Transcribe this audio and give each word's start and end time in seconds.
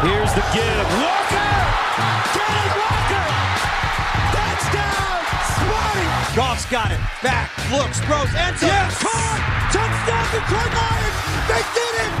Here's 0.00 0.32
the 0.32 0.40
give. 0.56 0.86
Walker! 0.96 1.52
Kenny 2.32 2.66
Walker. 2.72 3.28
Touchdown. 4.32 5.20
Smarty. 5.60 6.08
Goff's 6.32 6.64
got 6.72 6.88
it. 6.88 7.00
Back, 7.20 7.52
looks, 7.68 8.00
throws, 8.00 8.32
ends 8.32 8.64
up. 8.64 8.72
Yes. 8.72 8.96
Caught. 8.96 9.40
Touchdown 9.68 10.24
Detroit 10.32 10.72
Lions. 10.72 11.16
They 11.52 11.62
did 11.76 11.94
it. 12.00 12.12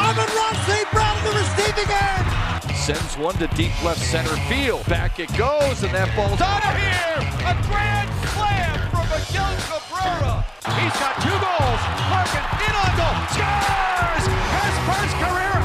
Amon-Ra 0.00 0.48
St. 0.64 0.88
Brown 0.96 1.12
in 1.20 1.24
the 1.28 1.34
receiving 1.36 1.90
end. 1.92 2.24
Sends 2.72 3.18
one 3.18 3.36
to 3.36 3.48
deep 3.48 3.76
left 3.84 4.00
center 4.00 4.36
field. 4.48 4.86
Back 4.86 5.20
it 5.20 5.28
goes, 5.36 5.82
and 5.84 5.92
that 5.92 6.08
ball's 6.16 6.40
out 6.40 6.64
of 6.64 6.72
here. 6.72 7.20
A 7.44 7.54
grand 7.68 8.08
slam 8.32 8.80
from 8.88 9.04
Miguel 9.12 9.52
Cabrera. 9.68 10.40
He's 10.80 10.96
got 10.96 11.20
two 11.20 11.36
goals. 11.36 11.82
Larkin 12.08 12.48
in 12.64 12.72
on 12.80 12.92
goal. 12.96 13.16
Scores! 13.28 14.24
His 14.24 14.76
first 14.88 15.14
career 15.20 15.55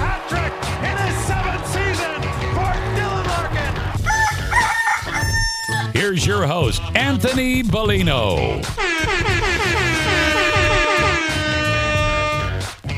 Here's 6.22 6.38
your 6.38 6.46
host, 6.46 6.84
Anthony 6.94 7.64
Bellino. 7.64 8.62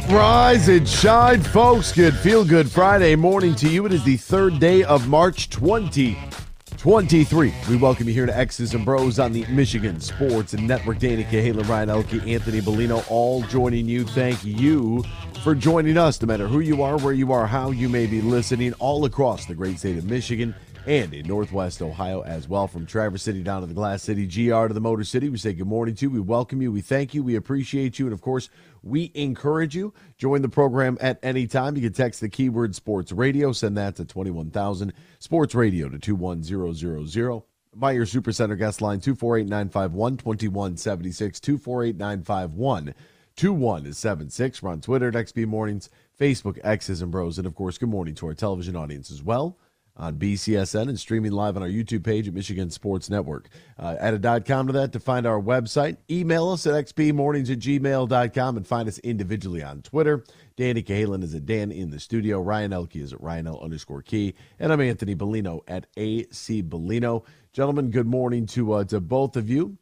Rise 0.10 0.68
and 0.68 0.86
shine, 0.86 1.42
folks. 1.42 1.94
Good 1.94 2.16
feel 2.16 2.44
good 2.44 2.70
Friday 2.70 3.16
morning 3.16 3.56
to 3.56 3.70
you. 3.70 3.86
It 3.86 3.94
is 3.94 4.04
the 4.04 4.18
third 4.18 4.60
day 4.60 4.84
of 4.84 5.08
March 5.08 5.50
2023. 5.52 7.54
We 7.70 7.78
welcome 7.78 8.10
you 8.10 8.14
here 8.14 8.26
to 8.26 8.38
X's 8.38 8.74
and 8.74 8.84
Bros 8.84 9.20
on 9.20 9.32
the 9.32 9.46
Michigan 9.46 10.02
Sports 10.02 10.54
Network. 10.56 11.00
Danny 11.00 11.24
Cahalan, 11.24 11.70
Ryan 11.70 11.92
Elke, 11.92 12.28
Anthony 12.28 12.60
Bellino, 12.60 13.10
all 13.10 13.42
joining 13.44 13.88
you. 13.88 14.04
Thank 14.04 14.44
you 14.44 15.02
for 15.46 15.56
joining 15.56 15.98
us, 15.98 16.22
no 16.22 16.28
matter 16.28 16.46
who 16.46 16.60
you 16.60 16.84
are, 16.84 16.98
where 16.98 17.14
you 17.14 17.32
are, 17.32 17.48
how 17.48 17.72
you 17.72 17.88
may 17.88 18.06
be 18.06 18.22
listening, 18.22 18.74
all 18.80 19.06
across 19.06 19.46
the 19.46 19.56
great 19.56 19.80
state 19.80 19.98
of 19.98 20.04
Michigan 20.04 20.54
and 20.86 21.14
in 21.14 21.26
Northwest 21.26 21.82
Ohio 21.82 22.22
as 22.24 22.48
well. 22.48 22.68
From 22.68 22.86
Traverse 22.86 23.24
City 23.24 23.42
down 23.44 23.62
to 23.62 23.68
the 23.68 23.74
Glass 23.74 24.04
City, 24.04 24.26
GR 24.26 24.68
to 24.68 24.74
the 24.74 24.82
Motor 24.82 25.04
City, 25.04 25.30
we 25.30 25.38
say 25.38 25.54
good 25.54 25.68
morning 25.68 25.96
to 25.96 26.06
you. 26.06 26.12
We 26.12 26.20
welcome 26.20 26.62
you. 26.62 26.72
We 26.72 26.82
thank 26.82 27.14
you. 27.14 27.24
We 27.24 27.36
appreciate 27.36 28.00
you. 28.00 28.06
And 28.06 28.14
of 28.14 28.22
course, 28.22 28.50
we 28.82 29.12
encourage 29.14 29.76
you. 29.76 29.94
Join 30.18 30.42
the 30.42 30.50
program 30.50 30.98
at 31.00 31.20
any 31.24 31.48
time. 31.48 31.76
You 31.76 31.84
can 31.84 31.94
text 31.94 32.22
the 32.22 32.30
keyword 32.30 32.76
sports 32.76 33.12
radio, 33.12 33.52
send 33.52 33.78
that 33.78 33.96
to 33.96 34.06
21,000 34.06 34.94
sports 35.20 35.56
radio 35.56 35.90
to 35.90 36.00
21000. 36.00 37.44
Meijer 37.76 38.06
Supercenter 38.06 38.58
guest 38.58 38.82
line 38.82 39.00
248 39.00 39.48
951 39.48 40.18
2176 40.18 41.40
248 41.40 41.98
951 41.98 42.94
2176. 43.36 44.62
We're 44.62 44.70
on 44.70 44.82
Twitter 44.82 45.08
at 45.08 45.16
XB 45.16 45.48
Mornings, 45.48 45.90
Facebook, 46.20 46.60
X's 46.64 47.02
and 47.02 47.12
Bros. 47.12 47.40
And 47.40 47.48
of 47.48 47.56
course, 47.56 47.80
good 47.80 47.90
morning 47.90 48.14
to 48.16 48.28
our 48.28 48.36
television 48.36 48.76
audience 48.76 49.10
as 49.10 49.24
well 49.24 49.58
on 49.96 50.16
BCSN 50.16 50.90
and 50.90 51.00
streaming 51.00 51.32
live 51.32 51.56
on 51.56 51.62
our 51.62 51.70
YouTube 51.70 52.04
page 52.04 52.28
at 52.28 52.34
Michigan 52.34 52.70
Sports 52.72 53.10
Network. 53.10 53.50
Uh, 53.78 53.96
add 54.00 54.14
a 54.14 54.20
dot 54.20 54.46
com 54.46 54.68
to 54.68 54.74
that 54.74 54.92
to 54.94 55.00
find 55.00 55.26
our 55.26 55.40
website. 55.40 55.98
Email 56.10 56.50
us 56.50 56.66
at 56.66 56.74
xbmornings 56.86 57.52
at 57.52 57.60
gmail.com 57.60 58.58
and 58.58 58.68
find 58.68 58.88
us 58.88 58.98
individually 59.00 59.62
on 59.62 59.82
Twitter. 59.82 60.24
Danny 60.56 60.82
Cahalan 60.82 61.24
is 61.24 61.36
at 61.36 61.46
Dan 61.46 61.72
in 61.72 61.92
the 61.92 62.00
studio. 62.00 62.40
Ryan 62.40 62.74
Elke 62.74 62.96
is 62.98 63.14
at 63.14 63.22
Ryan 63.22 63.48
L 63.48 63.60
underscore 63.62 64.02
key. 64.02 64.34
And 64.60 64.74
I'm 64.74 64.82
Anthony 64.82 65.16
Bellino 65.16 65.62
at 65.68 65.88
AC 65.96 66.64
Bellino. 66.64 67.24
Gentlemen, 67.54 67.92
good 67.92 68.08
morning 68.08 68.46
to 68.48 68.74
uh, 68.74 68.84
to 68.86 69.00
both 69.00 69.36
of 69.36 69.50
you. 69.50 69.78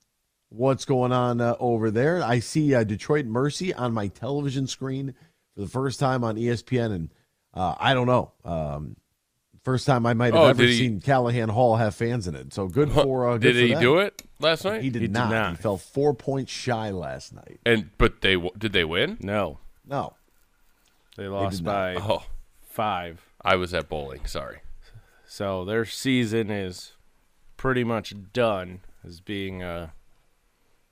What's 0.49 0.83
going 0.83 1.13
on 1.13 1.39
uh, 1.39 1.55
over 1.59 1.89
there? 1.89 2.21
I 2.21 2.39
see 2.39 2.75
uh, 2.75 2.83
Detroit 2.83 3.25
Mercy 3.25 3.73
on 3.73 3.93
my 3.93 4.09
television 4.09 4.67
screen 4.67 5.13
for 5.55 5.61
the 5.61 5.67
first 5.67 5.97
time 5.97 6.25
on 6.25 6.35
ESPN, 6.35 6.93
and 6.93 7.13
uh, 7.53 7.75
I 7.79 7.93
don't 7.93 8.07
know. 8.07 8.33
Um, 8.43 8.97
First 9.63 9.85
time 9.85 10.05
I 10.07 10.13
might 10.15 10.33
have 10.33 10.41
Oh, 10.43 10.47
ever 10.47 10.63
did 10.63 10.71
he- 10.71 10.77
seen 10.79 11.01
Calihan 11.01 11.49
Hall 11.49 11.75
have 11.75 11.93
fans 11.93 12.27
in 12.27 12.33
it. 12.35 12.51
So 12.53 12.67
good 12.67 12.91
for. 12.91 13.29
Uh, 13.29 13.33
good 13.33 13.53
Did 13.53 13.55
for 13.55 13.61
he 13.61 13.73
them. 13.73 13.81
do 13.81 13.99
it 13.99 14.21
last 14.39 14.65
night? 14.65 14.81
He 14.81 14.89
did, 14.89 15.11
not. 15.11 15.51
He 15.51 15.61
fell 15.61 15.77
four 15.77 16.15
points 16.15 16.51
shy 16.51 16.89
last 16.89 17.33
night. 17.33 17.59
And 17.65 17.91
but 17.99 18.21
they 18.21 18.37
did 18.57 18.73
they 18.73 18.83
win? 18.83 19.17
No, 19.21 19.59
No, 19.85 20.15
they 21.15 21.27
lost 21.27 21.57
did 21.57 21.65
not. 21.65 21.71
by 21.71 21.95
Oh, 22.01 22.23
five. 22.61 23.23
I 23.43 23.55
was 23.55 23.71
at 23.75 23.87
bowling. 23.87 24.25
Sorry. 24.25 24.61
So 25.27 25.63
their 25.63 25.85
season 25.85 26.49
is 26.49 26.93
pretty 27.55 27.83
much 27.83 28.13
done 28.33 28.81
as 29.05 29.19
being 29.21 29.61
a 29.61 29.93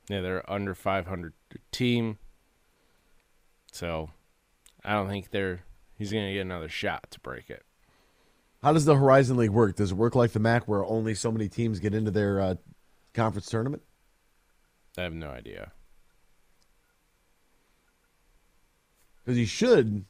yeah, 0.10 0.22
they're 0.22 0.50
under 0.52 0.74
500 0.76 1.34
team. 1.72 2.18
So 3.72 4.12
I 4.84 4.94
don't 4.94 5.08
think 5.10 5.32
they're 5.32 5.62
he's 5.98 6.12
going 6.12 6.28
to 6.28 6.34
get 6.34 6.42
another 6.42 6.70
shot 6.70 7.10
to 7.12 7.20
break 7.20 7.50
it. 7.50 7.64
How 8.62 8.74
does 8.74 8.86
the 8.86 8.96
Horizon 8.96 9.38
League 9.38 9.52
work? 9.52 9.76
Does 9.76 9.92
it 9.92 9.96
work 9.96 10.16
like 10.16 10.32
the 10.32 10.40
MAC, 10.40 10.68
where 10.68 10.84
only 10.86 11.16
so 11.16 11.32
many 11.32 11.48
teams 11.48 11.80
get 11.80 11.94
into 11.94 12.12
their 12.12 12.42
uh, 12.42 12.56
conference 13.14 13.50
tournament? 13.50 13.84
I 14.98 15.04
have 15.04 15.14
no 15.14 15.30
idea. 15.30 15.72
Because 19.24 19.38
you 19.38 19.46
should, 19.46 20.06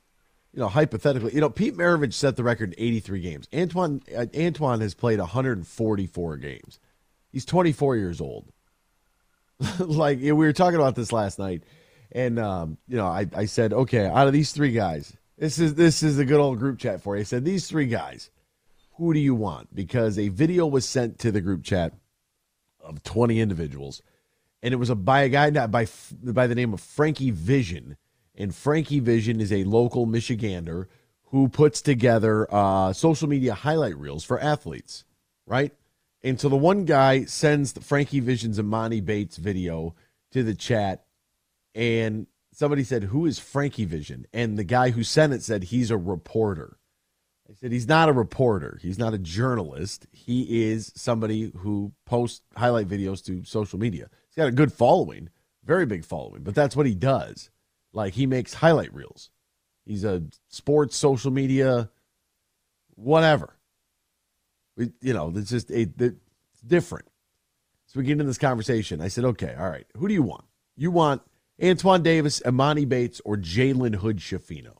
you 0.53 0.59
know, 0.59 0.67
hypothetically, 0.67 1.33
you 1.33 1.41
know, 1.41 1.49
Pete 1.49 1.75
Maravich 1.75 2.13
set 2.13 2.37
the 2.37 2.43
record 2.43 2.73
in 2.73 2.83
83 2.83 3.19
games. 3.19 3.47
Antoine 3.53 4.01
uh, 4.15 4.25
Antoine 4.35 4.81
has 4.81 4.93
played 4.93 5.19
144 5.19 6.37
games. 6.37 6.79
He's 7.31 7.45
24 7.45 7.97
years 7.97 8.21
old. 8.21 8.51
like 9.79 10.19
we 10.19 10.31
were 10.31 10.53
talking 10.53 10.79
about 10.79 10.95
this 10.95 11.11
last 11.11 11.37
night, 11.37 11.63
and 12.13 12.39
um, 12.39 12.77
you 12.87 12.95
know, 12.95 13.07
I, 13.07 13.27
I 13.35 13.45
said, 13.45 13.73
okay, 13.73 14.05
out 14.05 14.25
of 14.25 14.33
these 14.33 14.53
three 14.53 14.71
guys, 14.71 15.15
this 15.37 15.59
is 15.59 15.75
this 15.75 16.01
is 16.01 16.17
a 16.17 16.25
good 16.25 16.39
old 16.39 16.59
group 16.59 16.79
chat 16.79 17.01
for 17.01 17.15
you. 17.15 17.21
I 17.21 17.23
said 17.23 17.43
these 17.43 17.67
three 17.67 17.87
guys, 17.87 18.29
who 18.99 19.13
do 19.13 19.19
you 19.19 19.33
want? 19.33 19.73
Because 19.73 20.19
a 20.19 20.27
video 20.27 20.67
was 20.67 20.87
sent 20.87 21.19
to 21.19 21.31
the 21.31 21.39
group 21.39 21.63
chat 21.63 21.93
of 22.81 23.01
20 23.03 23.39
individuals, 23.39 24.01
and 24.61 24.73
it 24.73 24.77
was 24.77 24.89
a 24.89 24.95
by 24.95 25.21
a 25.21 25.29
guy 25.29 25.49
not 25.49 25.71
by 25.71 25.87
by 26.21 26.47
the 26.47 26.55
name 26.55 26.73
of 26.73 26.81
Frankie 26.81 27.31
Vision, 27.31 27.95
and 28.35 28.53
Frankie 28.53 28.99
Vision 28.99 29.39
is 29.39 29.53
a 29.53 29.63
local 29.63 30.05
Michigander 30.05 30.87
who 31.27 31.47
puts 31.47 31.81
together 31.81 32.45
uh, 32.53 32.91
social 32.91 33.29
media 33.29 33.53
highlight 33.53 33.97
reels 33.97 34.25
for 34.25 34.39
athletes, 34.39 35.05
right? 35.45 35.73
And 36.21 36.39
so 36.39 36.49
the 36.49 36.57
one 36.57 36.83
guy 36.83 37.23
sends 37.23 37.71
Frankie 37.71 38.19
Vision's 38.19 38.59
Emoni 38.59 39.03
Bates 39.03 39.37
video 39.37 39.95
to 40.31 40.43
the 40.43 40.55
chat, 40.55 41.05
and 41.73 42.27
somebody 42.51 42.83
said, 42.83 43.03
"Who 43.05 43.25
is 43.25 43.39
Frankie 43.39 43.85
Vision?" 43.85 44.25
And 44.33 44.57
the 44.57 44.65
guy 44.65 44.89
who 44.89 45.03
sent 45.03 45.31
it 45.31 45.41
said 45.41 45.65
he's 45.65 45.89
a 45.89 45.97
reporter. 45.97 46.78
I 47.49 47.55
said 47.55 47.71
he's 47.71 47.87
not 47.87 48.09
a 48.09 48.13
reporter. 48.13 48.77
He's 48.81 48.99
not 48.99 49.15
a 49.15 49.17
journalist. 49.17 50.05
He 50.11 50.69
is 50.69 50.91
somebody 50.95 51.51
who 51.57 51.93
posts 52.05 52.41
highlight 52.55 52.87
videos 52.87 53.25
to 53.25 53.43
social 53.43 53.79
media. 53.79 54.09
He's 54.27 54.35
got 54.35 54.47
a 54.47 54.51
good 54.51 54.71
following, 54.71 55.29
very 55.63 55.87
big 55.87 56.05
following, 56.05 56.43
but 56.43 56.53
that's 56.53 56.75
what 56.75 56.85
he 56.85 56.93
does. 56.93 57.49
Like 57.91 58.13
he 58.13 58.27
makes 58.27 58.53
highlight 58.53 58.93
reels. 58.93 59.31
He's 59.85 60.03
a 60.03 60.23
sports 60.47 60.95
social 60.95 61.31
media, 61.31 61.89
whatever. 62.93 63.57
You 64.77 65.13
know, 65.13 65.33
it's 65.35 65.49
just 65.49 65.71
a, 65.71 65.89
it's 65.97 66.61
different. 66.65 67.07
So 67.87 67.99
we 67.99 68.05
get 68.05 68.13
into 68.13 68.25
this 68.25 68.37
conversation. 68.37 69.01
I 69.01 69.07
said, 69.07 69.25
okay, 69.25 69.55
all 69.57 69.69
right, 69.69 69.87
who 69.97 70.07
do 70.07 70.13
you 70.13 70.21
want? 70.21 70.45
You 70.77 70.91
want 70.91 71.23
Antoine 71.61 72.03
Davis, 72.03 72.39
Emoni 72.41 72.87
Bates, 72.87 73.19
or 73.25 73.35
Jalen 73.35 73.95
Hood 73.95 74.17
Schifino? 74.17 74.78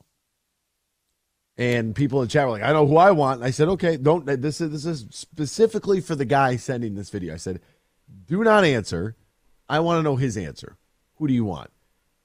And 1.60 1.94
people 1.94 2.22
in 2.22 2.28
chat 2.28 2.46
were 2.46 2.52
like, 2.52 2.62
I 2.62 2.72
know 2.72 2.86
who 2.86 2.96
I 2.96 3.10
want. 3.10 3.40
And 3.40 3.44
I 3.44 3.50
said, 3.50 3.68
okay, 3.68 3.98
don't 3.98 4.24
this 4.24 4.62
is 4.62 4.72
this 4.72 4.86
is 4.86 5.06
specifically 5.10 6.00
for 6.00 6.14
the 6.14 6.24
guy 6.24 6.56
sending 6.56 6.94
this 6.94 7.10
video. 7.10 7.34
I 7.34 7.36
said, 7.36 7.60
do 8.26 8.42
not 8.42 8.64
answer. 8.64 9.14
I 9.68 9.80
want 9.80 9.98
to 9.98 10.02
know 10.02 10.16
his 10.16 10.38
answer. 10.38 10.78
Who 11.16 11.28
do 11.28 11.34
you 11.34 11.44
want? 11.44 11.70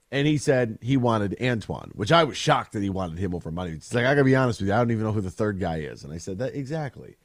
And 0.09 0.25
he 0.25 0.37
said 0.37 0.79
he 0.81 0.95
wanted 0.95 1.35
Antoine, 1.41 1.91
which 1.95 2.13
I 2.13 2.23
was 2.23 2.37
shocked 2.37 2.71
that 2.71 2.81
he 2.81 2.89
wanted 2.89 3.19
him 3.19 3.35
over 3.35 3.51
Emoni. 3.51 3.75
It's 3.75 3.93
like 3.93 4.05
I 4.05 4.13
gotta 4.13 4.23
be 4.23 4.37
honest 4.37 4.61
with 4.61 4.69
you, 4.69 4.73
I 4.73 4.77
don't 4.77 4.91
even 4.91 5.03
know 5.03 5.11
who 5.11 5.19
the 5.19 5.29
third 5.29 5.59
guy 5.59 5.79
is. 5.79 6.05
And 6.05 6.13
I 6.13 6.17
said 6.17 6.39
that 6.39 6.55
exactly. 6.55 7.17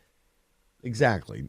Exactly. 0.82 1.44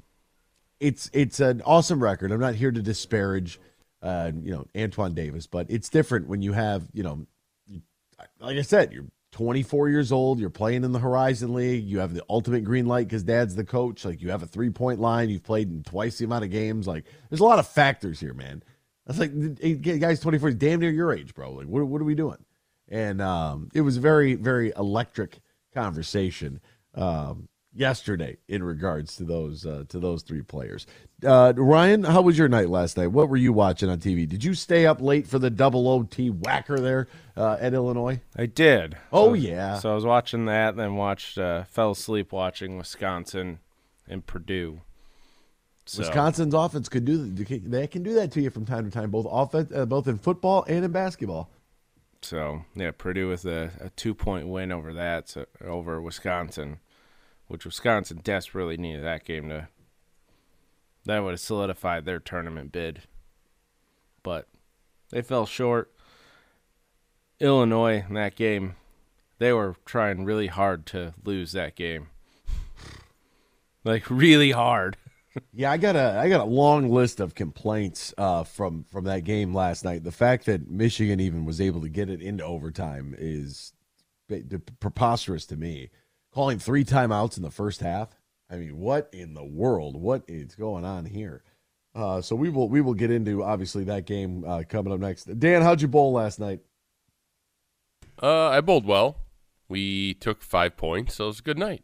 It's 0.80 1.10
it's 1.12 1.40
an 1.40 1.63
awesome 1.66 2.04
record. 2.04 2.31
I'm 2.31 2.40
not 2.40 2.54
here 2.54 2.72
to 2.72 2.84
disparage 2.84 3.60
uh, 4.04 4.31
you 4.44 4.52
know, 4.52 4.66
Antoine 4.75 5.13
Davis, 5.16 5.48
but 5.48 5.66
it's 5.69 5.90
different 5.90 6.28
when 6.28 6.42
you 6.42 6.54
have, 6.54 6.88
you 6.94 7.04
know, 7.04 7.25
like 8.40 8.58
I 8.58 8.62
said, 8.62 8.92
you're 8.92 9.06
24 9.31 9.89
years 9.89 10.12
old. 10.12 10.39
You're 10.39 10.50
playing 10.50 10.83
in 10.83 10.92
the 10.92 11.00
Horizon 11.00 11.54
League. 11.54 11.86
You 11.86 12.00
have 12.00 12.13
the 12.13 12.24
ultimate 12.30 12.63
green 12.63 12.86
light 12.86 13.07
because 13.07 13.24
dad's 13.24 13.56
the 13.56 13.63
coach. 13.63 14.04
Like 14.06 14.22
you 14.22 14.30
have 14.30 14.44
a 14.44 14.48
three 14.48 14.69
point 14.69 15.00
line. 15.00 15.30
You've 15.30 15.44
played 15.44 15.69
in 15.69 15.83
twice 15.83 16.18
the 16.18 16.25
amount 16.25 16.44
of 16.44 16.51
games. 16.51 16.88
Like 16.88 17.06
there's 17.30 17.39
a 17.39 17.45
lot 17.45 17.60
of 17.60 17.68
factors 17.68 18.19
here, 18.19 18.33
man. 18.33 18.63
That's 19.06 19.19
like 19.19 19.31
guy's 20.00 20.19
24, 20.19 20.50
he's 20.50 20.57
damn 20.57 20.80
near 20.80 20.92
your 20.92 21.13
age, 21.13 21.33
bro. 21.33 21.51
Like 21.54 21.68
what, 21.68 21.86
what 21.88 22.01
are 22.01 22.06
we 22.06 22.16
doing? 22.16 22.38
And 22.89 23.22
um, 23.22 23.69
it 23.74 23.81
was 23.81 23.98
a 23.98 24.01
very, 24.01 24.36
very 24.36 24.74
electric 24.78 25.39
conversation. 25.74 26.60
Um, 26.94 27.48
yesterday 27.73 28.38
in 28.47 28.63
regards 28.63 29.15
to 29.15 29.23
those 29.23 29.65
uh, 29.65 29.83
to 29.89 30.00
those 30.00 30.23
three 30.23 30.41
players. 30.41 30.85
Uh, 31.25 31.53
Ryan, 31.56 32.03
how 32.03 32.21
was 32.21 32.38
your 32.38 32.47
night 32.50 32.69
last 32.69 32.97
night? 32.97 33.07
What 33.07 33.29
were 33.29 33.38
you 33.38 33.53
watching 33.53 33.89
on 33.89 34.00
TV? 34.00 34.27
Did 34.27 34.44
you 34.44 34.53
stay 34.53 34.85
up 34.85 35.00
late 35.01 35.27
for 35.27 35.39
the 35.39 35.50
double 35.50 35.88
OT 35.88 36.29
whacker 36.29 36.79
there 36.79 37.07
uh, 37.38 37.57
at 37.59 37.73
Illinois? 37.73 38.19
I 38.35 38.45
did. 38.47 38.97
Oh 39.13 39.29
So- 39.29 39.33
yeah. 39.35 39.79
So 39.79 39.91
I 39.91 39.95
was 39.95 40.06
watching 40.06 40.45
that, 40.45 40.75
then 40.75 40.95
watched, 40.95 41.38
uh, 41.38 41.63
fell 41.63 41.91
asleep 41.91 42.31
watching 42.31 42.77
Wisconsin 42.77 43.59
and 44.07 44.25
Purdue. 44.25 44.81
So, 45.85 46.00
Wisconsin's 46.03 46.53
offense 46.53 46.88
could 46.89 47.06
do 47.06 47.17
they 47.17 47.88
can 47.88 48.03
do 48.03 48.13
that 48.13 48.31
to 48.33 48.41
you 48.41 48.50
from 48.50 48.65
time 48.65 48.85
to 48.85 48.91
time, 48.91 49.09
both 49.09 49.27
offense, 49.29 49.71
uh, 49.75 49.85
both 49.85 50.07
in 50.07 50.17
football 50.19 50.63
and 50.67 50.85
in 50.85 50.91
basketball. 50.91 51.50
So 52.21 52.63
yeah, 52.75 52.91
Purdue 52.91 53.29
with 53.29 53.45
a, 53.45 53.71
a 53.79 53.89
two 53.89 54.13
point 54.13 54.47
win 54.47 54.71
over 54.71 54.94
that 54.94 55.29
so, 55.29 55.45
over 55.65 56.00
Wisconsin, 56.00 56.79
which 57.51 57.65
Wisconsin 57.65 58.21
desperately 58.24 58.77
needed 58.77 59.03
that 59.03 59.25
game 59.25 59.50
to. 59.50 59.68
That 61.06 61.19
would 61.19 61.31
have 61.31 61.39
solidified 61.39 62.06
their 62.06 62.19
tournament 62.19 62.71
bid, 62.71 63.01
but 64.24 64.48
they 65.09 65.21
fell 65.21 65.45
short. 65.45 65.92
Illinois 67.39 68.06
in 68.07 68.13
that 68.13 68.36
game, 68.36 68.75
they 69.39 69.51
were 69.51 69.75
trying 69.86 70.24
really 70.24 70.48
hard 70.48 70.86
to 70.88 71.13
lose 71.25 71.51
that 71.51 71.75
game, 71.75 72.09
like 73.83 74.09
really 74.09 74.51
hard. 74.51 74.98
Yeah, 75.53 75.71
I 75.71 75.77
got 75.77 75.95
a 75.95 76.19
I 76.19 76.27
got 76.27 76.42
a 76.42 76.44
long 76.44 76.89
list 76.89 77.21
of 77.21 77.36
complaints 77.36 78.13
uh, 78.18 78.44
from 78.44 78.83
from 78.92 79.06
that 79.06 79.24
game 79.24 79.53
last 79.53 79.86
night. 79.86 80.03
The 80.03 80.12
fact 80.12 80.45
that 80.48 80.69
Michigan 80.69 81.21
even 81.21 81.45
was 81.45 81.62
able 81.62 81.80
to 81.83 81.88
get 81.88 82.09
it 82.09 82.21
into 82.21 82.44
overtime 82.44 83.15
is 83.18 83.71
preposterous 84.81 85.45
to 85.45 85.56
me. 85.56 85.89
Calling 86.33 86.60
three 86.60 86.86
timeouts 86.86 87.38
in 87.38 87.44
the 87.44 87.51
first 87.51 87.81
half. 87.81 88.10
I 88.50 88.56
mean, 88.56 88.78
what 88.78 89.10
in 89.12 89.33
the 89.33 89.44
world? 89.44 89.95
What 89.95 90.24
is 90.28 90.56
going 90.56 90.86
on 90.86 91.06
here? 91.06 91.44
Uh, 91.94 92.22
so 92.22 92.36
we 92.36 92.50
will 92.50 92.69
we 92.69 92.80
will 92.80 92.94
get 92.94 93.12
into 93.12 93.44
obviously 93.44 93.83
that 93.86 94.06
game 94.06 94.44
uh, 94.45 94.63
coming 94.68 94.94
up 94.94 95.00
next. 95.00 95.25
Dan, 95.39 95.62
how'd 95.62 95.81
you 95.81 95.88
bowl 95.88 96.13
last 96.13 96.39
night? 96.39 96.62
Uh, 98.22 98.50
I 98.50 98.62
bowled 98.62 98.86
well. 98.86 99.18
We 99.68 100.13
took 100.13 100.42
five 100.42 100.78
points, 100.78 101.16
so 101.16 101.25
it 101.25 101.28
was 101.28 101.39
a 101.39 101.44
good 101.44 101.57
night. 101.57 101.83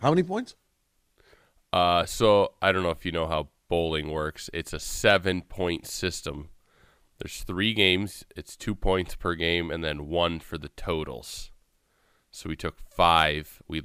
How 0.00 0.10
many 0.10 0.22
points? 0.22 0.54
Uh, 1.72 2.04
so 2.04 2.54
I 2.62 2.70
don't 2.70 2.82
know 2.82 2.90
if 2.90 3.04
you 3.04 3.12
know 3.12 3.26
how 3.26 3.48
bowling 3.68 4.10
works. 4.10 4.48
It's 4.52 4.72
a 4.72 4.80
seven 4.80 5.42
point 5.42 5.86
system. 5.86 6.50
There's 7.18 7.42
three 7.42 7.74
games. 7.74 8.24
It's 8.36 8.56
two 8.56 8.76
points 8.76 9.16
per 9.16 9.34
game, 9.34 9.70
and 9.70 9.82
then 9.82 10.06
one 10.06 10.38
for 10.38 10.58
the 10.58 10.68
totals. 10.70 11.50
So 12.38 12.48
we 12.48 12.54
took 12.54 12.78
five. 12.78 13.60
We 13.66 13.82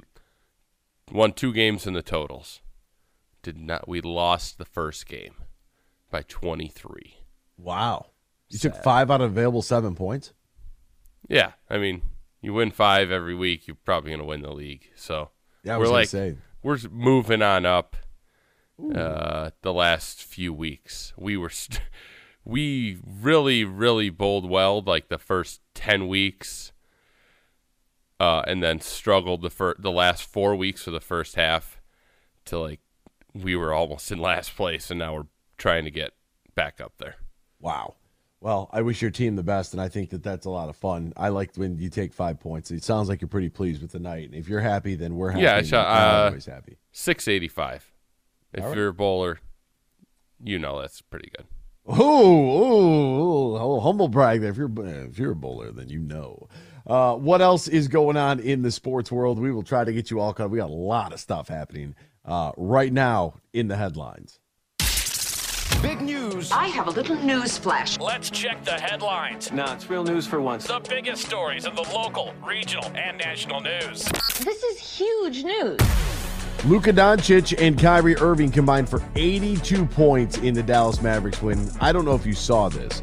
won 1.10 1.32
two 1.32 1.52
games 1.52 1.88
in 1.88 1.94
the 1.94 2.02
totals. 2.02 2.60
Did 3.42 3.58
not. 3.58 3.88
We 3.88 4.00
lost 4.00 4.58
the 4.58 4.64
first 4.64 5.08
game 5.08 5.34
by 6.08 6.22
23. 6.22 7.16
Wow, 7.58 8.10
you 8.48 8.60
took 8.60 8.76
five 8.76 9.10
out 9.10 9.20
of 9.20 9.32
available 9.32 9.60
seven 9.60 9.96
points. 9.96 10.34
Yeah, 11.28 11.54
I 11.68 11.78
mean, 11.78 12.02
you 12.42 12.54
win 12.54 12.70
five 12.70 13.10
every 13.10 13.34
week, 13.34 13.66
you're 13.66 13.76
probably 13.84 14.10
going 14.10 14.20
to 14.20 14.24
win 14.24 14.42
the 14.42 14.52
league. 14.52 14.88
So 14.94 15.30
Yeah, 15.64 15.78
we're 15.78 15.88
like 15.88 16.08
say. 16.08 16.36
we're 16.62 16.78
moving 16.92 17.42
on 17.42 17.66
up. 17.66 17.96
Uh, 18.94 19.50
the 19.62 19.72
last 19.72 20.22
few 20.22 20.52
weeks, 20.52 21.12
we 21.16 21.36
were 21.36 21.50
st- 21.50 21.80
we 22.44 22.98
really 23.04 23.64
really 23.64 24.10
bowled 24.10 24.48
well 24.48 24.80
like 24.80 25.08
the 25.08 25.18
first 25.18 25.60
ten 25.74 26.06
weeks, 26.06 26.70
uh, 28.20 28.42
and 28.46 28.62
then 28.62 28.80
struggled 28.80 29.42
the 29.42 29.50
fir- 29.50 29.76
the 29.78 29.90
last 29.90 30.24
four 30.24 30.54
weeks 30.54 30.86
of 30.86 30.92
the 30.92 31.00
first 31.00 31.34
half 31.34 31.80
to 32.46 32.58
like 32.58 32.80
we 33.32 33.56
were 33.56 33.72
almost 33.72 34.10
in 34.12 34.18
last 34.18 34.56
place, 34.56 34.90
and 34.90 34.98
now 34.98 35.14
we're 35.14 35.26
trying 35.58 35.84
to 35.84 35.90
get 35.90 36.12
back 36.54 36.80
up 36.80 36.94
there. 36.98 37.16
Wow. 37.60 37.94
Well, 38.40 38.68
I 38.72 38.82
wish 38.82 39.00
your 39.00 39.10
team 39.10 39.36
the 39.36 39.42
best, 39.42 39.72
and 39.72 39.80
I 39.80 39.88
think 39.88 40.10
that 40.10 40.22
that's 40.22 40.44
a 40.44 40.50
lot 40.50 40.68
of 40.68 40.76
fun. 40.76 41.14
I 41.16 41.30
like 41.30 41.56
when 41.56 41.78
you 41.78 41.88
take 41.88 42.12
five 42.12 42.38
points. 42.38 42.70
It 42.70 42.84
sounds 42.84 43.08
like 43.08 43.22
you're 43.22 43.28
pretty 43.28 43.48
pleased 43.48 43.80
with 43.80 43.92
the 43.92 43.98
night. 43.98 44.30
If 44.34 44.48
you're 44.48 44.60
happy, 44.60 44.96
then 44.96 45.16
we're 45.16 45.30
happy. 45.30 45.44
Yeah, 45.44 45.54
I 45.54 45.58
and 45.58 45.66
shot, 45.66 45.86
I'm 45.86 46.14
uh, 46.14 46.26
always 46.26 46.44
happy. 46.44 46.76
Six 46.92 47.26
eighty 47.26 47.48
five. 47.48 47.90
If 48.52 48.64
right. 48.64 48.76
you're 48.76 48.88
a 48.88 48.94
bowler, 48.94 49.40
you 50.42 50.58
know 50.58 50.78
that's 50.80 51.00
pretty 51.00 51.30
good. 51.36 51.46
Oh, 51.86 51.96
oh, 51.98 53.56
oh, 53.56 53.80
humble 53.80 54.08
brag 54.08 54.42
there. 54.42 54.50
If 54.50 54.56
you're 54.56 54.70
if 55.06 55.18
you're 55.18 55.32
a 55.32 55.36
bowler, 55.36 55.72
then 55.72 55.88
you 55.88 55.98
know. 55.98 56.48
Uh, 56.86 57.14
what 57.14 57.40
else 57.40 57.66
is 57.66 57.88
going 57.88 58.16
on 58.16 58.40
in 58.40 58.62
the 58.62 58.70
sports 58.70 59.10
world? 59.10 59.38
We 59.38 59.50
will 59.50 59.62
try 59.62 59.84
to 59.84 59.92
get 59.92 60.10
you 60.10 60.20
all 60.20 60.34
caught. 60.34 60.50
We 60.50 60.58
got 60.58 60.70
a 60.70 60.72
lot 60.72 61.12
of 61.12 61.20
stuff 61.20 61.48
happening 61.48 61.94
uh, 62.24 62.52
right 62.56 62.92
now 62.92 63.34
in 63.52 63.68
the 63.68 63.76
headlines. 63.76 64.38
Big 65.80 66.00
news. 66.00 66.50
I 66.50 66.68
have 66.68 66.86
a 66.86 66.90
little 66.90 67.16
news 67.16 67.58
flash. 67.58 67.98
Let's 67.98 68.30
check 68.30 68.64
the 68.64 68.72
headlines. 68.72 69.52
No, 69.52 69.64
it's 69.72 69.88
real 69.90 70.04
news 70.04 70.26
for 70.26 70.40
once. 70.40 70.66
The 70.66 70.80
biggest 70.80 71.26
stories 71.26 71.66
in 71.66 71.74
the 71.74 71.82
local, 71.82 72.32
regional, 72.42 72.90
and 72.94 73.18
national 73.18 73.60
news. 73.60 74.04
This 74.40 74.62
is 74.62 74.78
huge 74.78 75.44
news. 75.44 75.78
Luka 76.64 76.90
Doncic 76.90 77.54
and 77.60 77.78
Kyrie 77.78 78.16
Irving 78.16 78.50
combined 78.50 78.88
for 78.88 79.02
82 79.14 79.84
points 79.84 80.38
in 80.38 80.54
the 80.54 80.62
Dallas 80.62 81.02
Mavericks 81.02 81.42
win. 81.42 81.70
I 81.80 81.92
don't 81.92 82.06
know 82.06 82.14
if 82.14 82.24
you 82.24 82.32
saw 82.32 82.70
this. 82.70 83.02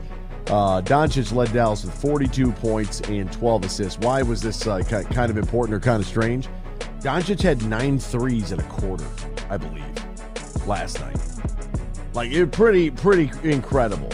Uh, 0.52 0.82
Doncic 0.82 1.34
led 1.34 1.54
Dallas 1.54 1.86
with 1.86 1.94
42 1.94 2.52
points 2.52 3.00
and 3.02 3.32
12 3.32 3.64
assists. 3.64 3.98
Why 4.00 4.22
was 4.22 4.42
this 4.42 4.68
uh, 4.68 4.82
kind 4.84 5.32
of 5.32 5.38
important 5.38 5.74
or 5.74 5.80
kind 5.80 6.02
of 6.02 6.06
strange? 6.06 6.50
Doncic 7.00 7.42
had 7.42 7.64
nine 7.68 7.98
threes 7.98 8.52
in 8.52 8.60
a 8.60 8.64
quarter, 8.64 9.08
I 9.50 9.56
believe, 9.56 10.68
last 10.68 11.00
night. 11.00 11.18
Like 12.14 12.32
it 12.32 12.52
pretty 12.52 12.92
pretty 12.92 13.32
incredible. 13.50 14.10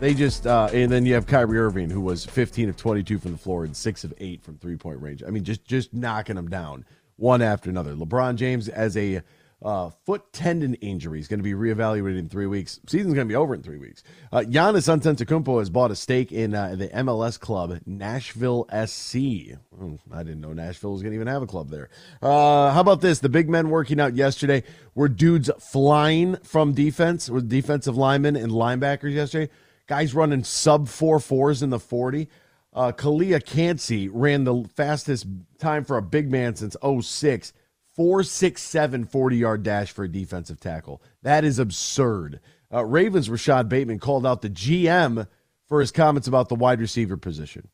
They 0.00 0.14
just 0.14 0.46
uh, 0.46 0.70
and 0.72 0.90
then 0.90 1.04
you 1.04 1.12
have 1.12 1.26
Kyrie 1.26 1.58
Irving 1.58 1.90
who 1.90 2.00
was 2.00 2.24
15 2.24 2.70
of 2.70 2.76
22 2.78 3.18
from 3.18 3.32
the 3.32 3.38
floor 3.38 3.64
and 3.64 3.76
6 3.76 4.04
of 4.04 4.14
8 4.16 4.42
from 4.42 4.56
three-point 4.56 5.02
range. 5.02 5.22
I 5.22 5.28
mean 5.28 5.44
just 5.44 5.66
just 5.66 5.92
knocking 5.92 6.36
them 6.36 6.48
down 6.48 6.86
one 7.16 7.42
after 7.42 7.68
another. 7.68 7.94
LeBron 7.94 8.36
James 8.36 8.68
as 8.70 8.96
a 8.96 9.20
uh, 9.64 9.90
foot 10.04 10.32
tendon 10.32 10.74
injury 10.74 11.20
is 11.20 11.28
going 11.28 11.38
to 11.38 11.44
be 11.44 11.52
reevaluated 11.52 12.18
in 12.18 12.28
three 12.28 12.46
weeks. 12.46 12.80
Season's 12.86 13.14
going 13.14 13.26
to 13.26 13.32
be 13.32 13.36
over 13.36 13.54
in 13.54 13.62
three 13.62 13.78
weeks. 13.78 14.02
Uh, 14.32 14.40
Giannis 14.40 14.88
Antetokounmpo 14.88 15.58
has 15.58 15.70
bought 15.70 15.90
a 15.90 15.96
stake 15.96 16.32
in 16.32 16.54
uh, 16.54 16.74
the 16.74 16.88
MLS 16.88 17.38
club 17.38 17.78
Nashville 17.86 18.66
SC. 18.70 19.56
Hmm, 19.76 19.96
I 20.12 20.22
didn't 20.22 20.40
know 20.40 20.52
Nashville 20.52 20.92
was 20.92 21.02
going 21.02 21.12
to 21.12 21.16
even 21.16 21.28
have 21.28 21.42
a 21.42 21.46
club 21.46 21.70
there. 21.70 21.90
Uh, 22.20 22.72
how 22.72 22.80
about 22.80 23.00
this? 23.00 23.20
The 23.20 23.28
big 23.28 23.48
men 23.48 23.70
working 23.70 24.00
out 24.00 24.14
yesterday 24.14 24.64
were 24.94 25.08
dudes 25.08 25.50
flying 25.58 26.36
from 26.42 26.72
defense 26.72 27.30
with 27.30 27.48
defensive 27.48 27.96
linemen 27.96 28.36
and 28.36 28.52
linebackers 28.52 29.12
yesterday. 29.12 29.52
Guys 29.86 30.14
running 30.14 30.44
sub 30.44 30.88
four 30.88 31.20
fours 31.20 31.62
in 31.62 31.70
the 31.70 31.78
40. 31.78 32.28
Uh, 32.74 32.90
Calijah 32.90 33.44
Kancey 33.44 34.08
ran 34.08 34.44
the 34.44 34.64
fastest 34.74 35.26
time 35.58 35.84
for 35.84 35.98
a 35.98 36.02
big 36.02 36.30
man 36.30 36.56
since 36.56 36.76
06. 36.82 37.52
467 37.94 39.04
40 39.04 39.36
yard 39.36 39.62
dash 39.62 39.92
for 39.92 40.04
a 40.04 40.08
defensive 40.08 40.60
tackle. 40.60 41.02
That 41.22 41.44
is 41.44 41.58
absurd. 41.58 42.40
Uh, 42.72 42.84
Ravens 42.84 43.28
Rashad 43.28 43.68
Bateman 43.68 43.98
called 43.98 44.26
out 44.26 44.42
the 44.42 44.50
GM 44.50 45.26
for 45.68 45.80
his 45.80 45.92
comments 45.92 46.26
about 46.26 46.48
the 46.48 46.54
wide 46.54 46.80
receiver 46.80 47.16
position. 47.16 47.68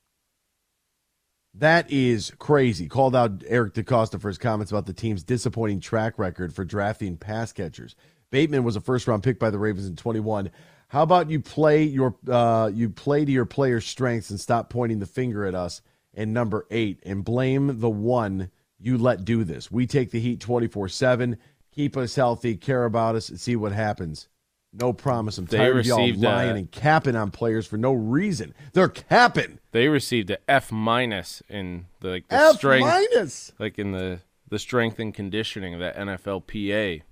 That 1.55 1.91
is 1.91 2.33
crazy. 2.39 2.89
Called 2.89 3.17
out 3.17 3.43
Eric 3.47 3.75
DeCosta 3.75 4.21
for 4.21 4.29
his 4.29 4.39
comments 4.39 4.71
about 4.71 4.87
the 4.87 4.93
team's 4.93 5.25
disappointing 5.25 5.81
track 5.81 6.19
record 6.19 6.55
for 6.55 6.65
drafting 6.65 7.17
pass 7.17 7.53
catchers. 7.53 7.97
Bateman 8.31 8.65
was 8.65 8.77
a 8.77 8.81
first 8.81 9.07
round 9.09 9.23
pick 9.23 9.39
by 9.39 9.51
the 9.51 9.59
Ravens 9.59 9.87
in 9.87 9.97
21. 9.97 10.51
How 10.89 11.03
about 11.03 11.31
you 11.31 11.41
play 11.41 11.83
your 11.83 12.17
uh, 12.29 12.71
you 12.73 12.91
play 12.91 13.25
to 13.25 13.33
your 13.33 13.47
players' 13.47 13.87
strengths 13.87 14.31
and 14.31 14.41
stop 14.41 14.71
pointing 14.71 15.01
the 15.01 15.07
finger 15.07 15.45
at 15.45 15.55
us 15.55 15.83
and 16.15 16.33
number 16.33 16.67
eight 16.71 17.01
and 17.05 17.25
blame 17.25 17.81
the 17.81 17.91
one 17.91 18.51
you 18.81 18.99
let 18.99 19.25
do 19.25 19.45
this. 19.45 19.71
We 19.71 19.87
take 19.87 20.11
the 20.11 20.21
heat 20.21 20.41
24 20.41 20.89
7. 20.89 21.37
Keep 21.75 21.97
us 21.97 22.15
healthy, 22.17 22.57
care 22.57 22.85
about 22.85 23.15
us, 23.15 23.29
and 23.29 23.39
see 23.39 23.57
what 23.57 23.73
happens. 23.73 24.29
No 24.73 24.93
promise. 24.93 25.39
I'm 25.39 25.47
They 25.47 25.57
tired 25.59 25.79
of 25.79 25.87
y'all 25.87 26.13
uh, 26.13 26.17
lying 26.17 26.57
and 26.57 26.71
capping 26.71 27.17
on 27.17 27.31
players 27.31 27.67
for 27.67 27.77
no 27.79 27.93
reason. 27.93 28.55
They're 28.75 28.89
capping. 28.89 29.61
They 29.73 29.89
received 29.89 30.31
a 30.31 30.39
F 30.49 30.71
minus 30.71 31.43
in 31.49 31.87
the, 32.01 32.09
like 32.09 32.29
the 32.29 32.35
F 32.35 32.57
strength, 32.57 32.87
minus. 32.87 33.53
like 33.59 33.79
in 33.79 33.93
the 33.93 34.21
the 34.51 34.59
strength 34.59 34.99
and 34.99 35.13
conditioning 35.15 35.75
of 35.75 35.81
that 35.81 35.97
NFLPA. 35.97 37.03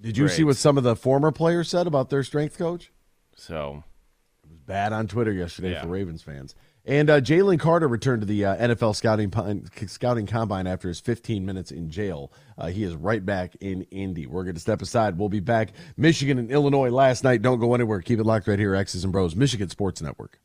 Did 0.00 0.16
you 0.16 0.28
see 0.28 0.44
what 0.44 0.56
some 0.56 0.78
of 0.78 0.84
the 0.84 0.96
former 0.96 1.30
players 1.30 1.68
said 1.68 1.86
about 1.86 2.10
their 2.10 2.22
strength 2.22 2.56
coach? 2.56 2.90
So 3.36 3.84
it 4.44 4.50
was 4.50 4.58
bad 4.60 4.92
on 4.92 5.06
Twitter 5.08 5.32
yesterday 5.32 5.72
Yeah. 5.72 5.82
for 5.82 5.88
Ravens 5.88 6.22
fans. 6.22 6.54
And 6.84 7.10
uh, 7.10 7.20
Jalen 7.20 7.60
Carter 7.60 7.88
returned 7.88 8.22
to 8.22 8.26
the 8.26 8.44
uh, 8.46 8.56
NFL 8.56 8.96
scouting 8.96 9.32
scouting 9.86 10.26
combine 10.26 10.66
after 10.66 10.88
his 10.88 10.98
15 11.00 11.44
minutes 11.44 11.70
in 11.70 11.90
jail. 11.90 12.32
Uh, 12.56 12.68
he 12.68 12.82
is 12.84 12.94
right 12.94 13.24
back 13.24 13.54
in 13.60 13.82
Indy. 13.90 14.26
We're 14.26 14.44
going 14.44 14.54
to 14.54 14.60
step 14.60 14.80
aside. 14.82 15.18
We'll 15.18 15.28
be 15.28 15.40
back. 15.40 15.72
Michigan 15.96 16.38
and 16.38 16.50
Illinois 16.50 16.90
last 16.90 17.22
night. 17.22 17.42
Don't 17.42 17.60
go 17.60 17.74
anywhere. 17.74 18.00
Keep 18.00 18.20
it 18.20 18.24
locked 18.24 18.48
right 18.48 18.58
here. 18.58 18.74
X's 18.74 19.04
and 19.04 19.12
Bros, 19.12 19.36
Michigan 19.36 19.68
Sports 19.68 20.00
Network. 20.00 20.40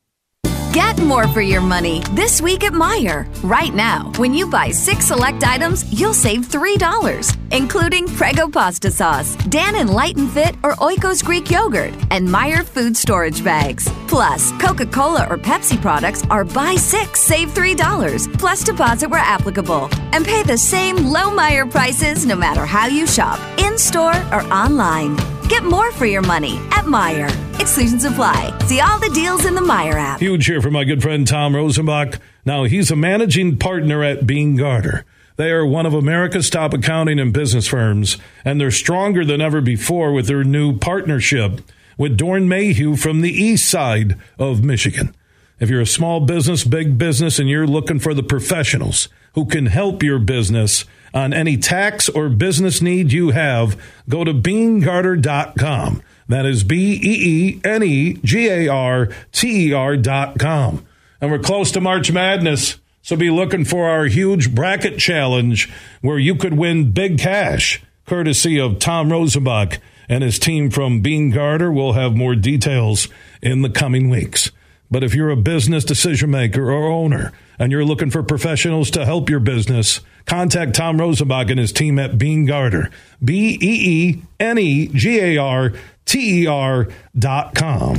Get 0.76 0.98
more 1.00 1.26
for 1.30 1.40
your 1.40 1.62
money 1.62 2.04
this 2.12 2.42
week 2.42 2.66
at 2.66 2.74
Meijer. 2.74 3.30
Right 3.44 3.74
now, 3.74 4.12
when 4.18 4.34
you 4.34 4.46
buy 4.46 4.72
six 4.72 5.06
select 5.06 5.42
items, 5.46 5.90
you'll 5.98 6.14
save 6.14 6.42
$3, 6.50 7.45
including 7.52 8.08
Prego 8.08 8.48
pasta 8.48 8.92
sauce, 8.92 9.36
Dannon 9.48 9.90
Light 9.90 10.18
and 10.18 10.32
Fit, 10.32 10.56
or 10.64 10.74
Oikos 10.76 11.24
Greek 11.24 11.50
yogurt, 11.50 11.94
and 12.12 12.28
Meijer 12.28 12.64
food 12.64 12.96
storage 12.96 13.44
bags. 13.44 13.90
Plus, 14.08 14.52
Coca 14.54 14.86
Cola 14.86 15.28
or 15.30 15.38
Pepsi 15.38 15.82
products 15.82 16.24
are 16.30 16.44
buy 16.44 16.76
six, 16.76 17.22
save 17.22 17.50
$3, 17.50 18.38
plus 18.38 18.64
deposit 18.64 19.10
where 19.10 19.20
applicable. 19.20 19.90
And 20.14 20.26
pay 20.26 20.44
the 20.44 20.58
same 20.58 20.98
low 20.98 21.30
Meijer 21.30 21.70
prices 21.70 22.26
no 22.26 22.36
matter 22.36 22.66
how 22.66 22.88
you 22.88 23.06
shop, 23.08 23.40
in 23.60 23.78
store 23.78 24.16
or 24.32 24.42
online. 24.52 25.16
Get 25.48 25.64
more 25.64 25.92
for 25.92 26.08
your 26.08 26.24
money 26.24 26.58
at 26.72 26.86
Meijer. 26.86 27.30
Exclusions 27.60 28.04
apply. 28.04 28.58
See 28.66 28.80
all 28.80 29.00
the 29.00 29.12
deals 29.12 29.46
in 29.46 29.54
the 29.54 29.62
Meijer 29.62 29.94
app. 29.94 30.20
Huge 30.20 30.46
here 30.48 30.62
for 30.62 30.72
my 30.72 30.84
good 30.84 31.04
friend 31.04 31.28
Tom 31.28 31.54
Rosenbach. 31.54 32.20
Now, 32.46 32.64
he's 32.64 32.90
a 32.90 32.96
managing 32.96 33.58
partner 33.58 34.04
at 34.04 34.26
Beene 34.26 34.56
Garter. 34.56 35.06
They 35.38 35.52
are 35.52 35.66
one 35.66 35.86
of 35.86 35.94
America's 35.94 36.50
top 36.50 36.74
accounting 36.74 37.20
and 37.20 37.34
business 37.34 37.68
firms, 37.68 38.18
and 38.46 38.60
they're 38.60 38.72
stronger 38.72 39.26
than 39.26 39.42
ever 39.42 39.62
before 39.62 40.14
with 40.14 40.28
their 40.28 40.44
new 40.44 40.78
partnership 40.78 41.62
with 41.98 42.18
Doeren 42.18 42.48
Mayhew 42.48 42.96
from 42.96 43.22
the 43.22 43.32
east 43.32 43.70
side 43.70 44.18
of 44.40 44.64
Michigan. 44.64 45.16
If 45.60 45.70
you're 45.70 45.82
a 45.82 45.86
small 45.86 46.20
business, 46.20 46.64
big 46.64 46.98
business, 46.98 47.40
and 47.40 47.50
you're 47.50 47.68
looking 47.68 48.00
for 48.00 48.14
the 48.14 48.24
professionals 48.24 49.08
who 49.34 49.46
can 49.46 49.68
help 49.68 50.04
your 50.04 50.20
business 50.20 50.86
on 51.14 51.34
any 51.34 51.58
tax 51.58 52.10
or 52.10 52.28
business 52.30 52.82
need 52.82 53.14
you 53.14 53.30
have, 53.32 53.82
go 54.10 54.24
to 54.24 54.34
beenegarter.com. 54.34 56.02
That 56.28 56.46
is 56.46 56.64
B 56.64 57.00
E 57.02 57.02
E 57.04 57.62
N 57.64 57.84
E 57.84 58.14
G 58.24 58.50
A 58.50 58.68
R 58.68 59.10
T 59.32 59.70
E 59.70 59.74
R 59.74 59.96
dot 59.96 60.40
com. 60.40 60.86
And 61.22 61.32
we're 61.32 61.40
close 61.40 61.72
to 61.72 61.82
March 61.82 62.12
Madness, 62.12 62.80
so 63.06 63.16
be 63.16 63.30
looking 63.30 63.66
for 63.66 63.88
our 63.88 64.06
huge 64.06 64.56
bracket 64.56 64.98
challenge 64.98 65.72
where 66.02 66.18
you 66.18 66.36
could 66.36 66.56
win 66.56 66.92
big 66.92 67.20
cash, 67.20 67.80
courtesy 68.08 68.60
of 68.60 68.80
Tom 68.80 69.10
Rosenbach 69.10 69.78
and 70.10 70.24
his 70.24 70.40
team 70.40 70.72
from 70.72 71.02
Beene 71.02 71.30
Garter. 71.30 71.72
We'll 71.72 71.94
have 71.94 72.16
more 72.16 72.34
details 72.34 73.08
in 73.44 73.62
the 73.62 73.70
coming 73.70 74.10
weeks. 74.10 74.50
But 74.90 75.04
if 75.04 75.14
you're 75.14 75.30
a 75.30 75.36
business 75.36 75.86
decision 75.86 76.32
maker 76.32 76.72
or 76.72 76.88
owner 76.88 77.32
and 77.60 77.72
you're 77.72 77.86
looking 77.86 78.10
for 78.10 78.24
professionals 78.24 78.90
to 78.92 79.06
help 79.06 79.30
your 79.30 79.40
business, 79.40 80.02
contact 80.26 80.74
Tom 80.74 80.98
Rosenbach 80.98 81.52
and 81.52 81.60
his 81.60 81.72
team 81.72 82.00
at 82.00 82.18
Beene 82.18 82.48
Garter. 82.48 82.90
B 83.24 83.56
E 83.62 84.18
E 84.18 84.22
N 84.40 84.58
E 84.58 84.88
G 84.88 85.20
A 85.20 85.38
R 85.38 85.74
T 86.06 86.42
E 86.42 86.48
R 86.48 86.88
dot 87.16 87.54
com. 87.54 87.98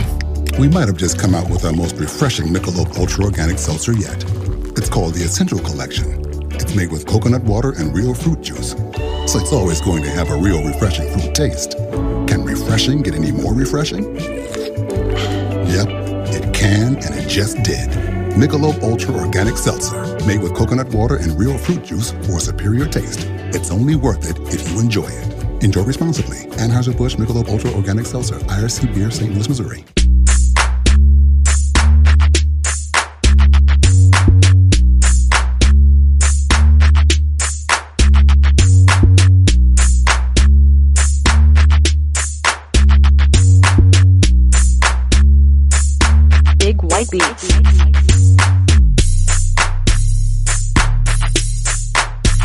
We 0.59 0.69
might 0.69 0.89
have 0.89 0.97
just 0.97 1.17
come 1.17 1.33
out 1.33 1.49
with 1.49 1.65
our 1.65 1.73
most 1.73 1.95
refreshing 1.95 2.49
Michelob 2.49 2.99
Ultra 2.99 3.27
Organic 3.27 3.59
Seltzer 3.61 3.93
yet. 3.93 4.25
It's 4.77 4.91
called 4.91 5.15
the 5.15 5.25
Essential 5.25 5.59
Collection. 5.59 6.23
It's 6.53 6.75
made 6.75 6.93
with 6.93 7.07
coconut 7.07 7.43
water 7.45 7.73
and 7.79 7.95
real 7.95 8.13
fruit 8.13 8.43
juice, 8.43 8.73
so 8.73 9.39
it's 9.39 9.53
always 9.53 9.81
going 9.81 10.03
to 10.03 10.11
have 10.11 10.31
a 10.31 10.37
real 10.37 10.63
refreshing 10.63 11.11
fruit 11.13 11.35
taste. 11.35 11.79
Can 12.29 12.45
refreshing 12.45 13.01
get 13.01 13.15
any 13.15 13.33
more 13.33 13.55
refreshing? 13.55 14.15
Yep, 15.65 15.89
it 16.29 16.55
can, 16.55 16.97
and 16.97 17.15
it 17.15 17.27
just 17.27 17.57
did. 17.63 17.89
Michelob 18.37 18.83
Ultra 18.83 19.15
Organic 19.15 19.57
Seltzer, 19.57 20.19
made 20.27 20.43
with 20.43 20.55
coconut 20.55 20.89
water 20.93 21.17
and 21.17 21.39
real 21.39 21.57
fruit 21.57 21.83
juice 21.83 22.11
for 22.27 22.39
superior 22.39 22.85
taste. 22.87 23.21
It's 23.57 23.71
only 23.71 23.97
worth 23.97 24.29
it 24.29 24.39
if 24.53 24.71
you 24.71 24.79
enjoy 24.79 25.09
it. 25.09 25.65
Enjoy 25.65 25.85
responsibly. 25.85 26.39
Anheuser-Busch 26.59 27.17
Michelob 27.17 27.49
Ultra 27.49 27.71
Organic 27.71 28.05
Seltzer, 28.05 28.39
IRC 28.41 28.95
Beer, 28.95 29.11
St. 29.11 29.33
Louis, 29.33 29.49
Missouri. 29.49 29.85
White 46.97 47.11
Beats. 47.11 47.53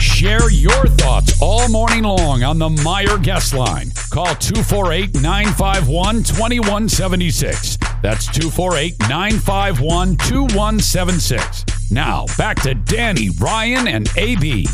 Share 0.01 0.51
your 0.51 0.88
thoughts 0.98 1.41
all 1.41 1.70
morning 1.70 2.03
long 2.03 2.43
on 2.43 2.60
the 2.60 2.67
Meijer 2.67 3.24
guest 3.24 3.53
line. 3.53 3.91
Call 4.10 4.36
248 4.36 5.22
951 5.22 6.15
2176. 6.24 7.77
That's 8.01 8.25
248 8.25 9.00
951 9.08 10.17
2176. 10.17 11.89
Now, 11.89 12.25
back 12.38 12.62
to 12.63 12.74
Danny, 12.74 13.29
Ryan, 13.39 13.88
and 13.88 14.10
AB. 14.17 14.67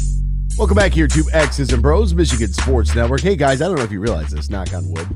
Welcome 0.58 0.76
back 0.76 0.94
here 0.94 1.08
to 1.08 1.24
X's 1.34 1.72
and 1.72 1.84
Bros, 1.84 2.16
Michigan 2.16 2.52
Sports 2.52 2.96
Network. 2.96 3.22
Hey 3.22 3.36
guys, 3.36 3.62
I 3.62 3.68
don't 3.68 3.76
know 3.76 3.84
if 3.84 3.92
you 3.92 4.00
realize 4.00 4.32
this, 4.32 4.50
knock 4.50 4.74
on 4.74 4.90
wood, 4.90 5.08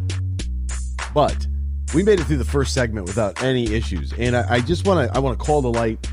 but 1.16 1.48
we 1.94 2.04
made 2.04 2.20
it 2.20 2.24
through 2.24 2.38
the 2.38 2.46
first 2.46 2.74
segment 2.74 3.06
without 3.06 3.44
any 3.44 3.74
issues, 3.74 4.14
and 4.14 4.36
I, 4.36 4.56
I 4.56 4.62
just 4.62 4.88
want 4.88 5.10
to 5.10 5.16
I 5.16 5.20
want 5.20 5.38
to 5.38 5.46
call 5.46 5.62
to 5.62 5.68
light 5.68 6.08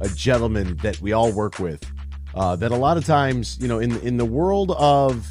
a 0.00 0.08
gentleman 0.08 0.76
that 0.78 1.00
we 1.00 1.12
all 1.12 1.32
work 1.32 1.58
with. 1.58 1.82
Uh, 2.34 2.56
that 2.56 2.70
a 2.70 2.76
lot 2.76 2.96
of 2.96 3.04
times, 3.04 3.58
you 3.60 3.68
know, 3.68 3.78
in 3.78 3.96
in 4.00 4.16
the 4.16 4.24
world 4.24 4.72
of 4.72 5.30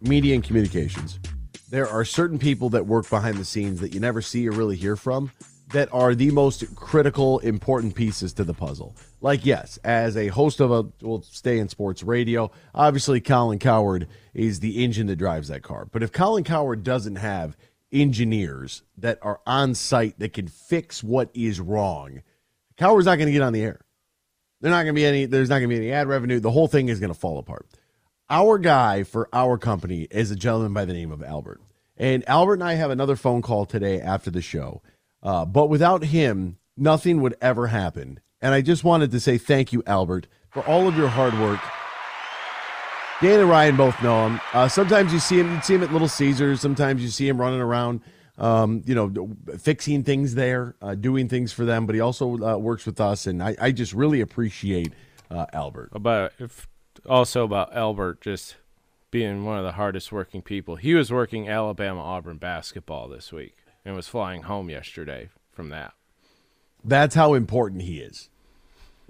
media 0.00 0.34
and 0.34 0.42
communications, 0.42 1.18
there 1.70 1.88
are 1.88 2.04
certain 2.04 2.38
people 2.38 2.70
that 2.70 2.86
work 2.86 3.08
behind 3.08 3.36
the 3.36 3.44
scenes 3.44 3.80
that 3.80 3.92
you 3.92 4.00
never 4.00 4.22
see 4.22 4.48
or 4.48 4.52
really 4.52 4.76
hear 4.76 4.96
from 4.96 5.30
that 5.72 5.88
are 5.92 6.14
the 6.14 6.30
most 6.32 6.74
critical, 6.74 7.38
important 7.40 7.94
pieces 7.94 8.32
to 8.32 8.44
the 8.44 8.54
puzzle. 8.54 8.96
Like, 9.20 9.46
yes, 9.46 9.78
as 9.84 10.16
a 10.16 10.28
host 10.28 10.60
of 10.60 10.72
a, 10.72 10.84
we'll 11.00 11.22
stay 11.22 11.58
in 11.58 11.68
sports 11.68 12.02
radio, 12.02 12.50
obviously 12.74 13.20
Colin 13.20 13.60
Cowherd 13.60 14.08
is 14.34 14.60
the 14.60 14.82
engine 14.82 15.06
that 15.06 15.16
drives 15.16 15.48
that 15.48 15.62
car. 15.62 15.86
But 15.86 16.02
if 16.02 16.10
Colin 16.10 16.42
Cowherd 16.42 16.82
doesn't 16.82 17.16
have 17.16 17.56
engineers 17.92 18.82
that 18.98 19.18
are 19.22 19.40
on 19.46 19.74
site 19.74 20.18
that 20.18 20.32
can 20.32 20.48
fix 20.48 21.02
what 21.02 21.30
is 21.34 21.60
wrong, 21.60 22.22
Cowherd's 22.76 23.06
not 23.06 23.16
going 23.16 23.26
to 23.26 23.32
get 23.32 23.42
on 23.42 23.52
the 23.52 23.62
air. 23.62 23.80
There's 24.60 24.72
not 24.72 24.82
going 24.82 24.94
to 24.94 24.98
be 24.98 25.06
any. 25.06 25.26
There's 25.26 25.48
not 25.48 25.58
going 25.58 25.70
to 25.70 25.76
be 25.76 25.76
any 25.76 25.92
ad 25.92 26.08
revenue. 26.08 26.40
The 26.40 26.50
whole 26.50 26.68
thing 26.68 26.88
is 26.88 27.00
going 27.00 27.12
to 27.12 27.18
fall 27.18 27.38
apart. 27.38 27.66
Our 28.28 28.58
guy 28.58 29.02
for 29.02 29.28
our 29.32 29.58
company 29.58 30.06
is 30.10 30.30
a 30.30 30.36
gentleman 30.36 30.72
by 30.72 30.84
the 30.84 30.92
name 30.92 31.10
of 31.10 31.22
Albert, 31.22 31.60
and 31.96 32.28
Albert 32.28 32.54
and 32.54 32.64
I 32.64 32.74
have 32.74 32.90
another 32.90 33.16
phone 33.16 33.42
call 33.42 33.64
today 33.66 34.00
after 34.00 34.30
the 34.30 34.42
show. 34.42 34.82
Uh, 35.22 35.44
but 35.44 35.68
without 35.68 36.04
him, 36.04 36.58
nothing 36.76 37.20
would 37.20 37.36
ever 37.40 37.66
happen. 37.68 38.20
And 38.40 38.54
I 38.54 38.62
just 38.62 38.84
wanted 38.84 39.10
to 39.10 39.20
say 39.20 39.36
thank 39.36 39.72
you, 39.72 39.82
Albert, 39.86 40.26
for 40.50 40.62
all 40.66 40.88
of 40.88 40.96
your 40.96 41.08
hard 41.08 41.38
work. 41.38 41.60
Dan 43.22 43.40
and 43.40 43.50
Ryan 43.50 43.76
both 43.76 44.02
know 44.02 44.28
him. 44.28 44.40
Uh, 44.54 44.66
sometimes 44.66 45.12
you 45.12 45.18
see 45.18 45.38
him, 45.38 45.54
you 45.54 45.60
see 45.60 45.74
him 45.74 45.82
at 45.82 45.92
Little 45.92 46.08
Caesars. 46.08 46.60
Sometimes 46.60 47.02
you 47.02 47.08
see 47.08 47.28
him 47.28 47.38
running 47.38 47.60
around, 47.60 48.00
um, 48.38 48.82
you 48.86 48.94
know, 48.94 49.36
fixing 49.58 50.02
things 50.04 50.34
there, 50.34 50.74
uh, 50.80 50.94
doing 50.94 51.28
things 51.28 51.52
for 51.52 51.66
them. 51.66 51.84
But 51.84 51.94
he 51.94 52.00
also 52.00 52.38
uh, 52.38 52.56
works 52.56 52.86
with 52.86 52.98
us, 52.98 53.26
and 53.26 53.42
I, 53.42 53.54
I 53.60 53.72
just 53.72 53.92
really 53.92 54.22
appreciate 54.22 54.94
uh, 55.30 55.44
Albert. 55.52 55.90
About 55.92 56.32
if 56.38 56.66
also 57.06 57.44
about 57.44 57.76
Albert 57.76 58.22
just 58.22 58.56
being 59.10 59.44
one 59.44 59.58
of 59.58 59.64
the 59.64 59.72
hardest 59.72 60.12
working 60.12 60.40
people. 60.40 60.76
He 60.76 60.94
was 60.94 61.12
working 61.12 61.48
Alabama 61.48 62.00
Auburn 62.00 62.38
basketball 62.38 63.08
this 63.08 63.32
week 63.32 63.56
and 63.84 63.94
was 63.96 64.08
flying 64.08 64.42
home 64.42 64.70
yesterday 64.70 65.28
from 65.52 65.68
that. 65.70 65.92
That's 66.84 67.14
how 67.14 67.34
important 67.34 67.82
he 67.82 67.98
is. 67.98 68.30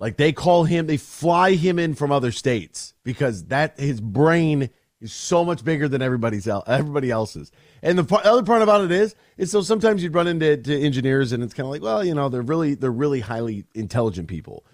Like 0.00 0.16
they 0.16 0.32
call 0.32 0.64
him, 0.64 0.86
they 0.86 0.96
fly 0.96 1.52
him 1.52 1.78
in 1.78 1.94
from 1.94 2.10
other 2.10 2.32
states 2.32 2.94
because 3.04 3.44
that 3.44 3.78
his 3.78 4.00
brain 4.00 4.70
is 5.00 5.12
so 5.12 5.44
much 5.44 5.62
bigger 5.62 5.88
than 5.88 6.00
everybody's 6.02 6.48
everybody 6.48 7.10
else's. 7.10 7.52
And 7.82 7.98
the 7.98 8.16
other 8.24 8.42
part 8.42 8.62
about 8.62 8.82
it 8.84 8.90
is, 8.90 9.14
is 9.36 9.50
so 9.50 9.60
sometimes 9.60 10.02
you'd 10.02 10.14
run 10.14 10.26
into 10.26 10.56
to 10.56 10.80
engineers 10.80 11.32
and 11.32 11.42
it's 11.42 11.54
kind 11.54 11.66
of 11.66 11.70
like, 11.70 11.82
well, 11.82 12.04
you 12.04 12.14
know, 12.14 12.30
they're 12.30 12.42
really 12.42 12.74
they're 12.74 12.90
really 12.90 13.20
highly 13.20 13.66
intelligent 13.74 14.28
people. 14.28 14.64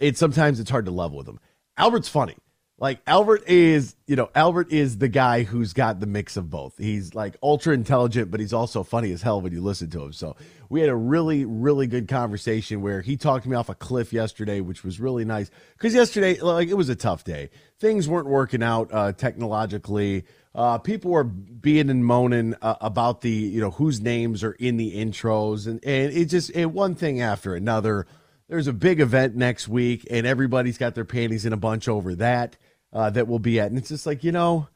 It's 0.00 0.20
sometimes 0.20 0.60
it's 0.60 0.70
hard 0.70 0.86
to 0.86 0.92
level 0.92 1.18
with 1.18 1.26
them. 1.26 1.40
Albert's 1.76 2.08
funny. 2.08 2.36
Like 2.80 3.00
Albert 3.08 3.42
is, 3.48 3.96
you 4.06 4.14
know, 4.14 4.30
Albert 4.36 4.70
is 4.70 4.98
the 4.98 5.08
guy 5.08 5.42
who's 5.42 5.72
got 5.72 5.98
the 5.98 6.06
mix 6.06 6.36
of 6.36 6.48
both. 6.48 6.78
He's 6.78 7.12
like 7.12 7.36
ultra 7.42 7.74
intelligent, 7.74 8.30
but 8.30 8.38
he's 8.38 8.52
also 8.52 8.84
funny 8.84 9.10
as 9.10 9.20
hell 9.20 9.40
when 9.40 9.52
you 9.52 9.60
listen 9.60 9.90
to 9.90 10.04
him. 10.04 10.12
So 10.12 10.36
we 10.68 10.80
had 10.80 10.88
a 10.88 10.94
really, 10.94 11.44
really 11.44 11.88
good 11.88 12.06
conversation 12.06 12.80
where 12.80 13.00
he 13.00 13.16
talked 13.16 13.46
me 13.46 13.56
off 13.56 13.68
a 13.68 13.74
cliff 13.74 14.12
yesterday, 14.12 14.60
which 14.60 14.84
was 14.84 15.00
really 15.00 15.24
nice. 15.24 15.50
Because 15.72 15.92
yesterday, 15.92 16.38
like, 16.40 16.68
it 16.68 16.74
was 16.74 16.88
a 16.88 16.94
tough 16.94 17.24
day. 17.24 17.50
Things 17.80 18.06
weren't 18.06 18.28
working 18.28 18.62
out 18.62 18.90
uh, 18.92 19.10
technologically. 19.10 20.24
Uh, 20.54 20.78
people 20.78 21.10
were 21.10 21.24
being 21.24 21.90
and 21.90 22.04
moaning 22.04 22.54
uh, 22.62 22.76
about 22.80 23.22
the, 23.22 23.30
you 23.30 23.60
know, 23.60 23.72
whose 23.72 24.00
names 24.00 24.44
are 24.44 24.52
in 24.52 24.76
the 24.76 24.96
intros, 24.96 25.66
and 25.66 25.84
and 25.84 26.12
it 26.12 26.26
just 26.26 26.50
it 26.54 26.66
one 26.66 26.94
thing 26.94 27.20
after 27.20 27.54
another. 27.56 28.06
There's 28.48 28.66
a 28.66 28.72
big 28.72 28.98
event 28.98 29.36
next 29.36 29.68
week, 29.68 30.06
and 30.10 30.26
everybody's 30.26 30.78
got 30.78 30.94
their 30.94 31.04
panties 31.04 31.44
in 31.44 31.52
a 31.52 31.56
bunch 31.58 31.86
over 31.86 32.14
that 32.14 32.56
uh, 32.92 33.10
that 33.10 33.28
we'll 33.28 33.38
be 33.38 33.60
at. 33.60 33.70
And 33.70 33.78
it's 33.78 33.88
just 33.88 34.06
like, 34.06 34.24
you 34.24 34.32
know, 34.32 34.68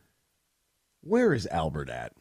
where 1.02 1.33
is 1.33 1.47
Albert 1.49 1.90
at? 1.90 2.12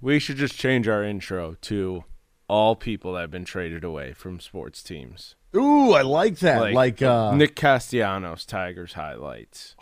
We 0.00 0.18
should 0.18 0.36
just 0.36 0.56
change 0.56 0.88
our 0.88 1.04
intro 1.04 1.56
to 1.62 2.04
all 2.48 2.76
people 2.76 3.14
that 3.14 3.20
have 3.22 3.30
been 3.30 3.44
traded 3.44 3.84
away 3.84 4.12
from 4.12 4.40
sports 4.40 4.82
teams. 4.82 5.36
Ooh, 5.54 5.92
I 5.92 6.02
like 6.02 6.38
that. 6.38 6.60
Like, 6.60 6.74
like 6.74 7.02
uh, 7.02 7.34
Nick 7.34 7.54
Castellanos, 7.54 8.44
Tigers 8.44 8.94
highlights. 8.94 9.76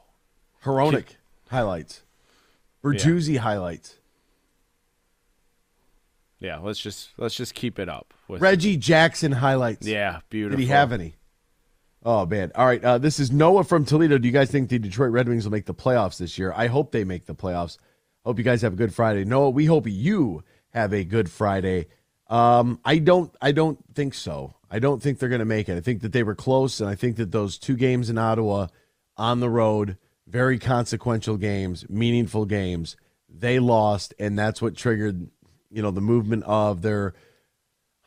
Hronek 0.64 1.16
highlights. 1.48 2.02
Bertuzzi 2.84 3.34
yeah. 3.34 3.40
highlights. 3.40 3.98
Yeah, 6.38 6.58
let's 6.58 6.80
just 6.80 7.10
let's 7.18 7.36
just 7.36 7.54
keep 7.54 7.78
it 7.78 7.88
up. 7.88 8.14
Reggie 8.28 8.76
Jackson 8.76 9.30
highlights. 9.32 9.86
Yeah, 9.86 10.20
beautiful. 10.28 10.56
Did 10.58 10.64
he 10.64 10.70
have 10.70 10.92
any? 10.92 11.14
Oh 12.04 12.26
man! 12.26 12.50
All 12.56 12.66
right, 12.66 12.82
uh, 12.82 12.98
this 12.98 13.20
is 13.20 13.30
Noah 13.30 13.62
from 13.62 13.84
Toledo. 13.84 14.18
Do 14.18 14.26
you 14.26 14.32
guys 14.32 14.50
think 14.50 14.68
the 14.68 14.78
Detroit 14.78 15.12
Red 15.12 15.28
Wings 15.28 15.44
will 15.44 15.52
make 15.52 15.66
the 15.66 15.74
playoffs 15.74 16.18
this 16.18 16.36
year? 16.36 16.52
I 16.56 16.66
hope 16.66 16.90
they 16.90 17.04
make 17.04 17.26
the 17.26 17.34
playoffs. 17.34 17.78
Hope 18.24 18.38
you 18.38 18.44
guys 18.44 18.62
have 18.62 18.72
a 18.72 18.76
good 18.76 18.92
Friday. 18.92 19.24
Noah, 19.24 19.50
we 19.50 19.66
hope 19.66 19.86
you 19.86 20.42
have 20.70 20.92
a 20.92 21.04
good 21.04 21.30
Friday. 21.30 21.86
Um, 22.28 22.80
I 22.84 22.98
don't. 22.98 23.32
I 23.40 23.52
don't 23.52 23.78
think 23.94 24.14
so. 24.14 24.56
I 24.68 24.80
don't 24.80 25.00
think 25.00 25.18
they're 25.18 25.28
going 25.28 25.38
to 25.38 25.44
make 25.44 25.68
it. 25.68 25.76
I 25.76 25.80
think 25.80 26.02
that 26.02 26.12
they 26.12 26.24
were 26.24 26.34
close, 26.34 26.80
and 26.80 26.90
I 26.90 26.96
think 26.96 27.16
that 27.18 27.30
those 27.30 27.56
two 27.56 27.76
games 27.76 28.10
in 28.10 28.18
Ottawa, 28.18 28.66
on 29.16 29.38
the 29.38 29.50
road, 29.50 29.96
very 30.26 30.58
consequential 30.58 31.36
games, 31.36 31.88
meaningful 31.88 32.46
games, 32.46 32.96
they 33.28 33.60
lost, 33.60 34.12
and 34.18 34.36
that's 34.36 34.60
what 34.60 34.74
triggered, 34.74 35.28
you 35.70 35.82
know, 35.82 35.92
the 35.92 36.00
movement 36.00 36.42
of 36.44 36.82
their 36.82 37.14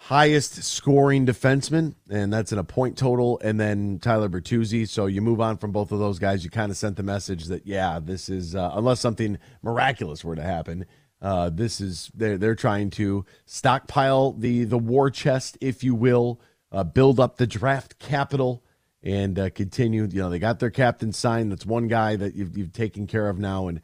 highest 0.06 0.64
scoring 0.64 1.26
defenseman, 1.26 1.96
and 2.12 2.32
that's 2.32 2.52
in 2.52 2.60
a 2.60 2.64
point 2.64 2.96
total, 2.96 3.40
and 3.44 3.60
then 3.60 3.98
Tyler 3.98 4.30
Bertuzzi. 4.30 4.88
So 4.88 5.08
you 5.08 5.20
move 5.20 5.42
on 5.42 5.58
from 5.58 5.72
both 5.72 5.92
of 5.92 5.98
those 5.98 6.20
guys. 6.20 6.44
You 6.44 6.52
kind 6.52 6.70
of 6.70 6.78
sent 6.78 6.96
the 6.96 7.04
message 7.04 7.46
that 7.46 7.66
yeah, 7.66 8.00
this 8.00 8.30
is 8.30 8.56
uh, 8.56 8.72
unless 8.76 9.00
something 9.00 9.40
miraculous 9.64 10.24
were 10.24 10.36
to 10.36 10.44
happen. 10.44 10.86
Uh, 11.22 11.50
this 11.50 11.82
is 11.82 12.12
they're 12.14 12.38
they're 12.38 12.56
trying 12.56 12.92
to 12.92 13.26
stockpile 13.46 14.34
the 14.34 14.64
the 14.64 14.78
war 14.78 15.10
chest, 15.10 15.58
if 15.60 15.84
you 15.84 15.96
will, 15.96 16.40
uh, 16.72 16.84
build 16.84 17.20
up 17.20 17.38
the 17.38 17.48
draft 17.48 17.98
capital, 17.98 18.64
and 19.02 19.40
uh, 19.40 19.50
continue. 19.50 20.04
You 20.04 20.22
know, 20.22 20.30
they 20.30 20.38
got 20.38 20.60
their 20.60 20.70
captain 20.70 21.14
signed. 21.14 21.52
That's 21.52 21.66
one 21.66 21.88
guy 21.88 22.16
that 22.16 22.36
you've, 22.36 22.56
you've 22.56 22.74
taken 22.74 23.08
care 23.08 23.28
of 23.28 23.40
now, 23.40 23.68
and 23.68 23.82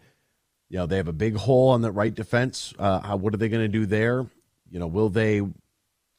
you 0.69 0.77
know 0.77 0.85
they 0.85 0.97
have 0.97 1.07
a 1.07 1.13
big 1.13 1.35
hole 1.35 1.69
on 1.69 1.81
the 1.81 1.91
right 1.91 2.13
defense. 2.13 2.75
Uh, 2.77 2.99
how, 2.99 3.15
what 3.15 3.33
are 3.33 3.37
they 3.37 3.49
going 3.49 3.63
to 3.63 3.79
do 3.79 3.87
there? 3.87 4.27
You 4.69 4.77
know, 4.77 4.87
will 4.87 5.09
they 5.09 5.41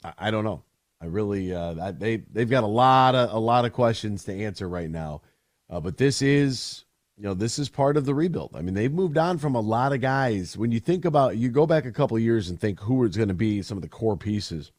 I, 0.04 0.12
I 0.18 0.30
don't 0.30 0.44
know. 0.44 0.62
I 1.00 1.06
really 1.06 1.52
uh, 1.52 1.92
they 1.92 2.18
they've 2.32 2.48
got 2.48 2.62
a 2.62 2.68
lot 2.68 3.14
of 3.14 3.32
a 3.32 3.38
lot 3.38 3.64
of 3.64 3.72
questions 3.72 4.22
to 4.24 4.32
answer 4.32 4.68
right 4.68 4.90
now, 4.90 5.22
uh, 5.68 5.80
but 5.80 5.96
this 5.96 6.22
is 6.22 6.84
you 7.16 7.24
know 7.24 7.34
this 7.34 7.58
is 7.58 7.68
part 7.68 7.96
of 7.96 8.04
the 8.06 8.14
rebuild. 8.14 8.52
I 8.54 8.62
mean 8.62 8.74
they've 8.74 8.92
moved 8.92 9.18
on 9.18 9.38
from 9.38 9.56
a 9.56 9.60
lot 9.60 9.92
of 9.92 10.00
guys. 10.00 10.56
When 10.56 10.70
you 10.70 10.78
think 10.78 11.04
about 11.04 11.36
you 11.36 11.48
go 11.48 11.66
back 11.66 11.86
a 11.86 11.92
couple 11.92 12.16
years 12.20 12.48
and 12.48 12.60
think 12.60 12.78
who 12.78 13.04
is 13.04 13.16
going 13.16 13.28
to 13.28 13.34
be 13.34 13.62
some 13.62 13.76
of 13.76 13.82
the 13.82 13.88
core 13.88 14.16
pieces, 14.16 14.70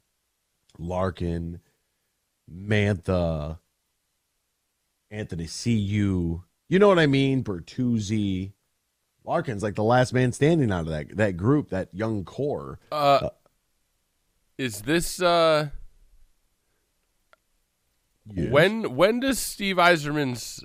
Larkin, 0.77 1.59
Mantha, 2.49 3.59
Athanasiou. 5.11 6.43
You 6.69 6.79
know 6.79 6.87
what 6.87 6.99
I 6.99 7.07
mean? 7.07 7.43
Bertuzzi. 7.43 8.53
Larkin's 9.25 9.63
like 9.63 9.75
the 9.75 9.83
last 9.83 10.13
man 10.13 10.31
standing 10.31 10.71
out 10.71 10.81
of 10.81 10.87
that 10.87 11.17
that 11.17 11.37
group, 11.37 11.69
that 11.69 11.89
young 11.91 12.23
core. 12.23 12.79
Uh, 12.91 12.95
uh, 12.95 13.29
is 14.57 14.81
this 14.81 15.21
uh 15.21 15.69
yes. 18.33 18.51
when 18.51 18.95
when 18.95 19.19
does 19.19 19.39
Steve 19.39 19.77
Yzerman's 19.77 20.63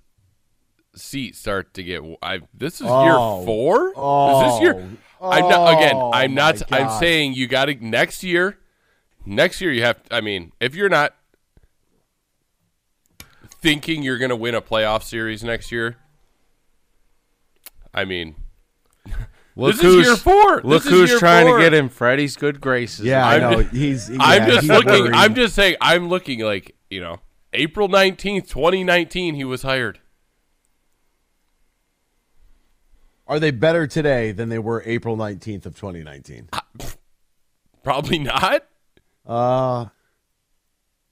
seat 0.94 1.36
start 1.36 1.74
to 1.74 1.82
get 1.82 2.02
I 2.22 2.40
this 2.52 2.80
is 2.80 2.86
oh. 2.88 3.04
year 3.04 3.46
4? 3.46 3.92
Oh. 3.96 4.46
Is 4.46 4.52
this 4.52 4.62
year 4.62 4.88
oh. 5.20 5.30
I'm 5.30 5.48
not 5.48 5.74
again, 5.74 6.10
I'm 6.12 6.34
not 6.34 6.72
I'm 6.72 6.98
saying 6.98 7.34
you 7.34 7.46
got 7.46 7.66
to 7.66 7.74
next 7.74 8.22
year 8.22 8.58
next 9.24 9.60
year 9.60 9.72
you 9.72 9.82
have 9.82 10.00
I 10.10 10.20
mean, 10.20 10.52
if 10.60 10.74
you're 10.74 10.88
not 10.88 11.14
thinking 13.60 14.02
you're 14.02 14.18
going 14.18 14.30
to 14.30 14.36
win 14.36 14.54
a 14.54 14.62
playoff 14.62 15.02
series 15.02 15.42
next 15.42 15.72
year, 15.72 15.96
I 17.92 18.04
mean 18.04 18.36
Look 19.58 19.72
this 19.72 19.82
who's, 19.82 19.94
is 19.96 20.06
year 20.06 20.16
four. 20.16 20.60
Look 20.62 20.84
this 20.84 20.92
who's 20.92 21.18
trying 21.18 21.48
four. 21.48 21.58
to 21.58 21.64
get 21.64 21.74
in 21.74 21.88
Freddie's 21.88 22.36
good 22.36 22.60
graces. 22.60 23.04
Yeah, 23.04 23.26
I 23.26 23.38
know. 23.38 23.62
Just, 23.64 23.74
he's. 23.74 24.08
Yeah, 24.08 24.18
I'm 24.20 24.46
just 24.46 24.60
he's 24.60 24.70
looking. 24.70 24.90
worried. 24.90 25.14
I'm 25.14 25.34
just 25.34 25.56
saying. 25.56 25.76
I'm 25.80 26.08
looking 26.08 26.40
like 26.40 26.76
you 26.88 27.00
know, 27.00 27.18
April 27.52 27.88
nineteenth, 27.88 28.48
twenty 28.48 28.84
nineteen. 28.84 29.34
He 29.34 29.42
was 29.42 29.62
hired. 29.62 29.98
Are 33.26 33.40
they 33.40 33.50
better 33.50 33.88
today 33.88 34.30
than 34.30 34.48
they 34.48 34.60
were 34.60 34.80
April 34.86 35.16
nineteenth 35.16 35.66
of 35.66 35.76
twenty 35.76 36.04
nineteen? 36.04 36.48
Uh, 36.52 36.60
probably 37.82 38.20
not. 38.20 38.64
Uh, 39.26 39.86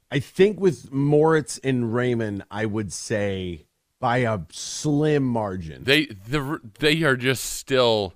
I 0.08 0.20
think 0.20 0.60
with 0.60 0.92
Moritz 0.92 1.58
and 1.64 1.92
Raymond, 1.92 2.44
I 2.48 2.64
would 2.64 2.92
say 2.92 3.66
by 3.98 4.18
a 4.18 4.38
slim 4.52 5.24
margin. 5.24 5.82
They 5.82 6.06
the 6.06 6.60
they 6.78 7.02
are 7.02 7.16
just 7.16 7.44
still 7.44 8.14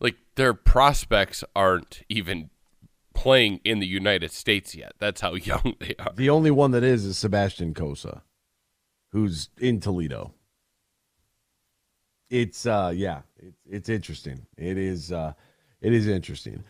like 0.00 0.16
their 0.36 0.54
prospects 0.54 1.44
aren't 1.54 2.02
even 2.08 2.50
playing 3.14 3.60
in 3.64 3.80
the 3.80 3.86
United 3.86 4.32
States 4.32 4.74
yet. 4.74 4.92
That's 4.98 5.20
how 5.20 5.34
young 5.34 5.74
they 5.78 5.94
are. 5.98 6.12
The 6.14 6.30
only 6.30 6.50
one 6.50 6.70
that 6.72 6.82
is 6.82 7.04
is 7.04 7.18
Sebastian 7.18 7.74
Cossa, 7.74 8.22
who's 9.12 9.50
in 9.58 9.80
Toledo. 9.80 10.34
It's 12.30 12.64
uh 12.64 12.92
yeah, 12.94 13.22
it's 13.38 13.60
it's 13.68 13.88
interesting. 13.88 14.46
It 14.56 14.78
is 14.78 15.12
uh 15.12 15.32
it 15.80 15.92
is 15.92 16.06
interesting. 16.06 16.64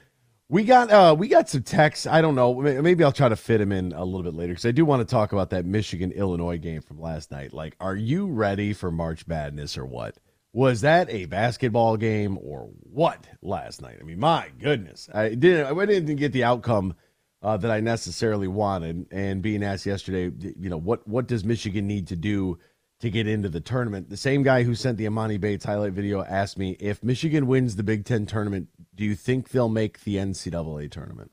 We 0.49 0.65
got 0.65 0.91
uh 0.91 1.15
we 1.17 1.29
got 1.29 1.49
some 1.49 1.63
texts. 1.63 2.07
I 2.07 2.23
don't 2.23 2.35
know. 2.35 2.55
Maybe 2.55 3.05
I'll 3.05 3.13
try 3.13 3.29
to 3.29 3.37
fit 3.37 3.59
them 3.59 3.71
in 3.71 3.93
a 3.93 4.05
little 4.05 4.23
bit 4.23 4.35
later 4.35 4.55
because 4.55 4.65
I 4.65 4.73
do 4.73 4.85
want 4.85 5.07
to 5.07 5.11
talk 5.11 5.33
about 5.33 5.51
that 5.51 5.67
Michigan 5.67 6.13
Illinois 6.13 6.59
game 6.59 6.81
from 6.81 6.99
last 6.99 7.31
night. 7.31 7.53
Like, 7.53 7.77
are 7.79 7.95
you 7.95 8.27
ready 8.27 8.73
for 8.73 8.91
March 8.91 9.27
Madness 9.27 9.77
or 9.77 9.85
what? 9.85 10.17
Was 10.53 10.81
that 10.81 11.09
a 11.11 11.27
basketball 11.27 11.97
game 11.97 12.37
or 12.43 12.71
what 12.83 13.25
last 13.41 13.81
night? 13.81 13.99
I 14.01 14.05
mean, 14.05 14.19
my 14.19 14.49
goodness, 14.59 15.09
I 15.15 15.31
didn't. 15.31 15.79
I 15.79 15.87
didn't 15.87 16.17
get 16.17 16.33
the 16.33 16.45
outcome 16.45 16.95
uh, 17.43 17.57
that 17.57 17.71
I 17.71 17.81
necessarily 17.81 18.49
wanted. 18.49 19.07
And 19.13 19.43
being 19.43 19.63
asked 19.63 19.87
yesterday, 19.87 20.33
you 20.59 20.69
know, 20.69 20.77
what 20.77 21.07
what 21.07 21.29
does 21.29 21.45
Michigan 21.45 21.87
need 21.87 22.09
to 22.09 22.17
do 22.17 22.59
to 22.99 23.11
get 23.11 23.29
into 23.29 23.49
the 23.49 23.61
tournament? 23.61 24.11
The 24.11 24.17
same 24.17 24.43
guy 24.43 24.65
who 24.65 24.75
sent 24.75 24.99
the 24.99 25.07
Emoni 25.07 25.41
Bates 25.41 25.65
highlight 25.65 25.93
video 25.93 26.25
asked 26.25 26.59
me 26.59 26.77
if 26.81 27.05
Michigan 27.05 27.47
wins 27.47 27.77
the 27.77 27.85
Big 27.85 28.05
Ten 28.05 28.27
tournament, 28.27 28.69
do 28.95 29.05
you 29.05 29.15
think 29.15 29.51
they'll 29.51 29.69
make 29.69 30.03
the 30.03 30.17
NCAA 30.17 30.91
tournament? 30.91 31.31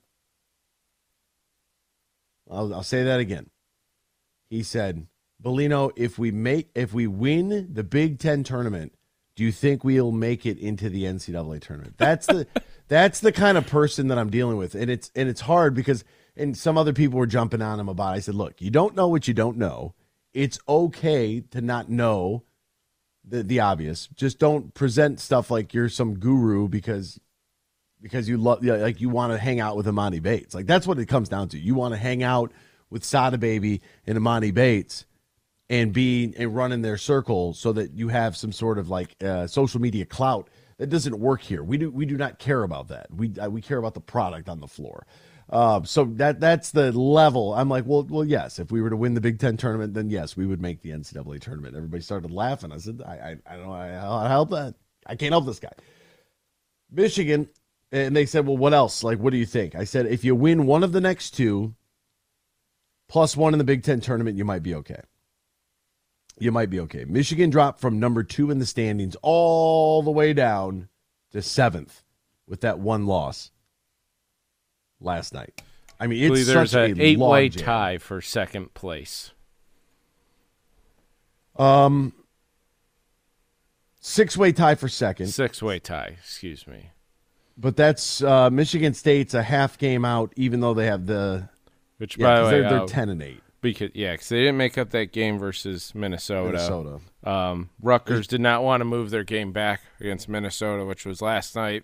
I'll, 2.50 2.74
I'll 2.74 2.84
say 2.84 3.04
that 3.04 3.20
again. 3.20 3.50
He 4.52 4.62
said, 4.62 5.08
"Bellino, 5.44 5.92
if 5.96 6.20
we 6.20 6.30
make 6.32 6.70
if 6.76 6.94
we 6.94 7.08
win 7.08 7.70
the 7.74 7.84
Big 7.84 8.20
Ten 8.20 8.44
tournament." 8.44 8.94
Do 9.38 9.44
you 9.44 9.52
think 9.52 9.84
we'll 9.84 10.12
make 10.12 10.48
it 10.48 10.58
into 10.58 10.90
the 10.90 11.04
NCAA 11.04 11.62
tournament? 11.62 11.94
That's 11.98 12.26
the 12.26 12.48
that's 12.90 13.20
the 13.20 13.32
kind 13.32 13.56
of 13.58 13.68
person 13.68 14.08
that 14.08 14.18
I'm 14.18 14.32
dealing 14.32 14.58
with, 14.58 14.74
and 14.74 14.90
it's 14.90 15.12
and 15.16 15.30
it's 15.30 15.42
hard 15.42 15.76
because 15.76 16.04
and 16.36 16.58
some 16.58 16.76
other 16.78 16.92
people 16.92 17.20
were 17.20 17.28
jumping 17.28 17.62
on 17.62 17.80
him 17.80 17.88
about. 17.88 18.14
It. 18.14 18.18
I 18.18 18.20
said, 18.20 18.36
look, 18.36 18.60
you 18.62 18.72
don't 18.72 18.96
know 18.96 19.08
what 19.08 19.28
you 19.28 19.36
don't 19.36 19.58
know. 19.58 19.94
It's 20.34 20.60
okay 20.68 21.40
to 21.52 21.62
not 21.62 21.88
know 21.88 22.44
the 23.24 23.44
the 23.44 23.60
obvious. 23.60 24.08
Just 24.16 24.40
don't 24.40 24.74
present 24.74 25.20
stuff 25.20 25.52
like 25.52 25.72
you're 25.72 25.88
some 25.88 26.16
guru 26.16 26.68
because 26.68 27.20
because 28.02 28.28
you 28.28 28.38
love 28.38 28.66
like 28.66 29.00
you 29.00 29.10
want 29.10 29.34
to 29.34 29.38
hang 29.38 29.60
out 29.60 29.78
with 29.78 29.86
Emoni 29.86 30.20
Bates. 30.20 30.56
Like 30.56 30.66
that's 30.66 30.88
what 30.88 30.98
it 30.98 31.06
comes 31.06 31.30
down 31.30 31.50
to. 31.50 31.60
You 31.60 31.76
want 31.76 31.94
to 31.94 32.00
hang 32.00 32.24
out 32.24 32.52
with 32.90 33.04
Sada 33.04 33.38
Baby 33.38 33.82
and 34.08 34.18
Emoni 34.18 34.52
Bates 34.52 35.06
and 35.70 35.94
be 35.94 36.34
and 36.38 36.56
run 36.56 36.72
in 36.72 36.82
their 36.82 36.98
circle 36.98 37.54
so 37.54 37.74
that 37.74 37.94
you 37.94 38.08
have 38.08 38.38
some 38.38 38.52
sort 38.52 38.78
of 38.78 38.90
like 38.90 39.16
uh, 39.24 39.48
social 39.48 39.82
media 39.82 40.06
clout 40.06 40.50
that 40.78 40.88
doesn't 40.88 41.20
work 41.20 41.42
here. 41.42 41.64
We 41.64 41.78
do 41.78 41.92
we 41.92 42.06
do 42.06 42.18
not 42.18 42.40
care 42.40 42.64
about 42.64 42.88
that. 42.90 43.08
We 43.14 43.38
uh, 43.38 43.50
we 43.50 43.62
care 43.62 43.78
about 43.78 43.94
the 43.94 44.02
product 44.02 44.50
on 44.50 44.60
the 44.60 44.68
floor. 44.68 45.06
Uh, 45.50 45.82
so 45.84 46.06
that 46.06 46.40
that's 46.40 46.72
the 46.72 46.92
level. 46.92 47.54
I'm 47.54 47.70
like, 47.70 47.86
well, 47.86 48.06
well, 48.10 48.26
yes. 48.26 48.60
If 48.60 48.72
we 48.72 48.82
were 48.82 48.90
to 48.90 48.98
win 48.98 49.14
the 49.14 49.22
Big 49.22 49.40
Ten 49.40 49.56
tournament, 49.58 49.94
then 49.94 50.10
yes, 50.10 50.36
we 50.36 50.46
would 50.46 50.62
make 50.62 50.82
the 50.82 50.92
NCAA 50.92 51.40
tournament. 51.40 51.76
Everybody 51.76 52.02
started 52.02 52.32
laughing. 52.32 52.72
I 52.72 52.78
said, 52.78 53.02
I, 53.06 53.12
I, 53.12 53.54
I 53.54 53.58
don't 53.58 53.68
know 53.68 54.28
help 54.28 54.50
that. 54.50 54.76
I 55.06 55.16
can't 55.16 55.32
help 55.32 55.46
this 55.46 55.60
guy. 55.60 55.72
Michigan, 56.92 57.48
and 57.92 58.16
they 58.16 58.26
said, 58.26 58.46
well, 58.46 58.58
what 58.58 58.74
else? 58.74 59.04
Like, 59.04 59.20
what 59.20 59.32
do 59.32 59.38
you 59.38 59.46
think? 59.46 59.76
I 59.76 59.86
said, 59.86 60.06
if 60.06 60.26
you 60.26 60.36
win 60.36 60.66
one 60.66 60.84
of 60.84 60.92
the 60.92 61.02
next 61.02 61.32
two, 61.32 61.76
plus 63.08 63.38
one 63.38 63.54
in 63.54 63.58
the 63.58 63.64
Big 63.64 63.84
Ten 63.84 64.02
tournament, 64.02 64.38
you 64.38 64.44
might 64.44 64.64
be 64.64 64.76
okay. 64.76 65.02
You 66.40 66.52
might 66.52 66.70
be 66.70 66.80
okay. 66.82 67.04
Michigan 67.06 67.50
dropped 67.50 67.80
from 67.80 68.00
number 68.00 68.24
two 68.24 68.52
in 68.52 68.60
the 68.60 68.66
standings 68.66 69.16
all 69.22 70.04
the 70.04 70.12
way 70.12 70.34
down 70.34 70.88
to 71.32 71.42
seventh 71.42 72.04
with 72.48 72.62
that 72.62 72.80
one 72.80 73.06
loss 73.08 73.52
last 75.02 75.34
night. 75.34 75.62
I 76.00 76.06
mean, 76.08 76.32
it's 76.32 76.46
there's 76.46 76.76
an 76.76 77.00
a 77.00 77.04
eight-way 77.04 77.50
tie 77.50 77.98
for 77.98 78.22
second 78.22 78.74
place. 78.76 79.32
Um, 81.58 82.14
six-way 84.00 84.52
tie 84.52 84.76
for 84.76 84.88
second, 84.88 85.28
Six-way 85.30 85.80
tie. 85.80 86.18
Excuse 86.20 86.68
me. 86.68 86.92
but 87.58 87.76
that's 87.76 88.22
uh, 88.22 88.52
Michigan 88.52 88.94
State's 88.94 89.34
a 89.34 89.42
half 89.42 89.80
game 89.80 90.06
out, 90.06 90.32
even 90.36 90.60
though 90.60 90.76
they 90.76 90.86
have 90.86 91.08
the 91.08 91.50
Which, 91.98 92.16
yeah, 92.18 92.26
by 92.28 92.40
the 92.40 92.46
way, 92.46 92.52
they're, 92.52 92.70
they're 92.70 92.82
uh, 92.82 92.88
ten 92.88 93.10
and 93.10 93.24
eight. 93.24 93.42
Because 93.74 93.92
yeah, 93.94 94.14
because 94.14 94.30
they 94.30 94.40
didn't 94.40 94.58
make 94.58 94.78
up 94.78 94.90
that 94.92 95.12
game 95.12 95.38
versus 95.40 95.94
Minnesota. 95.96 96.52
Minnesota. 96.52 97.00
Um, 97.24 97.70
Rutgers 97.82 98.28
did 98.28 98.42
not 98.42 98.64
want 98.64 98.82
to 98.82 98.86
move 98.86 99.10
their 99.10 99.24
game 99.24 99.52
back 99.52 99.82
against 100.00 100.30
Minnesota, 100.30 100.86
which 100.86 101.06
was 101.06 101.22
last 101.22 101.56
night. 101.56 101.84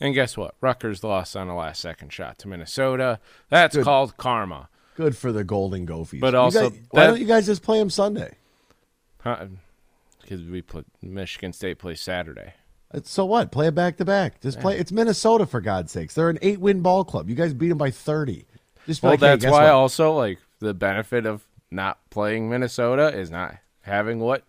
And 0.00 0.14
guess 0.14 0.36
what? 0.36 0.54
Rutgers 0.60 1.04
lost 1.04 1.36
on 1.36 1.48
a 1.48 1.56
last 1.56 1.80
second 1.80 2.12
shot 2.12 2.38
to 2.40 2.48
Minnesota. 2.48 3.20
That's 3.50 3.76
Good. 3.76 3.84
called 3.84 4.16
karma. 4.16 4.68
Good 4.96 5.16
for 5.16 5.30
the 5.32 5.44
Golden 5.44 5.84
Gophies. 5.86 6.20
But 6.20 6.34
also 6.34 6.70
guys- 6.70 6.80
why 6.90 7.00
that- 7.02 7.06
don't 7.08 7.20
you 7.20 7.26
guys 7.26 7.46
just 7.46 7.62
play 7.62 7.78
them 7.78 7.88
Sunday? 7.90 8.36
Because 9.22 10.42
we 10.44 10.62
put 10.62 10.86
Michigan 11.00 11.52
State 11.52 11.78
plays 11.78 12.00
Saturday. 12.00 12.54
So 13.04 13.24
what? 13.24 13.50
Play 13.52 13.68
it 13.68 13.74
back 13.74 13.96
to 13.98 14.04
back. 14.04 14.40
Just 14.40 14.60
play. 14.60 14.76
It's 14.78 14.92
Minnesota 14.92 15.46
for 15.46 15.60
God's 15.60 15.92
sakes. 15.92 16.14
They're 16.14 16.28
an 16.28 16.38
eight-win 16.42 16.80
ball 16.82 17.04
club. 17.04 17.28
You 17.30 17.34
guys 17.34 17.54
beat 17.54 17.68
them 17.68 17.78
by 17.78 17.90
thirty. 17.90 18.44
Just 18.86 19.02
Well, 19.02 19.12
like, 19.12 19.20
that's 19.20 19.42
guess 19.44 19.52
why 19.52 19.64
what? 19.64 19.72
also 19.72 20.12
like 20.12 20.38
the 20.62 20.74
benefit 20.74 21.26
of 21.26 21.46
not 21.70 21.98
playing 22.10 22.48
Minnesota 22.48 23.08
is 23.08 23.30
not 23.30 23.56
having 23.82 24.20
what 24.20 24.44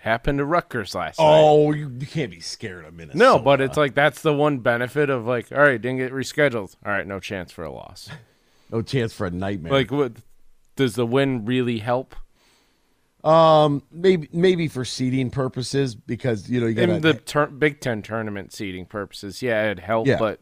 happened 0.00 0.38
to 0.38 0.44
Rutgers 0.44 0.94
last 0.94 1.18
night. 1.18 1.26
Oh, 1.26 1.72
you, 1.72 1.90
you 1.98 2.06
can't 2.06 2.30
be 2.30 2.40
scared 2.40 2.84
of 2.84 2.94
Minnesota. 2.94 3.18
No, 3.18 3.38
but 3.38 3.60
it's 3.60 3.76
like 3.76 3.94
that's 3.94 4.22
the 4.22 4.34
one 4.34 4.58
benefit 4.58 5.10
of 5.10 5.26
like, 5.26 5.50
all 5.50 5.58
right, 5.58 5.80
didn't 5.80 5.98
get 5.98 6.12
rescheduled. 6.12 6.76
All 6.84 6.92
right, 6.92 7.06
no 7.06 7.18
chance 7.18 7.50
for 7.50 7.64
a 7.64 7.72
loss. 7.72 8.10
no 8.70 8.82
chance 8.82 9.12
for 9.12 9.26
a 9.26 9.30
nightmare. 9.30 9.72
Like, 9.72 9.90
what 9.90 10.12
does 10.76 10.94
the 10.94 11.06
win 11.06 11.44
really 11.44 11.78
help? 11.78 12.14
Um, 13.24 13.82
maybe 13.90 14.28
maybe 14.32 14.68
for 14.68 14.84
seeding 14.84 15.30
purposes 15.30 15.94
because 15.94 16.50
you 16.50 16.60
know 16.60 16.66
you 16.66 16.74
got 16.74 16.90
In 16.90 17.00
the 17.00 17.14
tur- 17.14 17.46
Big 17.46 17.80
Ten 17.80 18.02
tournament 18.02 18.52
seeding 18.52 18.84
purposes, 18.84 19.40
yeah, 19.40 19.64
it'd 19.64 19.78
help. 19.78 20.06
Yeah. 20.06 20.18
But 20.18 20.40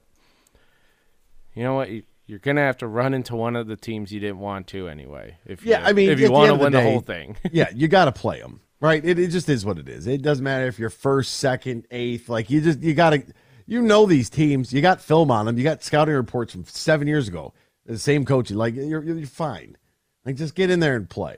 you 1.55 1.63
know 1.63 1.75
what? 1.75 1.91
You, 1.91 2.03
you're 2.33 2.39
gonna 2.39 2.63
have 2.63 2.79
to 2.79 2.87
run 2.87 3.13
into 3.13 3.37
one 3.37 3.57
of 3.57 3.67
the 3.67 3.77
teams 3.77 4.11
you 4.11 4.19
didn't 4.19 4.39
want 4.39 4.67
to 4.69 4.89
anyway. 4.89 5.37
If 5.45 5.67
yeah. 5.67 5.81
you, 5.81 5.85
I 5.85 5.93
mean, 5.93 6.09
if 6.09 6.19
you 6.19 6.33
want 6.33 6.49
to 6.49 6.55
win 6.55 6.73
the, 6.73 6.79
the, 6.79 6.85
whole 6.85 7.01
thing, 7.01 7.37
yeah, 7.53 7.69
you 7.75 7.89
got 7.89 8.07
to 8.07 8.13
play 8.13 8.41
them, 8.41 8.63
right? 8.81 9.05
It, 9.05 9.19
it 9.19 9.29
just 9.29 9.51
is 9.51 9.67
what 9.67 9.77
it 9.77 9.87
is. 9.87 10.07
It 10.07 10.23
doesn't 10.23 10.43
matter 10.43 10.67
if 10.67 10.79
you're 10.79 10.89
first, 10.89 11.35
second, 11.35 11.87
eighth. 11.91 12.31
Like 12.31 12.49
you 12.49 12.63
just 12.63 12.81
you 12.81 12.95
got 12.95 13.11
to 13.11 13.23
you 13.67 13.83
know 13.83 14.07
these 14.07 14.31
teams. 14.31 14.73
You 14.73 14.81
got 14.81 15.03
film 15.03 15.31
on 15.31 15.45
them. 15.45 15.59
You 15.59 15.65
got 15.65 15.83
scouting 15.85 16.15
reports 16.15 16.55
from 16.55 16.65
seven 16.65 17.07
years 17.07 17.29
ago. 17.29 17.53
The 17.85 17.99
same 17.99 18.25
coaching. 18.25 18.57
Like 18.57 18.77
you're 18.77 19.03
you're 19.03 19.27
fine. 19.27 19.77
Like 20.25 20.37
just 20.37 20.55
get 20.55 20.71
in 20.71 20.81
there 20.81 20.97
and 20.97 21.11
play. 21.11 21.37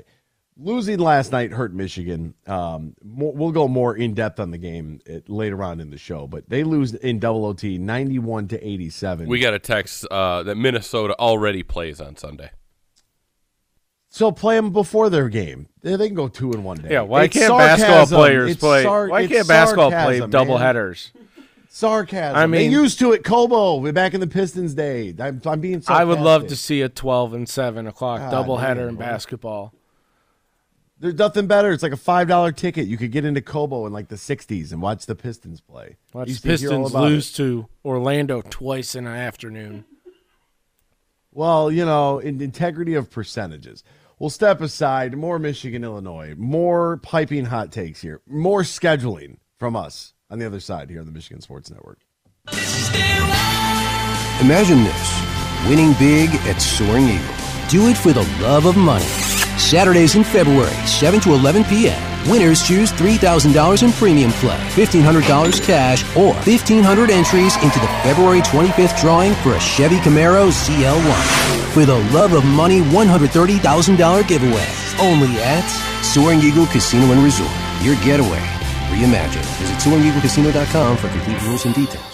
Losing 0.57 1.01
last 1.01 1.33
night 1.33 1.51
hurt 1.51 1.75
Michigan. 1.75 2.33
Um, 2.47 2.95
we'll 3.03 3.51
go 3.51 3.67
more 3.67 3.97
in 3.97 4.15
depth 4.15 4.39
on 4.39 4.53
the 4.53 4.59
game 4.59 5.01
later 5.27 5.65
on 5.65 5.81
in 5.81 5.91
the 5.91 5.99
show, 5.99 6.29
but 6.29 6.49
they 6.49 6.63
lose 6.63 6.95
in 6.95 7.19
double 7.19 7.45
OT, 7.45 7.77
ninety-one 7.77 8.47
to 8.49 8.65
eighty-seven. 8.65 9.27
We 9.29 9.41
got 9.41 9.53
a 9.55 9.59
text 9.59 10.07
uh, 10.13 10.45
that 10.45 10.55
Minnesota 10.55 11.17
already 11.19 11.65
plays 11.65 12.01
on 12.01 12.15
Sunday. 12.17 12.51
So 14.11 14.31
play 14.31 14.55
them 14.55 14.71
before 14.71 15.11
their 15.11 15.29
game. 15.29 15.67
They, 15.83 15.97
they 15.97 16.07
can 16.07 16.15
go 16.15 16.29
two 16.29 16.53
in 16.53 16.63
one 16.63 16.77
day. 16.77 16.91
yeah. 16.93 17.01
Why 17.01 17.25
It's 17.25 17.37
can't 17.37 17.59
basketball 17.59 18.07
players 18.07 18.53
It's 18.53 18.61
play? 18.61 18.85
sar- 18.85 19.09
why 19.09 19.27
can't 19.27 19.49
basketball 19.49 19.91
play 19.91 20.21
double 20.21 20.55
man. 20.59 20.63
headers? 20.63 21.11
Sarcasm. 21.69 22.37
I 22.37 22.47
mean- 22.47 22.71
they 22.71 22.77
used 22.77 23.01
to 23.01 23.13
at 23.13 23.25
Cobo 23.25 23.79
way 23.81 23.91
back 23.91 24.15
in 24.15 24.21
the 24.21 24.29
Pistons 24.29 24.75
day. 24.75 25.13
I'm, 25.19 25.43
I'm 25.45 25.61
being. 25.61 25.81
Sarcastic. 25.81 25.91
I 26.01 26.05
would 26.05 26.21
love 26.21 26.47
to 26.47 26.55
see 26.55 26.81
a 26.83 26.89
twelve 26.89 27.35
and 27.35 27.49
seven 27.49 27.89
o'clock 27.89 28.21
God 28.21 28.31
double 28.31 28.59
header 28.59 28.83
damn, 28.83 28.91
in 28.91 28.95
boy. 28.95 29.01
basketball. 29.01 29.75
There's 30.99 31.15
nothing 31.15 31.47
better. 31.47 31.73
It's 31.73 31.83
like 31.83 31.93
a 31.93 31.97
five 31.97 32.29
dollar 32.29 32.53
ticket. 32.53 32.87
You 32.87 32.97
could 32.97 33.11
get 33.13 33.25
into 33.25 33.41
Cobo 33.43 33.87
in 33.87 33.93
like 33.93 34.09
the 34.09 34.17
'60s 34.17 34.73
and 34.73 34.81
watch 34.81 35.07
the 35.07 35.15
Pistons 35.15 35.61
play. 35.61 35.97
Watch 36.13 36.29
Used 36.29 36.45
the 36.45 36.57
to 36.57 36.61
hear 36.61 36.73
all 36.73 36.85
Pistons 36.85 36.91
about 36.95 37.09
lose 37.09 37.31
it. 37.31 37.37
to 37.37 37.69
Orlando 37.85 38.43
twice 38.43 38.95
in 38.95 39.07
an 39.07 39.15
afternoon. 39.17 39.85
Well, 41.33 41.71
you 41.73 41.85
know, 41.85 42.21
in 42.21 42.41
integrity 42.41 42.95
of 42.95 43.11
percentages. 43.11 43.83
We'll 44.21 44.31
step 44.31 44.61
aside. 44.61 45.17
More 45.17 45.41
Michigan, 45.41 45.83
Illinois. 45.83 46.35
More 46.39 46.99
piping 46.99 47.47
hot 47.47 47.73
takes 47.73 48.01
here. 48.01 48.21
More 48.29 48.63
scheduling 48.63 49.39
from 49.59 49.75
us 49.75 50.15
on 50.31 50.39
the 50.39 50.47
other 50.47 50.61
side 50.61 50.89
here 50.91 51.01
on 51.01 51.07
the 51.07 51.13
Michigan 51.13 51.41
Sports 51.43 51.71
Network. 51.71 51.99
Imagine 54.41 54.85
this 54.85 55.69
winning 55.69 55.93
big 55.95 56.31
at 56.47 56.59
Soaring 56.61 57.09
Eagle. 57.09 57.35
Do 57.69 57.89
it 57.89 57.97
for 57.97 58.13
the 58.13 58.23
love 58.41 58.67
of 58.67 58.77
money. 58.77 59.05
Saturdays 59.59 60.15
in 60.15 60.25
February, 60.25 60.75
7 60.87 61.21
to 61.21 61.33
11 61.33 61.65
p.m. 61.65 62.31
Winners 62.31 62.63
choose 62.63 62.91
$3,000 62.93 63.83
in 63.83 63.93
premium 63.93 64.33
play, 64.33 64.59
$1,500 64.75 65.63
cash, 65.63 66.05
or 66.17 66.33
1,500 66.35 67.11
entries 67.11 67.55
into 67.57 67.79
the 67.79 67.87
February 68.03 68.41
25th 68.41 69.01
drawing 69.01 69.35
for 69.37 69.55
a 69.55 69.61
Chevy 69.61 69.97
Camaro 69.99 70.51
ZL1. 70.51 71.73
For 71.73 71.85
the 71.85 71.99
love 72.13 72.33
of 72.33 72.45
money 72.45 72.81
$130,000 72.81 74.29
giveaway. 74.29 74.69
Only 75.01 75.41
at 75.43 75.67
Soaring 76.03 76.41
Eagle 76.41 76.67
Casino 76.67 77.13
and 77.13 77.23
Resort. 77.23 77.51
Your 77.83 77.97
getaway. 77.97 78.43
Reimagined. 78.91 79.45
Visit 79.59 79.77
SoaringEagleCasino.com 79.79 80.97
for 80.97 81.09
complete 81.09 81.43
rules 81.43 81.65
and 81.65 81.75
details. 81.75 82.14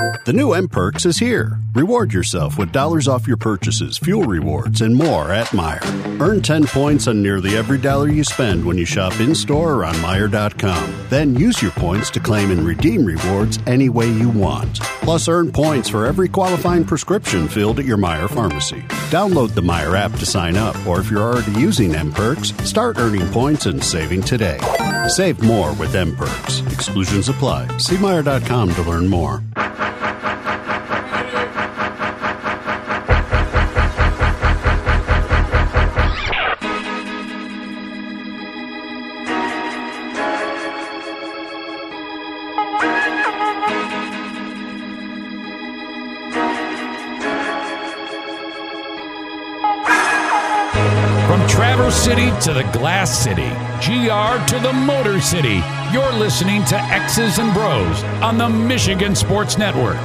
The 0.25 0.33
new 0.33 0.53
M 0.53 0.67
Perks 0.67 1.05
is 1.05 1.17
here. 1.17 1.57
Reward 1.73 2.13
yourself 2.13 2.57
with 2.57 2.71
dollars 2.71 3.07
off 3.07 3.27
your 3.27 3.37
purchases, 3.37 3.97
fuel 3.97 4.23
rewards, 4.23 4.81
and 4.81 4.95
more 4.95 5.31
at 5.31 5.47
Meijer. 5.47 6.19
Earn 6.21 6.41
10 6.41 6.65
points 6.65 7.07
on 7.07 7.23
nearly 7.23 7.55
every 7.55 7.77
dollar 7.77 8.07
you 8.09 8.23
spend 8.23 8.63
when 8.63 8.77
you 8.77 8.85
shop 8.85 9.19
in 9.19 9.33
store 9.33 9.73
or 9.73 9.85
on 9.85 9.95
Meijer.com. 9.95 11.07
Then 11.09 11.35
use 11.35 11.61
your 11.61 11.71
points 11.71 12.09
to 12.11 12.19
claim 12.19 12.51
and 12.51 12.65
redeem 12.65 13.05
rewards 13.05 13.57
any 13.65 13.89
way 13.89 14.07
you 14.07 14.29
want. 14.29 14.79
Plus, 15.01 15.27
earn 15.27 15.51
points 15.51 15.89
for 15.89 16.05
every 16.05 16.29
qualifying 16.29 16.85
prescription 16.85 17.47
filled 17.47 17.79
at 17.79 17.85
your 17.85 17.97
Meijer 17.97 18.29
pharmacy. 18.29 18.81
Download 19.09 19.53
the 19.53 19.61
Meijer 19.61 19.97
app 19.97 20.11
to 20.19 20.25
sign 20.25 20.57
up, 20.57 20.75
or 20.85 20.99
if 20.99 21.09
you're 21.09 21.21
already 21.21 21.59
using 21.59 21.95
M 21.95 22.11
Perks, 22.11 22.53
start 22.67 22.97
earning 22.97 23.27
points 23.29 23.65
and 23.65 23.83
saving 23.83 24.21
today. 24.21 24.59
Save 25.07 25.41
more 25.41 25.73
with 25.73 25.95
M 25.95 26.15
Perks. 26.15 26.61
Exclusions 26.67 27.29
apply. 27.29 27.65
See 27.77 27.95
Meijer.com 27.95 28.73
to 28.75 28.81
learn 28.83 29.07
more. 29.07 29.41
To 52.41 52.53
the 52.53 52.63
Glass 52.71 53.15
City, 53.23 53.49
GR 53.85 54.45
to 54.47 54.59
the 54.63 54.73
Motor 54.73 55.21
City. 55.21 55.61
You're 55.93 56.11
listening 56.13 56.65
to 56.65 56.75
X's 56.75 57.37
and 57.37 57.53
Bros 57.53 58.03
on 58.23 58.39
the 58.39 58.49
Michigan 58.49 59.15
Sports 59.15 59.59
Network. 59.59 59.97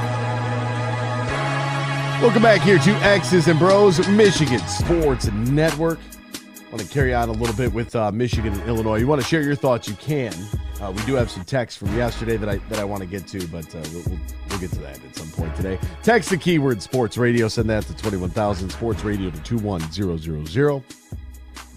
Welcome 2.20 2.42
back 2.42 2.60
here 2.60 2.78
to 2.78 2.90
X's 2.96 3.48
and 3.48 3.58
Bros, 3.58 4.06
Michigan 4.08 4.58
Sports 4.68 5.32
Network. 5.32 5.98
I 5.98 6.70
want 6.70 6.82
to 6.82 6.88
carry 6.88 7.14
on 7.14 7.30
a 7.30 7.32
little 7.32 7.56
bit 7.56 7.72
with 7.72 7.96
uh, 7.96 8.12
Michigan 8.12 8.52
and 8.52 8.68
Illinois. 8.68 8.96
You 8.96 9.06
want 9.06 9.22
to 9.22 9.26
share 9.26 9.40
your 9.40 9.54
thoughts? 9.54 9.88
You 9.88 9.94
can. 9.94 10.34
Uh, 10.78 10.92
we 10.94 11.02
do 11.06 11.14
have 11.14 11.30
some 11.30 11.44
texts 11.44 11.78
from 11.78 11.96
yesterday 11.96 12.36
that 12.36 12.50
I 12.50 12.56
that 12.68 12.78
I 12.78 12.84
want 12.84 13.00
to 13.00 13.08
get 13.08 13.26
to, 13.28 13.48
but 13.48 13.74
uh, 13.74 13.78
we'll, 13.94 14.18
we'll, 14.50 14.58
get 14.58 14.70
to 14.72 14.80
that 14.80 15.02
at 15.02 15.16
some 15.16 15.30
point 15.30 15.56
today. 15.56 15.78
Text 16.02 16.28
the 16.28 16.36
keyword 16.36 16.82
Sports 16.82 17.16
Radio. 17.16 17.48
Send 17.48 17.70
that 17.70 17.84
to 17.84 17.96
twenty 17.96 18.18
one 18.18 18.28
thousand 18.28 18.68
Sports 18.68 19.04
Radio 19.04 19.30
to 19.30 19.40
two 19.40 19.56
one 19.56 19.80
zero 19.90 20.18
zero 20.18 20.44
zero. 20.44 20.84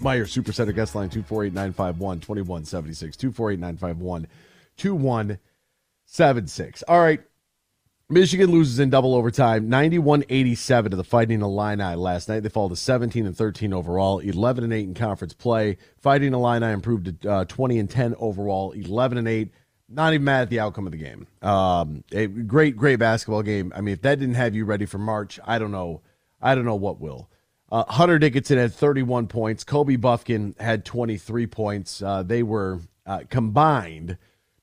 Meijer 0.00 0.22
Supercenter 0.22 0.74
guest 0.74 0.94
line 0.94 1.08
248 1.08 1.52
951 1.52 2.20
2176. 2.20 3.16
248 3.16 3.58
951 3.58 4.26
2176. 4.76 6.82
All 6.84 7.00
right. 7.00 7.20
Michigan 8.12 8.50
loses 8.50 8.80
in 8.80 8.90
double 8.90 9.14
overtime, 9.14 9.70
91-87 9.70 10.90
to 10.90 10.96
the 10.96 11.04
Fighting 11.04 11.42
Illini 11.42 11.94
last 11.94 12.28
night. 12.28 12.40
They 12.40 12.48
fall 12.48 12.68
to 12.68 12.74
17 12.74 13.24
and 13.24 13.36
13 13.36 13.72
overall, 13.72 14.18
11 14.18 14.64
and 14.64 14.72
8 14.72 14.80
in 14.80 14.94
conference 14.94 15.32
play. 15.32 15.76
Fighting 15.96 16.34
Illini 16.34 16.72
improved 16.72 17.22
to 17.22 17.30
uh, 17.30 17.44
20 17.44 17.78
and 17.78 17.88
10 17.88 18.16
overall, 18.18 18.72
11 18.72 19.16
and 19.16 19.28
8. 19.28 19.52
Not 19.88 20.12
even 20.12 20.24
mad 20.24 20.42
at 20.42 20.50
the 20.50 20.58
outcome 20.58 20.86
of 20.86 20.92
the 20.92 20.98
game. 20.98 21.28
Um, 21.40 22.02
a 22.10 22.26
great, 22.26 22.76
great 22.76 22.98
basketball 22.98 23.44
game. 23.44 23.72
I 23.76 23.80
mean, 23.80 23.92
if 23.92 24.02
that 24.02 24.18
didn't 24.18 24.34
have 24.34 24.56
you 24.56 24.64
ready 24.64 24.86
for 24.86 24.98
March, 24.98 25.38
I 25.44 25.60
don't 25.60 25.72
know. 25.72 26.02
I 26.42 26.56
don't 26.56 26.64
know 26.64 26.74
what 26.74 27.00
will. 27.00 27.30
Uh, 27.70 27.84
Hunter 27.88 28.18
Dickinson 28.18 28.58
had 28.58 28.74
31 28.74 29.28
points. 29.28 29.62
Kobe 29.64 29.96
Bufkin 29.96 30.58
had 30.60 30.84
23 30.84 31.46
points. 31.46 32.02
Uh, 32.02 32.22
they 32.22 32.42
were 32.42 32.80
uh, 33.06 33.20
combined 33.28 34.18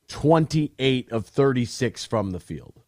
28 0.10 1.12
of 1.12 1.26
36 1.26 2.06
from 2.06 2.32
the 2.32 2.40
field. 2.40 2.82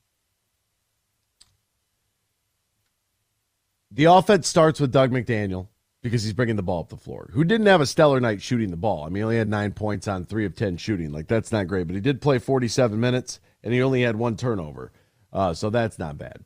The 3.92 4.06
offense 4.06 4.48
starts 4.48 4.80
with 4.80 4.92
Dug 4.92 5.12
McDaniel 5.12 5.68
because 6.02 6.24
he's 6.24 6.34
bringing 6.34 6.56
the 6.56 6.64
ball 6.64 6.82
up 6.82 6.90
the 6.90 6.98
floor, 6.98 7.30
who 7.34 7.44
didn't 7.44 7.68
have 7.68 7.82
a 7.82 7.86
stellar 7.86 8.20
night 8.20 8.42
shooting 8.42 8.72
the 8.72 8.78
ball. 8.78 9.04
I 9.04 9.08
mean, 9.08 9.16
he 9.16 9.24
only 9.24 9.38
had 9.38 9.50
nine 9.50 9.72
points 9.72 10.08
on 10.08 10.26
three 10.26 10.46
of 10.46 10.56
10 10.56 10.78
shooting. 10.78 11.12
Like, 11.12 11.28
that's 11.28 11.52
not 11.52 11.68
great, 11.68 11.88
but 11.88 11.96
he 11.96 12.02
did 12.02 12.22
play 12.22 12.40
47 12.40 13.00
minutes 13.00 13.40
and 13.64 13.74
he 13.74 13.82
only 13.82 14.04
had 14.04 14.16
one 14.16 14.38
turnover. 14.38 14.92
Uh, 15.34 15.54
so 15.54 15.70
that's 15.70 16.00
not 16.00 16.18
bad. 16.18 16.44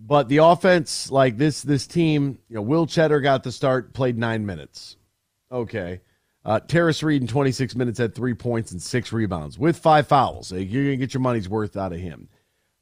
But 0.00 0.28
the 0.28 0.38
offense, 0.38 1.10
like 1.10 1.38
this, 1.38 1.62
this 1.62 1.86
team, 1.86 2.38
you 2.48 2.56
know, 2.56 2.62
Will 2.62 2.86
Tschetter 2.86 3.22
got 3.22 3.42
the 3.42 3.50
start, 3.50 3.92
played 3.92 4.16
nine 4.16 4.46
minutes. 4.46 4.96
Okay. 5.50 6.00
Uh, 6.44 6.60
Tarris 6.60 7.02
Reed 7.02 7.20
in 7.20 7.28
26 7.28 7.74
minutes 7.74 7.98
had 7.98 8.14
three 8.14 8.34
points 8.34 8.70
and 8.70 8.80
six 8.80 9.12
rebounds 9.12 9.58
with 9.58 9.76
five 9.76 10.06
fouls. 10.06 10.52
You're 10.52 10.84
going 10.84 10.90
to 10.90 10.96
get 10.96 11.14
your 11.14 11.20
money's 11.20 11.48
worth 11.48 11.76
out 11.76 11.92
of 11.92 11.98
him. 11.98 12.28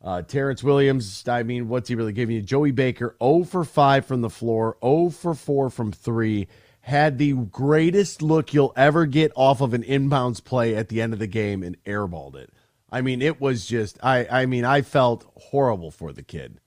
Uh, 0.05 0.23
Terrance 0.23 0.63
Williams, 0.63 1.27
I 1.27 1.43
mean, 1.43 1.69
what's 1.69 1.89
he 1.89 1.95
really 1.95 2.13
giving 2.13 2.37
you? 2.37 2.43
Joey 2.43 2.71
Baker, 2.71 3.17
0 3.21 3.45
for 3.45 3.65
5 3.65 4.07
from 4.07 4.21
the 4.21 4.31
floor, 4.31 4.77
0 4.85 5.11
for 5.11 5.35
4 5.35 5.71
from 5.71 5.91
3. 5.91 6.47
Had 6.83 7.19
the 7.19 7.33
greatest 7.33 8.23
look 8.23 8.55
you'll 8.55 8.73
ever 8.77 9.07
get 9.07 9.33
off 9.35 9.61
of 9.61 9.75
an 9.75 9.83
inbounds 9.83 10.45
play 10.45 10.77
at 10.77 10.89
the 10.89 11.03
end 11.03 11.13
of 11.13 11.19
the 11.19 11.27
game 11.27 11.65
and 11.65 11.83
airballed 11.85 12.37
it. 12.37 12.53
I 12.93 13.01
mean, 13.01 13.21
it 13.21 13.41
was 13.41 13.67
just, 13.67 13.99
I, 14.01 14.27
I 14.31 14.47
mean, 14.47 14.65
I 14.65 14.83
felt 14.83 15.27
horrible 15.35 15.91
for 15.91 16.13
the 16.13 16.23
kid. 16.23 16.61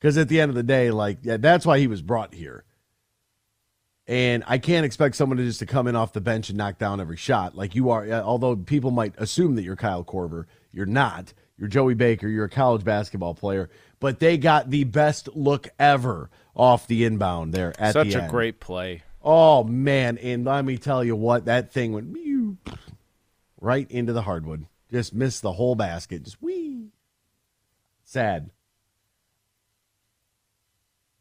Because 0.00 0.16
at 0.16 0.28
the 0.28 0.40
end 0.40 0.48
of 0.48 0.54
the 0.54 0.62
day, 0.62 0.90
like, 0.90 1.18
yeah, 1.22 1.36
that's 1.36 1.66
why 1.66 1.78
he 1.78 1.86
was 1.86 2.00
brought 2.00 2.34
here. 2.34 2.64
And 4.06 4.42
I 4.46 4.58
can't 4.58 4.86
expect 4.86 5.14
someone 5.14 5.36
to 5.36 5.44
just 5.44 5.60
to 5.60 5.66
come 5.66 5.86
in 5.86 5.94
off 5.94 6.12
the 6.12 6.20
bench 6.20 6.48
and 6.48 6.58
knock 6.58 6.78
down 6.78 7.00
every 7.00 7.16
shot 7.16 7.54
like 7.54 7.74
you 7.74 7.90
are. 7.90 8.10
Although 8.10 8.56
people 8.56 8.90
might 8.90 9.14
assume 9.18 9.54
that 9.54 9.62
you're 9.62 9.76
Kyle 9.76 10.02
Korver, 10.02 10.46
you're 10.72 10.86
not. 10.86 11.32
You're 11.56 11.68
Joey 11.68 11.94
Baker. 11.94 12.26
You're 12.26 12.46
a 12.46 12.50
college 12.50 12.82
basketball 12.82 13.34
player. 13.34 13.68
But 14.00 14.18
they 14.18 14.38
got 14.38 14.70
the 14.70 14.84
best 14.84 15.28
look 15.36 15.68
ever 15.78 16.30
off 16.56 16.86
the 16.86 17.04
inbound 17.04 17.52
there 17.52 17.68
at 17.70 17.76
the 17.76 17.84
end. 17.84 17.92
Such 17.92 18.08
the 18.08 18.18
a 18.18 18.22
end. 18.22 18.30
great 18.30 18.58
play. 18.58 19.02
Oh 19.22 19.62
man! 19.64 20.16
And 20.16 20.46
let 20.46 20.64
me 20.64 20.78
tell 20.78 21.04
you 21.04 21.14
what, 21.14 21.44
that 21.44 21.70
thing 21.72 21.92
went 21.92 22.16
right 23.60 23.88
into 23.90 24.14
the 24.14 24.22
hardwood. 24.22 24.66
Just 24.90 25.14
missed 25.14 25.42
the 25.42 25.52
whole 25.52 25.74
basket. 25.74 26.22
Just 26.22 26.42
wee. 26.42 26.88
Sad. 28.02 28.50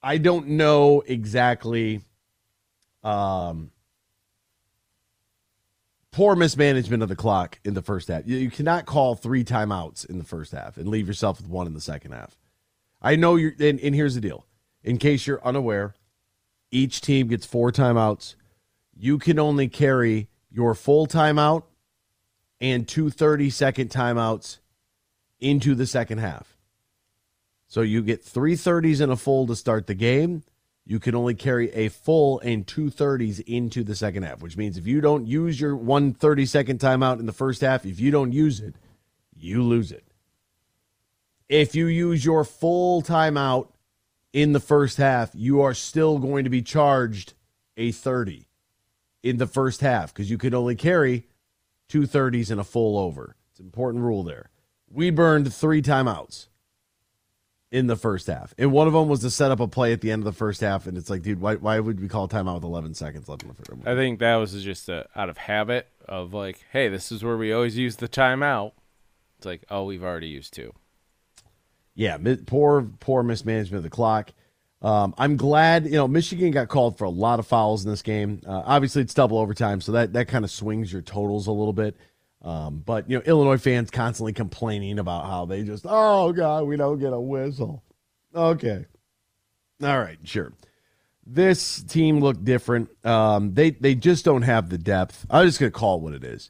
I 0.01 0.17
don't 0.17 0.49
know 0.49 1.01
exactly. 1.05 2.01
Um, 3.03 3.71
poor 6.11 6.35
mismanagement 6.35 7.03
of 7.03 7.09
the 7.09 7.15
clock 7.15 7.59
in 7.63 7.73
the 7.73 7.81
first 7.81 8.07
half. 8.07 8.23
You, 8.25 8.49
cannot 8.49 8.85
call 8.85 9.15
three 9.15 9.43
timeouts 9.43 10.09
in 10.09 10.17
the 10.17 10.23
first 10.23 10.51
half 10.51 10.77
and 10.77 10.87
leave 10.87 11.07
yourself 11.07 11.39
with 11.39 11.49
one 11.49 11.67
in 11.67 11.73
the 11.73 11.81
second 11.81 12.11
half. 12.13 12.37
I 13.01 13.15
know 13.15 13.35
you're, 13.35 13.53
and, 13.59 13.79
and 13.79 13.95
here's 13.95 14.15
the 14.15 14.21
deal. 14.21 14.45
In 14.83 14.97
case 14.97 15.27
you're 15.27 15.43
unaware, 15.45 15.95
each 16.71 17.01
team 17.01 17.27
gets 17.27 17.45
four 17.45 17.71
timeouts. 17.71 18.35
You 18.95 19.17
can 19.17 19.39
only 19.39 19.67
carry 19.67 20.27
your 20.51 20.75
full 20.75 21.07
timeout 21.07 21.63
and 22.59 22.87
two 22.87 23.09
30 23.09 23.49
second 23.49 23.89
timeouts 23.89 24.59
into 25.39 25.75
the 25.75 25.85
second 25.85 26.17
half. 26.17 26.57
So 27.69 27.81
you 27.81 28.01
get 28.01 28.23
three 28.23 28.55
30s 28.55 28.99
and 28.99 29.11
a 29.11 29.15
full 29.15 29.45
to 29.45 29.55
start 29.55 29.85
the 29.85 29.93
game. 29.93 30.43
You 30.85 30.99
can 30.99 31.13
only 31.13 31.35
carry 31.35 31.71
a 31.71 31.89
full 31.89 32.39
and 32.39 32.65
two 32.65 32.89
30s 32.89 33.41
into 33.45 33.83
the 33.83 33.95
second 33.95 34.23
half, 34.23 34.41
which 34.41 34.57
means 34.57 34.75
if 34.75 34.87
you 34.87 35.01
don't 35.01 35.27
use 35.27 35.61
your 35.61 35.75
one 35.75 36.13
30 36.13 36.47
second 36.47 36.79
timeout 36.79 37.19
in 37.19 37.27
the 37.27 37.31
first 37.31 37.61
half, 37.61 37.85
if 37.85 37.99
you 37.99 38.09
don't 38.09 38.31
use 38.31 38.59
it, 38.59 38.73
you 39.37 39.61
lose 39.61 39.91
it. 39.91 40.03
If 41.47 41.75
you 41.75 41.85
use 41.85 42.25
your 42.25 42.43
full 42.43 43.03
timeout 43.03 43.67
in 44.33 44.53
the 44.53 44.59
first 44.59 44.97
half, 44.97 45.29
you 45.35 45.61
are 45.61 45.75
still 45.75 46.17
going 46.17 46.45
to 46.45 46.49
be 46.49 46.63
charged 46.63 47.33
a 47.77 47.91
30 47.91 48.47
in 49.21 49.37
the 49.37 49.47
first 49.47 49.81
half 49.81 50.11
because 50.11 50.31
you 50.31 50.39
could 50.39 50.55
only 50.55 50.75
carry 50.75 51.27
two 51.87 52.01
30s 52.01 52.49
and 52.49 52.59
a 52.59 52.63
full 52.63 52.97
over. 52.97 53.35
It's 53.51 53.59
an 53.59 53.67
important 53.67 54.03
rule 54.03 54.23
there. 54.23 54.49
We 54.89 55.11
burned 55.11 55.53
three 55.53 55.83
timeouts 55.83 56.48
in 57.71 57.87
the 57.87 57.95
first 57.95 58.27
half. 58.27 58.53
And 58.57 58.71
one 58.71 58.87
of 58.87 58.93
them 58.93 59.07
was 59.07 59.19
to 59.21 59.29
set 59.29 59.51
up 59.51 59.59
a 59.59 59.67
play 59.67 59.93
at 59.93 60.01
the 60.01 60.11
end 60.11 60.21
of 60.21 60.25
the 60.25 60.37
first 60.37 60.61
half. 60.61 60.87
And 60.87 60.97
it's 60.97 61.09
like, 61.09 61.21
dude, 61.21 61.39
why, 61.39 61.55
why 61.55 61.79
would 61.79 61.99
we 61.99 62.07
call 62.07 62.27
timeout 62.27 62.55
with 62.55 62.63
11 62.63 62.95
seconds 62.95 63.29
left 63.29 63.43
in 63.43 63.49
the 63.49 63.53
first 63.53 63.71
I 63.85 63.95
think 63.95 64.19
that 64.19 64.35
was 64.37 64.63
just 64.63 64.89
a, 64.89 65.07
out 65.15 65.29
of 65.29 65.37
habit 65.37 65.87
of 66.07 66.33
like, 66.33 66.63
hey, 66.71 66.89
this 66.89 67.11
is 67.11 67.23
where 67.23 67.37
we 67.37 67.53
always 67.53 67.77
use 67.77 67.97
the 67.97 68.07
timeout. 68.07 68.71
It's 69.37 69.45
like, 69.45 69.63
oh, 69.69 69.85
we've 69.85 70.03
already 70.03 70.27
used 70.27 70.53
two. 70.53 70.73
Yeah, 71.95 72.17
poor, 72.45 72.89
poor 72.99 73.23
mismanagement 73.23 73.77
of 73.77 73.83
the 73.83 73.89
clock. 73.89 74.31
Um, 74.81 75.13
I'm 75.17 75.35
glad, 75.35 75.85
you 75.85 75.91
know, 75.91 76.07
Michigan 76.07 76.51
got 76.51 76.69
called 76.69 76.97
for 76.97 77.03
a 77.03 77.09
lot 77.09 77.39
of 77.39 77.47
fouls 77.47 77.83
in 77.83 77.91
this 77.91 78.01
game. 78.01 78.41
Uh, 78.47 78.63
obviously, 78.65 79.01
it's 79.01 79.13
double 79.13 79.37
overtime, 79.37 79.81
so 79.81 79.91
that, 79.91 80.13
that 80.13 80.29
kind 80.29 80.45
of 80.45 80.51
swings 80.51 80.91
your 80.91 81.01
totals 81.01 81.47
a 81.47 81.51
little 81.51 81.73
bit. 81.73 81.97
Um, 82.41 82.83
but, 82.85 83.09
you 83.09 83.17
know, 83.17 83.23
Illinois 83.25 83.57
fans 83.57 83.91
constantly 83.91 84.33
complaining 84.33 84.99
about 84.99 85.25
how 85.25 85.45
they 85.45 85.63
just, 85.63 85.85
oh, 85.87 86.31
God, 86.31 86.65
we 86.65 86.77
don't 86.77 86.99
get 86.99 87.13
a 87.13 87.19
whistle. 87.19 87.83
Okay. 88.33 88.85
All 89.83 89.99
right, 89.99 90.17
sure. 90.23 90.53
This 91.25 91.83
team 91.83 92.21
looked 92.21 92.43
different. 92.43 92.89
Um, 93.05 93.53
they, 93.53 93.71
they 93.71 93.93
just 93.95 94.25
don't 94.25 94.43
have 94.43 94.69
the 94.69 94.77
depth. 94.77 95.25
I'm 95.29 95.45
just 95.45 95.59
to 95.59 95.69
call 95.69 95.97
it 95.97 96.01
what 96.01 96.13
it 96.13 96.23
is. 96.23 96.49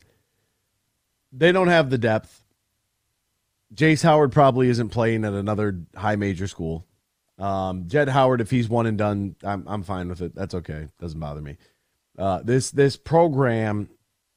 They 1.32 1.52
don't 1.52 1.67
have 1.67 1.89
the 1.89 1.97
depth. 1.97 2.43
Jace 3.73 4.04
Howard 4.04 4.32
probably 4.32 4.69
isn't 4.69 4.89
playing 4.89 5.25
at 5.25 5.34
another 5.34 5.82
high 5.95 6.15
major 6.15 6.47
school. 6.47 6.86
Um, 7.38 7.88
Jett 7.88 8.10
Howard, 8.10 8.41
if 8.41 8.52
he's 8.52 8.67
one 8.67 8.86
and 8.86 8.97
done, 8.97 9.36
I'm 9.43 9.63
I'm 9.67 9.84
fine 9.84 10.10
with 10.10 10.21
it. 10.21 10.36
That's 10.36 10.56
okay. 10.56 10.88
Doesn't 10.99 11.19
bother 11.19 11.41
me. 11.41 11.58
Uh, 12.17 12.41
this 12.43 12.71
this 12.71 12.97
program 12.97 13.89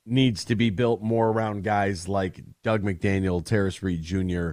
needs 0.04 0.44
to 0.46 0.56
be 0.56 0.70
built 0.70 1.02
more 1.02 1.28
around 1.28 1.64
guys 1.64 2.08
like 2.08 2.40
Dug 2.62 2.82
McDaniel, 2.82 3.44
Tarris 3.44 3.82
Reed 3.82 4.02
Jr. 4.02 4.52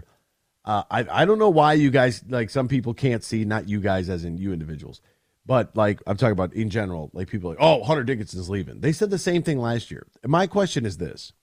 Uh, 0.65 0.83
I 0.91 1.21
I 1.21 1.25
don't 1.25 1.39
know 1.39 1.49
why 1.49 1.73
you 1.73 1.89
guys 1.89 2.23
like 2.27 2.49
some 2.49 2.67
people 2.67 2.93
can't 2.93 3.23
see, 3.23 3.45
not 3.45 3.67
you 3.67 3.79
guys 3.79 4.09
as 4.09 4.23
in 4.23 4.37
you 4.37 4.53
individuals, 4.53 5.01
but 5.45 5.75
like 5.75 6.01
I'm 6.05 6.17
talking 6.17 6.33
about 6.33 6.53
in 6.53 6.69
general, 6.69 7.09
like 7.13 7.27
people 7.27 7.49
like, 7.49 7.59
oh, 7.61 7.83
Hunter 7.83 8.03
Dickinson's 8.03 8.49
leaving. 8.49 8.81
They 8.81 8.91
said 8.91 9.09
the 9.09 9.17
same 9.17 9.41
thing 9.41 9.59
last 9.59 9.89
year. 9.89 10.05
My 10.25 10.47
question 10.47 10.85
is 10.85 10.97
this: 10.97 11.33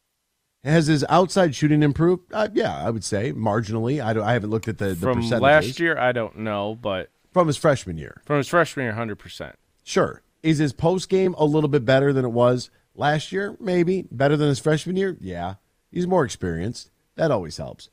Has 0.62 0.86
his 0.86 1.04
outside 1.08 1.54
shooting 1.54 1.82
improved? 1.82 2.32
Uh, 2.32 2.48
yeah, 2.52 2.76
I 2.76 2.90
would 2.90 3.04
say 3.04 3.32
marginally. 3.32 4.04
I 4.04 4.12
don't. 4.12 4.22
I 4.24 4.34
haven't 4.34 4.50
looked 4.50 4.68
at 4.68 4.78
the, 4.78 4.90
the 4.90 4.96
From 4.96 5.20
last 5.40 5.80
year, 5.80 5.98
I 5.98 6.12
don't 6.12 6.38
know, 6.38 6.78
but 6.80 7.10
from 7.32 7.46
his 7.48 7.56
freshman 7.56 7.98
year. 7.98 8.22
From 8.24 8.36
his 8.36 8.48
freshman 8.48 8.84
year, 8.84 8.94
hundred 8.94 9.18
percent. 9.18 9.56
Sure. 9.82 10.22
Is 10.42 10.58
his 10.58 10.72
post 10.72 11.08
game 11.08 11.34
a 11.38 11.44
little 11.44 11.68
bit 11.68 11.84
better 11.84 12.12
than 12.12 12.24
it 12.24 12.30
was 12.30 12.70
last 12.98 13.32
year? 13.32 13.56
Maybe. 13.60 14.06
Better 14.10 14.36
than 14.36 14.48
his 14.48 14.58
freshman 14.58 14.96
year? 14.96 15.16
Yeah. 15.20 15.54
He's 15.90 16.06
more 16.06 16.24
experienced. 16.24 16.90
That 17.16 17.30
always 17.30 17.56
helps. 17.56 17.90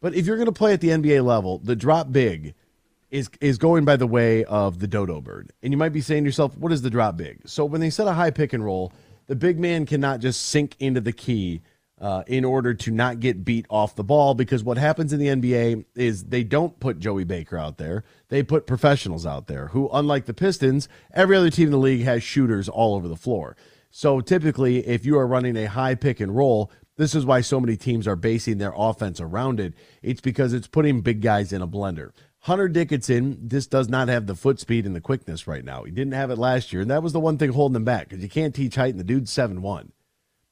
But 0.00 0.14
if 0.14 0.26
you're 0.26 0.36
going 0.36 0.46
to 0.46 0.52
play 0.52 0.72
at 0.72 0.80
the 0.80 0.90
NBA 0.90 1.24
level, 1.24 1.58
the 1.58 1.76
drop 1.76 2.12
big 2.12 2.54
is 3.10 3.30
is 3.40 3.56
going 3.56 3.84
by 3.84 3.96
the 3.96 4.06
way 4.06 4.44
of 4.44 4.78
the 4.78 4.86
dodo 4.86 5.20
bird. 5.20 5.52
And 5.62 5.72
you 5.72 5.76
might 5.76 5.92
be 5.92 6.00
saying 6.00 6.24
to 6.24 6.28
yourself, 6.28 6.56
what 6.58 6.72
is 6.72 6.82
the 6.82 6.90
drop 6.90 7.16
big? 7.16 7.48
So 7.48 7.64
when 7.64 7.80
they 7.80 7.90
set 7.90 8.06
a 8.06 8.12
high 8.12 8.30
pick 8.30 8.52
and 8.52 8.64
roll, 8.64 8.92
the 9.26 9.36
big 9.36 9.58
man 9.58 9.86
cannot 9.86 10.20
just 10.20 10.42
sink 10.42 10.76
into 10.78 11.00
the 11.00 11.12
key 11.12 11.62
uh, 12.00 12.24
in 12.26 12.44
order 12.44 12.74
to 12.74 12.90
not 12.90 13.20
get 13.20 13.44
beat 13.44 13.66
off 13.70 13.94
the 13.94 14.04
ball 14.04 14.34
because 14.34 14.62
what 14.62 14.76
happens 14.76 15.12
in 15.12 15.18
the 15.18 15.28
NBA 15.28 15.84
is 15.94 16.24
they 16.24 16.44
don't 16.44 16.78
put 16.78 16.98
Joey 16.98 17.24
Baker 17.24 17.56
out 17.56 17.78
there. 17.78 18.04
They 18.28 18.42
put 18.42 18.66
professionals 18.66 19.24
out 19.24 19.46
there 19.46 19.68
who, 19.68 19.88
unlike 19.92 20.26
the 20.26 20.34
Pistons, 20.34 20.88
every 21.14 21.36
other 21.36 21.50
team 21.50 21.66
in 21.66 21.72
the 21.72 21.78
league 21.78 22.02
has 22.02 22.22
shooters 22.22 22.68
all 22.68 22.94
over 22.94 23.08
the 23.08 23.16
floor. 23.16 23.56
So 23.98 24.20
typically, 24.20 24.86
if 24.86 25.06
you 25.06 25.18
are 25.18 25.26
running 25.26 25.56
a 25.56 25.64
high 25.64 25.94
pick 25.94 26.20
and 26.20 26.36
roll, 26.36 26.70
this 26.96 27.14
is 27.14 27.24
why 27.24 27.40
so 27.40 27.58
many 27.58 27.78
teams 27.78 28.06
are 28.06 28.14
basing 28.14 28.58
their 28.58 28.74
offense 28.76 29.22
around 29.22 29.58
it. 29.58 29.72
It's 30.02 30.20
because 30.20 30.52
it's 30.52 30.66
putting 30.66 31.00
big 31.00 31.22
guys 31.22 31.50
in 31.50 31.62
a 31.62 31.66
blender. 31.66 32.10
Hunter 32.40 32.68
Dickinson 32.68 33.48
just 33.48 33.70
does 33.70 33.88
not 33.88 34.08
have 34.08 34.26
the 34.26 34.34
foot 34.34 34.60
speed 34.60 34.84
and 34.84 34.94
the 34.94 35.00
quickness 35.00 35.46
right 35.46 35.64
now. 35.64 35.84
He 35.84 35.92
didn't 35.92 36.12
have 36.12 36.30
it 36.30 36.36
last 36.36 36.74
year, 36.74 36.82
and 36.82 36.90
that 36.90 37.02
was 37.02 37.14
the 37.14 37.20
one 37.20 37.38
thing 37.38 37.52
holding 37.52 37.76
him 37.76 37.86
back 37.86 38.10
because 38.10 38.22
you 38.22 38.28
can't 38.28 38.54
teach 38.54 38.74
height, 38.74 38.90
and 38.90 39.00
the 39.00 39.02
dude's 39.02 39.32
seven 39.32 39.62
one. 39.62 39.92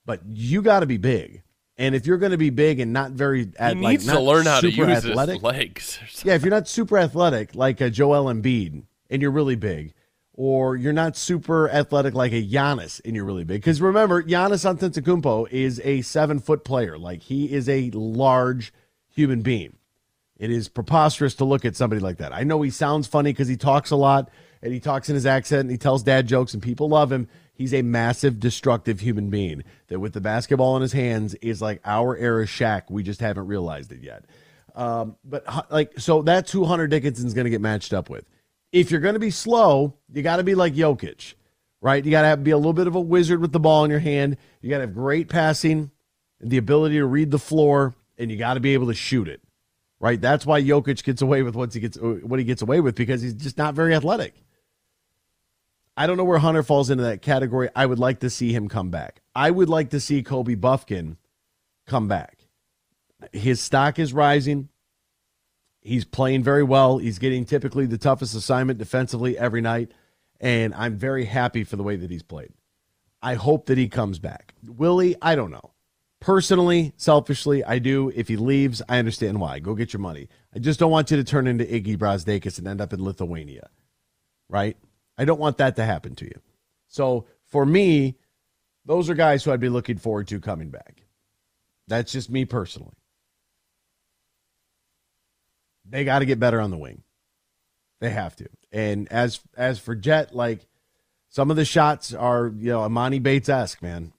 But 0.07 0.23
you 0.25 0.63
got 0.63 0.81
to 0.81 0.87
be 0.87 0.97
big, 0.97 1.43
and 1.77 1.95
if 1.95 2.07
you're 2.07 2.17
going 2.17 2.33
to 2.33 2.39
be 2.39 2.49
big 2.49 2.81
and 2.81 2.95
not 2.95 3.11
very, 3.11 3.41
he 3.41 3.75
needs 3.75 4.07
like, 4.07 4.17
to 4.17 4.23
learn 4.23 4.47
how 4.47 4.61
to 4.61 4.71
use 4.71 4.89
athletic, 4.89 5.35
his 5.35 5.43
legs. 5.43 5.99
Yeah, 6.25 6.33
if 6.33 6.41
you're 6.41 6.51
not 6.51 6.67
super 6.67 6.97
athletic 6.97 7.55
like 7.55 7.83
a 7.83 7.91
Joel 7.91 8.33
Embiid 8.33 8.85
and 9.11 9.21
you're 9.21 9.31
really 9.31 9.57
big, 9.57 9.93
or 10.37 10.77
you're 10.77 10.93
not 10.93 11.17
super 11.17 11.71
athletic 11.71 12.13
like 12.13 12.33
a 12.33 12.45
Giannis 12.45 13.01
and 13.05 13.15
you're 13.15 13.25
really 13.25 13.45
big. 13.45 13.61
Because 13.61 13.81
remember, 13.81 14.23
Giannis 14.23 14.65
Antetokounmpo 14.65 15.49
is 15.51 15.81
a 15.85 16.03
seven 16.03 16.41
foot 16.41 16.65
player. 16.65 16.99
Like 16.99 17.23
he 17.23 17.53
is 17.53 17.69
a 17.69 17.91
large 17.93 18.73
human 19.09 19.43
being. 19.43 19.77
It 20.37 20.51
is 20.51 20.69
preposterous 20.69 21.37
to 21.37 21.45
look 21.45 21.65
at 21.65 21.77
somebody 21.77 22.01
like 22.01 22.19
that. 22.19 22.35
I 22.35 22.43
know 22.43 22.61
he 22.63 22.71
sounds 22.71 23.07
funny 23.07 23.31
because 23.33 23.47
he 23.47 23.57
talks 23.57 23.93
a 23.93 23.97
lot 23.97 24.29
and 24.61 24.73
he 24.73 24.81
talks 24.81 25.09
in 25.09 25.15
his 25.15 25.27
accent 25.27 25.61
and 25.61 25.71
he 25.71 25.79
tells 25.79 26.03
dad 26.03 26.27
jokes 26.27 26.53
and 26.53 26.63
people 26.63 26.89
love 26.89 27.13
him. 27.13 27.29
He's 27.53 27.73
a 27.73 27.83
massive, 27.83 28.41
destructive 28.41 28.99
human 28.99 29.31
being 29.31 29.63
that, 29.87 30.01
with 30.01 30.13
the 30.13 30.21
basketball 30.21 30.75
in 30.75 30.83
his 30.83 30.93
hands, 30.93 31.35
is 31.37 31.63
like 31.63 31.81
our 31.85 32.17
era 32.17 32.47
Shaq. 32.47 32.91
We 32.91 33.05
just 33.05 33.21
haven't 33.21 33.47
realized 33.47 33.93
it 33.93 34.03
yet. 34.03 34.25
Um, 34.75 35.15
but 35.25 35.71
like, 35.71 36.01
so 36.01 36.23
that's 36.23 36.51
who 36.51 36.65
Hunter 36.65 36.89
Dickinson's 36.89 37.33
going 37.33 37.45
to 37.45 37.51
get 37.51 37.61
matched 37.61 37.93
up 37.93 38.11
with 38.11 38.25
if 38.75 38.91
you're 38.91 39.01
going 39.01 39.15
to 39.15 39.21
be 39.21 39.31
slow, 39.31 39.95
you 40.13 40.23
got 40.23 40.39
to 40.39 40.43
be 40.43 40.57
like 40.57 40.75
Jokic, 40.75 41.35
right? 41.81 42.05
You 42.05 42.11
got 42.11 42.29
to 42.29 42.37
be 42.37 42.51
a 42.51 42.57
little 42.57 42.73
bit 42.73 42.89
of 42.89 42.97
a 42.97 43.01
wizard 43.01 43.41
with 43.41 43.53
the 43.53 43.61
ball 43.61 43.85
in 43.85 43.91
your 43.91 44.01
hand. 44.01 44.37
You 44.61 44.69
got 44.69 44.79
to 44.79 44.87
have 44.87 44.95
great 44.95 45.29
passing, 45.29 45.93
the 46.41 46.57
ability 46.57 46.97
to 46.97 47.07
read 47.07 47.31
the 47.31 47.39
floor, 47.39 47.95
and 48.19 48.33
you 48.33 48.37
got 48.37 48.55
to 48.55 48.61
be 48.61 48.75
able 48.75 48.89
to 48.89 48.95
shoot 48.95 49.29
it, 49.29 49.41
right? 50.01 50.21
That's 50.21 50.45
why 50.45 50.61
Jokic 50.61 51.05
gets 51.05 51.23
away 51.23 51.45
with 51.45 51.55
what 51.55 51.73
he 51.73 51.79
gets 51.79 51.97
what 51.97 52.41
he 52.41 52.45
gets 52.45 52.63
away 52.63 52.81
with 52.81 52.97
because 52.97 53.23
he's 53.23 53.35
just 53.35 53.57
not 53.57 53.75
very 53.75 53.95
athletic. 53.95 54.35
I 55.97 56.09
don't 56.09 56.17
know 56.17 56.25
where 56.25 56.39
Hunter 56.39 56.65
falls 56.65 56.91
into 56.91 57.05
that 57.05 57.23
category. 57.23 57.69
I 57.77 57.87
would 57.87 58.01
like 58.01 58.19
to 58.21 58.31
see 58.31 58.53
him 58.53 58.69
come 58.69 58.91
back. 58.91 59.23
I 59.37 59.53
would 59.53 59.69
like 59.69 59.91
to 59.91 60.01
see 60.01 60.25
Kobe 60.25 60.57
Bufkin 60.57 61.17
come 61.87 62.09
back. 62.09 62.39
His 63.33 63.61
stock 63.61 64.01
is 64.01 64.13
rising. 64.13 64.69
He's 65.85 66.05
playing 66.07 66.43
very 66.43 66.63
well. 66.63 66.99
He's 66.99 67.19
getting 67.19 67.45
typically 67.45 67.87
the 67.87 67.99
toughest 67.99 68.35
assignment 68.35 68.79
defensively 68.79 69.39
every 69.39 69.61
night. 69.61 69.93
And 70.41 70.75
I'm 70.75 70.97
very 70.97 71.27
happy 71.27 71.63
for 71.63 71.77
the 71.77 71.83
way 71.83 71.97
that 71.97 72.11
he's 72.11 72.23
played. 72.23 72.53
I 73.23 73.35
hope 73.35 73.67
that 73.67 73.79
he 73.79 73.89
comes 73.89 74.19
back. 74.19 74.55
Will 74.67 74.99
he? 74.99 75.15
I 75.23 75.35
don't 75.35 75.51
know. 75.51 75.71
Personally, 76.21 76.95
selfishly, 76.97 77.63
I 77.63 77.79
do. 77.79 78.11
If 78.15 78.29
he 78.29 78.37
leaves, 78.37 78.81
I 78.89 78.99
understand 78.99 79.41
why. 79.41 79.59
Go 79.59 79.75
get 79.75 79.93
your 79.93 80.01
money. 80.01 80.29
I 80.55 80.59
just 80.59 80.81
don't 80.81 80.91
want 80.91 81.11
you 81.11 81.19
to 81.19 81.25
turn 81.25 81.47
into 81.47 81.65
Iggy 81.65 81.99
Brazdeikis 81.99 82.59
and 82.59 82.67
end 82.67 82.81
up 82.81 82.95
in 82.95 83.05
Lithuania, 83.05 83.69
right? 84.49 84.79
I 85.19 85.27
don't 85.27 85.41
want 85.41 85.59
that 85.59 85.77
to 85.77 85.85
happen 85.85 86.15
to 86.17 86.25
you. 86.25 86.41
So 86.89 87.27
for 87.47 87.67
me, 87.67 88.17
those 88.87 89.11
are 89.11 89.15
guys 89.15 89.45
who 89.45 89.53
I'd 89.53 89.61
be 89.61 89.69
looking 89.69 89.99
forward 89.99 90.29
to 90.29 90.41
coming 90.41 90.71
back. 90.71 91.05
That's 91.89 92.13
just 92.13 92.31
me 92.31 92.47
personally. 92.47 92.97
They 95.95 96.03
got 96.03 96.19
to 96.19 96.27
get 96.27 96.41
better 96.41 96.61
on 96.61 96.73
the 96.73 96.77
wing. 96.77 97.05
They 98.01 98.11
have 98.11 98.35
to. 98.37 98.49
And 98.73 99.07
as 99.13 99.39
as 99.57 99.79
for 99.79 99.95
Jett, 99.95 100.35
like 100.35 100.67
some 101.29 101.53
of 101.53 101.57
the 101.57 101.65
shots 101.65 102.13
are, 102.13 102.49
you 102.49 102.73
know, 102.73 102.81
Emoni 102.81 103.23
Bates 103.23 103.49
esque, 103.49 103.81
man. 103.81 104.13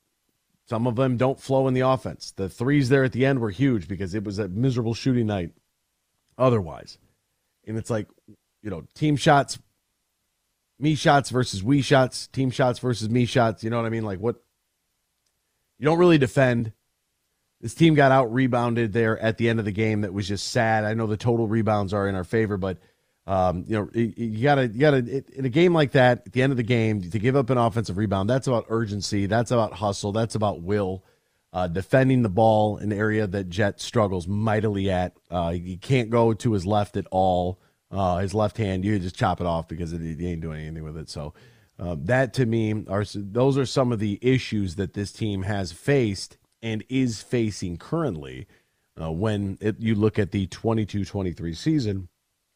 Some 0.69 0.87
of 0.87 0.95
them 0.95 1.17
don't 1.17 1.37
flow 1.37 1.67
in 1.67 1.73
the 1.73 1.81
offense. 1.81 2.31
The 2.31 2.47
threes 2.47 2.87
there 2.87 3.03
at 3.03 3.11
the 3.11 3.25
end 3.25 3.39
were 3.39 3.49
huge 3.49 3.89
because 3.89 4.15
it 4.15 4.23
was 4.23 4.39
a 4.39 4.47
miserable 4.47 4.93
shooting 4.93 5.27
night 5.27 5.51
otherwise. 6.37 6.97
And 7.67 7.77
it's 7.77 7.89
like, 7.89 8.07
you 8.61 8.69
know, 8.69 8.85
team 8.93 9.17
shots, 9.17 9.59
me 10.79 10.95
shots 10.95 11.29
versus 11.29 11.61
we 11.61 11.81
shots, 11.81 12.27
team 12.27 12.51
shots 12.51 12.79
versus 12.79 13.09
me 13.09 13.25
shots. 13.25 13.65
You 13.65 13.69
know 13.69 13.75
what 13.75 13.85
I 13.85 13.89
mean? 13.89 14.05
Like 14.05 14.19
what 14.19 14.37
you 15.77 15.83
don't 15.83 15.99
really 15.99 16.19
defend. 16.19 16.71
This 17.65 17.73
team 17.73 17.95
got 17.95 18.11
out 18.11 18.31
rebounded 18.31 18.93
there 18.93 19.17
at 19.17 19.39
the 19.39 19.49
end 19.49 19.57
of 19.57 19.65
the 19.65 19.71
game. 19.71 20.01
That 20.01 20.13
was 20.13 20.27
just 20.27 20.51
sad. 20.51 20.85
I 20.85 20.93
know 20.93 21.07
the 21.07 21.17
total 21.17 21.47
rebounds 21.47 21.95
are 21.95 22.07
in 22.07 22.13
our 22.13 22.23
favor, 22.23 22.57
but 22.57 22.77
um, 23.25 23.65
you 23.67 23.75
know 23.75 23.89
you 23.95 24.43
gotta 24.43 24.67
you 24.67 24.79
gotta 24.79 24.97
in 25.33 25.45
a 25.45 25.49
game 25.49 25.73
like 25.73 25.93
that 25.93 26.21
at 26.27 26.33
the 26.33 26.43
end 26.43 26.53
of 26.53 26.57
the 26.57 26.63
game 26.63 27.01
to 27.09 27.17
give 27.17 27.35
up 27.35 27.49
an 27.49 27.57
offensive 27.57 27.97
rebound. 27.97 28.29
That's 28.29 28.45
about 28.45 28.67
urgency. 28.69 29.25
That's 29.25 29.49
about 29.49 29.73
hustle. 29.73 30.11
That's 30.11 30.35
about 30.35 30.61
will. 30.61 31.03
Uh, 31.51 31.67
defending 31.67 32.21
the 32.21 32.29
ball, 32.29 32.77
an 32.77 32.93
area 32.93 33.25
that 33.25 33.49
Jett 33.49 33.81
struggles 33.81 34.27
mightily 34.27 34.91
at. 34.91 35.17
Uh, 35.31 35.53
he 35.53 35.75
can't 35.75 36.11
go 36.11 36.35
to 36.35 36.51
his 36.53 36.67
left 36.67 36.97
at 36.97 37.07
all. 37.09 37.59
Uh, 37.89 38.19
his 38.19 38.35
left 38.35 38.57
hand, 38.57 38.85
you 38.85 38.99
just 38.99 39.15
chop 39.15 39.41
it 39.41 39.47
off 39.47 39.67
because 39.67 39.89
he 39.89 40.27
ain't 40.27 40.41
doing 40.41 40.67
anything 40.67 40.83
with 40.83 40.97
it. 40.97 41.09
So 41.09 41.33
uh, 41.79 41.95
that 42.01 42.35
to 42.35 42.45
me 42.45 42.85
are 42.87 43.05
those 43.15 43.57
are 43.57 43.65
some 43.65 43.91
of 43.91 43.97
the 43.97 44.19
issues 44.21 44.75
that 44.75 44.93
this 44.93 45.11
team 45.11 45.41
has 45.41 45.71
faced 45.71 46.37
and 46.61 46.83
is 46.89 47.21
facing 47.21 47.77
currently 47.77 48.47
uh, 49.01 49.11
when 49.11 49.57
it, 49.61 49.79
you 49.79 49.95
look 49.95 50.17
at 50.17 50.31
the 50.31 50.47
22 50.47 51.05
23 51.05 51.53
season 51.53 52.09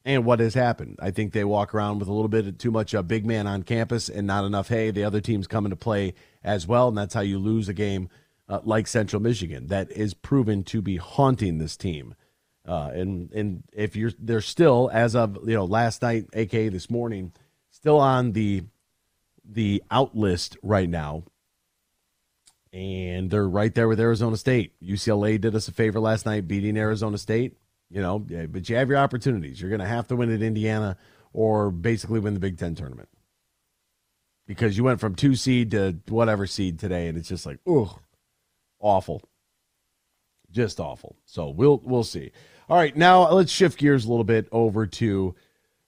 and 0.05 0.25
what 0.25 0.39
has 0.39 0.53
happened. 0.53 0.97
I 1.01 1.12
think 1.12 1.33
they 1.33 1.43
walk 1.43 1.75
around 1.75 1.99
with 1.99 2.07
a 2.07 2.13
little 2.13 2.29
bit 2.29 2.57
too 2.57 2.71
much 2.71 2.93
a 2.93 2.99
uh, 2.99 3.03
big 3.03 3.25
man 3.25 3.47
on 3.47 3.63
campus 3.63 4.09
and 4.09 4.25
not 4.25 4.45
enough, 4.45 4.69
hey, 4.69 4.91
the 4.91 5.03
other 5.03 5.21
team's 5.21 5.47
coming 5.47 5.69
to 5.71 5.75
play 5.75 6.13
as 6.43 6.65
well. 6.65 6.88
And 6.88 6.97
that's 6.97 7.13
how 7.13 7.21
you 7.21 7.38
lose 7.38 7.67
a 7.69 7.73
game 7.73 8.09
uh, 8.47 8.59
like 8.63 8.88
Central 8.88 9.21
Michigan. 9.21 9.67
That 9.67 9.91
is 9.91 10.13
proven 10.13 10.63
to 10.65 10.81
be 10.81 10.97
haunting 10.97 11.57
this 11.57 11.77
team. 11.77 12.15
Uh, 12.67 12.91
and 12.93 13.31
and 13.31 13.63
if 13.73 13.95
you're 13.95 14.12
they're 14.19 14.41
still 14.41 14.89
as 14.93 15.15
of 15.15 15.38
you 15.47 15.55
know 15.55 15.65
last 15.65 16.01
night, 16.01 16.25
aka 16.33 16.69
this 16.69 16.89
morning, 16.89 17.31
still 17.71 17.99
on 17.99 18.33
the 18.33 18.63
the 19.43 19.81
out 19.89 20.15
list 20.15 20.55
right 20.62 20.89
now 20.89 21.23
and 22.71 23.29
they're 23.29 23.47
right 23.47 23.73
there 23.73 23.88
with 23.88 23.99
Arizona 23.99 24.38
State. 24.38 24.73
UCLA 24.82 25.39
did 25.39 25.55
us 25.55 25.67
a 25.67 25.71
favor 25.71 25.99
last 25.99 26.25
night, 26.25 26.47
beating 26.47 26.77
Arizona 26.77 27.17
State. 27.17 27.58
You 27.89 28.01
know, 28.01 28.19
but 28.19 28.69
you 28.69 28.75
have 28.75 28.89
your 28.89 28.99
opportunities. 28.99 29.60
You're 29.60 29.71
going 29.71 29.79
to 29.79 29.88
have 29.88 30.08
to 30.10 30.15
win 30.15 30.32
at 30.32 30.43
Indiana 30.43 30.95
or 31.34 31.71
basically 31.71 32.19
win 32.19 32.36
the 32.36 32.39
Big 32.39 32.58
Ten 32.60 32.75
tournament 32.75 33.10
because 34.45 34.77
you 34.77 34.84
went 34.84 34.99
from 34.99 35.15
two 35.15 35.36
seed 35.36 35.71
to 35.71 35.97
whatever 36.08 36.45
seed 36.45 36.79
today, 36.79 37.08
and 37.08 37.17
it's 37.17 37.29
just 37.29 37.45
like, 37.45 37.60
ugh, 37.67 37.99
awful, 38.79 39.23
just 40.51 40.79
awful. 40.79 41.15
So 41.25 41.49
we'll 41.49 41.82
we'll 41.84 42.03
see. 42.03 42.32
All 42.69 42.77
right, 42.77 42.95
now 42.95 43.32
let's 43.32 43.51
shift 43.51 43.79
gears 43.79 44.05
a 44.05 44.10
little 44.10 44.23
bit 44.23 44.47
over 44.51 44.86
to 44.86 45.36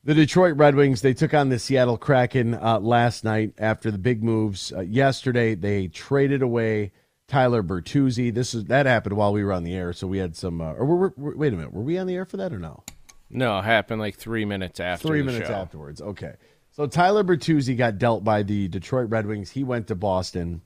the 0.03 0.15
Detroit 0.15 0.57
Red 0.57 0.75
Wings, 0.75 1.01
they 1.01 1.13
took 1.13 1.33
on 1.33 1.49
the 1.49 1.59
Seattle 1.59 1.97
Kraken 1.97 2.55
uh, 2.55 2.79
last 2.79 3.23
night 3.23 3.53
after 3.57 3.91
the 3.91 3.97
big 3.97 4.23
moves. 4.23 4.73
Uh, 4.75 4.81
yesterday, 4.81 5.55
they 5.55 5.87
traded 5.87 6.41
away 6.41 6.91
Tyler 7.27 7.61
Bertuzzi. 7.61 8.33
This 8.33 8.53
is 8.53 8.65
that 8.65 8.85
happened 8.85 9.15
while 9.15 9.31
we 9.31 9.43
were 9.43 9.53
on 9.53 9.63
the 9.63 9.75
air, 9.75 9.93
so 9.93 10.07
we 10.07 10.17
had 10.17 10.35
some. 10.35 10.59
Uh, 10.59 10.73
or 10.73 10.85
we're, 10.85 11.11
we're, 11.15 11.35
wait 11.35 11.53
a 11.53 11.55
minute, 11.55 11.73
were 11.73 11.83
we 11.83 11.97
on 11.97 12.07
the 12.07 12.15
air 12.15 12.25
for 12.25 12.37
that 12.37 12.51
or 12.51 12.59
no? 12.59 12.83
No, 13.29 13.59
it 13.59 13.63
happened 13.63 14.01
like 14.01 14.15
three 14.15 14.43
minutes 14.43 14.79
after. 14.79 15.07
Three 15.07 15.21
minutes 15.21 15.47
show. 15.47 15.53
afterwards. 15.55 16.01
Okay, 16.01 16.33
so 16.71 16.87
Tyler 16.87 17.23
Bertuzzi 17.23 17.77
got 17.77 17.97
dealt 17.97 18.23
by 18.23 18.43
the 18.43 18.67
Detroit 18.67 19.09
Red 19.09 19.27
Wings. 19.27 19.51
He 19.51 19.63
went 19.63 19.87
to 19.87 19.95
Boston. 19.95 20.61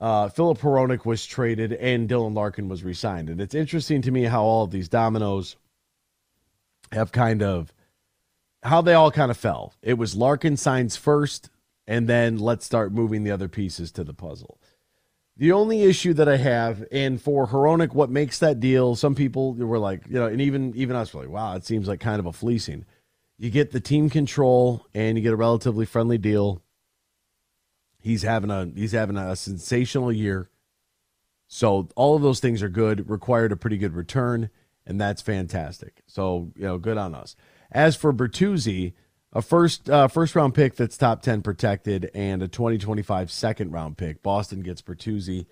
Uh, 0.00 0.30
Filip 0.30 0.58
Hronek 0.58 1.04
was 1.04 1.26
traded, 1.26 1.74
and 1.74 2.08
Dylan 2.08 2.34
Larkin 2.34 2.70
was 2.70 2.82
resigned. 2.82 3.28
And 3.28 3.38
it's 3.38 3.54
interesting 3.54 4.00
to 4.02 4.10
me 4.10 4.24
how 4.24 4.42
all 4.42 4.64
of 4.64 4.70
these 4.70 4.88
dominoes 4.88 5.56
have 6.90 7.12
kind 7.12 7.42
of 7.42 7.70
how 8.62 8.80
they 8.80 8.94
all 8.94 9.10
kind 9.10 9.30
of 9.30 9.36
fell. 9.36 9.74
It 9.82 9.94
was 9.94 10.14
Larkin 10.14 10.56
signs 10.56 10.96
first, 10.96 11.50
and 11.86 12.08
then 12.08 12.38
let's 12.38 12.64
start 12.66 12.92
moving 12.92 13.24
the 13.24 13.30
other 13.30 13.48
pieces 13.48 13.90
to 13.92 14.04
the 14.04 14.14
puzzle. 14.14 14.60
The 15.36 15.52
only 15.52 15.82
issue 15.82 16.12
that 16.14 16.28
I 16.28 16.36
have, 16.36 16.84
and 16.92 17.20
for 17.20 17.46
Hronek, 17.46 17.94
what 17.94 18.10
makes 18.10 18.38
that 18.40 18.60
deal, 18.60 18.94
some 18.94 19.14
people 19.14 19.54
were 19.54 19.78
like, 19.78 20.06
you 20.06 20.14
know, 20.14 20.26
and 20.26 20.40
even 20.40 20.74
even 20.76 20.96
us 20.96 21.14
were 21.14 21.22
like, 21.22 21.30
wow, 21.30 21.56
it 21.56 21.64
seems 21.64 21.88
like 21.88 22.00
kind 22.00 22.20
of 22.20 22.26
a 22.26 22.32
fleecing. 22.32 22.84
You 23.38 23.48
get 23.48 23.70
the 23.70 23.80
team 23.80 24.10
control 24.10 24.86
and 24.92 25.16
you 25.16 25.22
get 25.22 25.32
a 25.32 25.36
relatively 25.36 25.86
friendly 25.86 26.18
deal. 26.18 26.62
He's 27.98 28.22
having 28.22 28.50
a 28.50 28.70
he's 28.74 28.92
having 28.92 29.16
a 29.16 29.34
sensational 29.34 30.12
year. 30.12 30.50
So 31.48 31.88
all 31.96 32.14
of 32.14 32.22
those 32.22 32.40
things 32.40 32.62
are 32.62 32.68
good, 32.68 33.08
required 33.08 33.50
a 33.50 33.56
pretty 33.56 33.78
good 33.78 33.94
return, 33.94 34.50
and 34.86 35.00
that's 35.00 35.22
fantastic. 35.22 36.02
So, 36.06 36.52
you 36.54 36.64
know, 36.64 36.76
good 36.76 36.98
on 36.98 37.14
us. 37.14 37.34
As 37.72 37.96
for 37.96 38.12
Bertuzzi, 38.12 38.94
a 39.32 39.42
first 39.42 39.88
uh, 39.88 40.08
first 40.08 40.34
round 40.34 40.54
pick 40.54 40.74
that's 40.74 40.96
top 40.96 41.22
10 41.22 41.42
protected 41.42 42.10
and 42.14 42.42
a 42.42 42.48
2025 42.48 43.30
second 43.30 43.70
round 43.72 43.96
pick. 43.96 44.22
Boston 44.22 44.60
gets 44.60 44.82
Bertuzzi. 44.82 45.46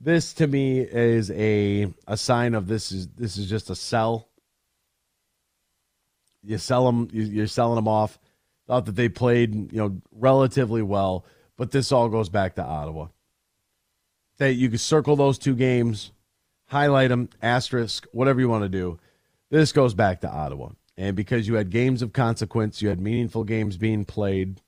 This 0.00 0.32
to 0.34 0.46
me 0.46 0.80
is 0.80 1.30
a 1.30 1.92
a 2.06 2.16
sign 2.16 2.54
of 2.54 2.66
this 2.66 2.92
is 2.92 3.08
this 3.08 3.36
is 3.36 3.48
just 3.48 3.68
a 3.68 3.74
sell. 3.74 4.28
You 6.42 6.56
sell 6.56 6.86
them, 6.86 7.08
you're 7.12 7.46
selling 7.46 7.76
them 7.76 7.88
off. 7.88 8.18
Thought 8.66 8.86
that 8.86 8.96
they 8.96 9.10
played, 9.10 9.72
you 9.72 9.78
know, 9.78 10.00
relatively 10.12 10.80
well, 10.80 11.26
but 11.58 11.70
this 11.70 11.92
all 11.92 12.08
goes 12.08 12.30
back 12.30 12.54
to 12.54 12.64
Ottawa. 12.64 13.08
That 14.38 14.54
you 14.54 14.70
can 14.70 14.78
circle 14.78 15.16
those 15.16 15.38
two 15.38 15.54
games, 15.54 16.12
highlight 16.68 17.10
them, 17.10 17.28
asterisk, 17.42 18.06
whatever 18.12 18.40
you 18.40 18.48
want 18.48 18.62
to 18.64 18.70
do. 18.70 18.98
This 19.50 19.72
goes 19.72 19.92
back 19.92 20.22
to 20.22 20.30
Ottawa. 20.30 20.70
And 21.00 21.16
because 21.16 21.48
you 21.48 21.54
had 21.54 21.70
games 21.70 22.02
of 22.02 22.12
consequence, 22.12 22.82
you 22.82 22.90
had 22.90 23.00
meaningful 23.00 23.42
games 23.42 23.78
being 23.78 24.04
played, 24.04 24.60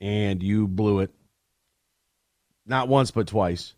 and 0.00 0.42
you 0.42 0.66
blew 0.66 1.00
it. 1.00 1.10
Not 2.64 2.88
once, 2.88 3.10
but 3.10 3.26
twice. 3.26 3.74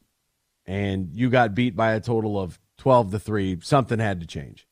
And 0.64 1.10
you 1.12 1.30
got 1.30 1.56
beat 1.56 1.74
by 1.74 1.94
a 1.94 2.00
total 2.00 2.40
of 2.40 2.60
12 2.78 3.10
to 3.10 3.18
3. 3.18 3.58
Something 3.62 3.98
had 3.98 4.20
to 4.20 4.28
change. 4.28 4.68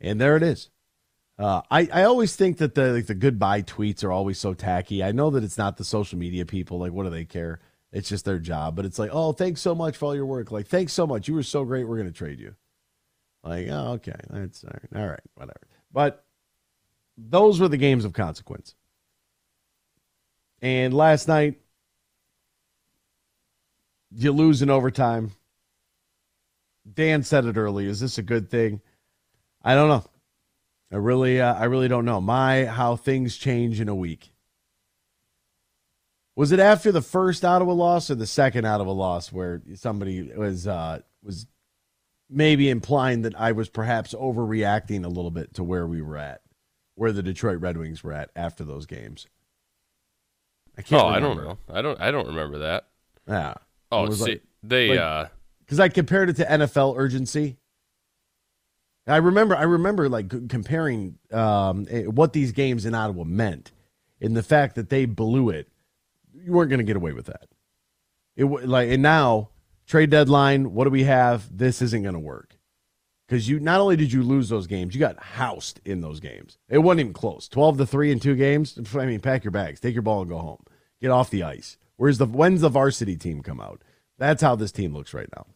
And 0.00 0.18
there 0.18 0.38
it 0.38 0.42
is. 0.42 0.70
Uh, 1.38 1.60
I, 1.70 1.86
I 1.92 2.04
always 2.04 2.34
think 2.34 2.56
that 2.58 2.74
the 2.74 2.94
like 2.94 3.06
the 3.06 3.14
goodbye 3.14 3.60
tweets 3.60 4.02
are 4.02 4.12
always 4.12 4.38
so 4.38 4.54
tacky. 4.54 5.04
I 5.04 5.12
know 5.12 5.28
that 5.28 5.44
it's 5.44 5.58
not 5.58 5.76
the 5.76 5.84
social 5.84 6.18
media 6.18 6.46
people. 6.46 6.78
Like, 6.78 6.92
what 6.92 7.04
do 7.04 7.10
they 7.10 7.26
care? 7.26 7.60
It's 7.92 8.08
just 8.08 8.24
their 8.24 8.38
job. 8.38 8.74
But 8.74 8.86
it's 8.86 8.98
like, 8.98 9.10
oh, 9.12 9.32
thanks 9.32 9.60
so 9.60 9.74
much 9.74 9.98
for 9.98 10.06
all 10.06 10.16
your 10.16 10.24
work. 10.24 10.50
Like, 10.50 10.66
thanks 10.66 10.94
so 10.94 11.06
much. 11.06 11.28
You 11.28 11.34
were 11.34 11.42
so 11.42 11.62
great. 11.64 11.86
We're 11.86 11.98
going 11.98 12.10
to 12.10 12.18
trade 12.18 12.40
you. 12.40 12.54
Like, 13.42 13.68
oh, 13.68 13.92
okay, 13.96 14.18
that's 14.30 14.64
all 14.64 14.70
right. 14.72 15.02
all 15.02 15.08
right, 15.08 15.20
whatever. 15.34 15.60
But 15.94 16.24
those 17.16 17.60
were 17.60 17.68
the 17.68 17.76
games 17.76 18.04
of 18.04 18.12
consequence. 18.12 18.74
And 20.60 20.92
last 20.92 21.28
night, 21.28 21.60
you 24.10 24.32
lose 24.32 24.60
in 24.60 24.70
overtime. 24.70 25.30
Dan 26.92 27.22
said 27.22 27.44
it 27.44 27.56
early. 27.56 27.86
Is 27.86 28.00
this 28.00 28.18
a 28.18 28.22
good 28.22 28.50
thing? 28.50 28.80
I 29.62 29.76
don't 29.76 29.88
know. 29.88 30.04
I 30.92 30.96
really, 30.96 31.40
uh, 31.40 31.54
I 31.54 31.64
really 31.64 31.88
don't 31.88 32.04
know. 32.04 32.20
My 32.20 32.64
how 32.64 32.96
things 32.96 33.36
change 33.36 33.80
in 33.80 33.88
a 33.88 33.94
week. 33.94 34.32
Was 36.34 36.50
it 36.50 36.58
after 36.58 36.90
the 36.90 37.02
first 37.02 37.44
Ottawa 37.44 37.72
loss 37.72 38.10
or 38.10 38.16
the 38.16 38.26
second 38.26 38.64
Ottawa 38.64 38.92
loss 38.92 39.32
where 39.32 39.62
somebody 39.76 40.32
was 40.36 40.66
uh, 40.66 41.00
was 41.22 41.46
maybe 42.30 42.70
implying 42.70 43.22
that 43.22 43.38
I 43.38 43.52
was 43.52 43.68
perhaps 43.68 44.14
overreacting 44.14 45.04
a 45.04 45.08
little 45.08 45.30
bit 45.30 45.54
to 45.54 45.64
where 45.64 45.86
we 45.86 46.02
were 46.02 46.16
at, 46.16 46.40
where 46.94 47.12
the 47.12 47.22
Detroit 47.22 47.60
Red 47.60 47.76
Wings 47.76 48.02
were 48.02 48.12
at 48.12 48.30
after 48.34 48.64
those 48.64 48.86
games. 48.86 49.26
I 50.76 50.82
can't. 50.82 51.02
Oh, 51.02 51.14
remember. 51.14 51.42
I 51.42 51.44
don't 51.44 51.44
know. 51.44 51.58
I 51.68 51.82
don't. 51.82 52.00
I 52.00 52.10
don't 52.10 52.26
remember 52.28 52.58
that. 52.58 52.88
Yeah. 53.28 53.54
Oh, 53.92 54.10
see, 54.10 54.22
like, 54.24 54.42
they 54.62 54.88
like, 54.90 54.98
uh 54.98 55.26
because 55.64 55.80
I 55.80 55.88
compared 55.88 56.30
it 56.30 56.36
to 56.36 56.44
NFL 56.44 56.96
urgency. 56.96 57.56
I 59.06 59.16
remember. 59.16 59.56
I 59.56 59.62
remember 59.62 60.08
like 60.08 60.28
comparing 60.48 61.18
um, 61.30 61.86
eh, 61.90 62.04
what 62.04 62.32
these 62.32 62.52
games 62.52 62.86
in 62.86 62.94
Ottawa 62.94 63.24
meant, 63.24 63.72
in 64.20 64.34
the 64.34 64.42
fact 64.42 64.76
that 64.76 64.88
they 64.88 65.04
blew 65.04 65.50
it. 65.50 65.68
You 66.34 66.52
weren't 66.52 66.70
going 66.70 66.78
to 66.78 66.84
get 66.84 66.96
away 66.96 67.12
with 67.12 67.26
that. 67.26 67.46
It 68.36 68.44
like 68.44 68.88
and 68.90 69.02
now 69.02 69.50
Trade 69.86 70.10
deadline, 70.10 70.72
what 70.72 70.84
do 70.84 70.90
we 70.90 71.04
have? 71.04 71.56
This 71.56 71.82
isn't 71.82 72.02
going 72.02 72.14
to 72.14 72.20
work. 72.20 72.56
Because 73.26 73.48
you 73.48 73.58
not 73.58 73.80
only 73.80 73.96
did 73.96 74.12
you 74.12 74.22
lose 74.22 74.48
those 74.48 74.66
games, 74.66 74.94
you 74.94 75.00
got 75.00 75.22
housed 75.22 75.80
in 75.84 76.00
those 76.00 76.20
games. 76.20 76.58
It 76.68 76.78
wasn't 76.78 77.00
even 77.00 77.12
close. 77.12 77.48
12 77.48 77.78
to 77.78 77.86
3 77.86 78.12
in 78.12 78.20
two 78.20 78.36
games. 78.36 78.78
I 78.94 79.06
mean, 79.06 79.20
pack 79.20 79.44
your 79.44 79.50
bags, 79.50 79.80
take 79.80 79.94
your 79.94 80.02
ball 80.02 80.20
and 80.20 80.30
go 80.30 80.38
home. 80.38 80.64
Get 81.00 81.10
off 81.10 81.30
the 81.30 81.42
ice. 81.42 81.78
Where's 81.96 82.18
the 82.18 82.26
when's 82.26 82.60
the 82.60 82.68
varsity 82.68 83.16
team 83.16 83.42
come 83.42 83.60
out? 83.60 83.82
That's 84.18 84.42
how 84.42 84.56
this 84.56 84.72
team 84.72 84.94
looks 84.94 85.14
right 85.14 85.28
now. 85.34 85.46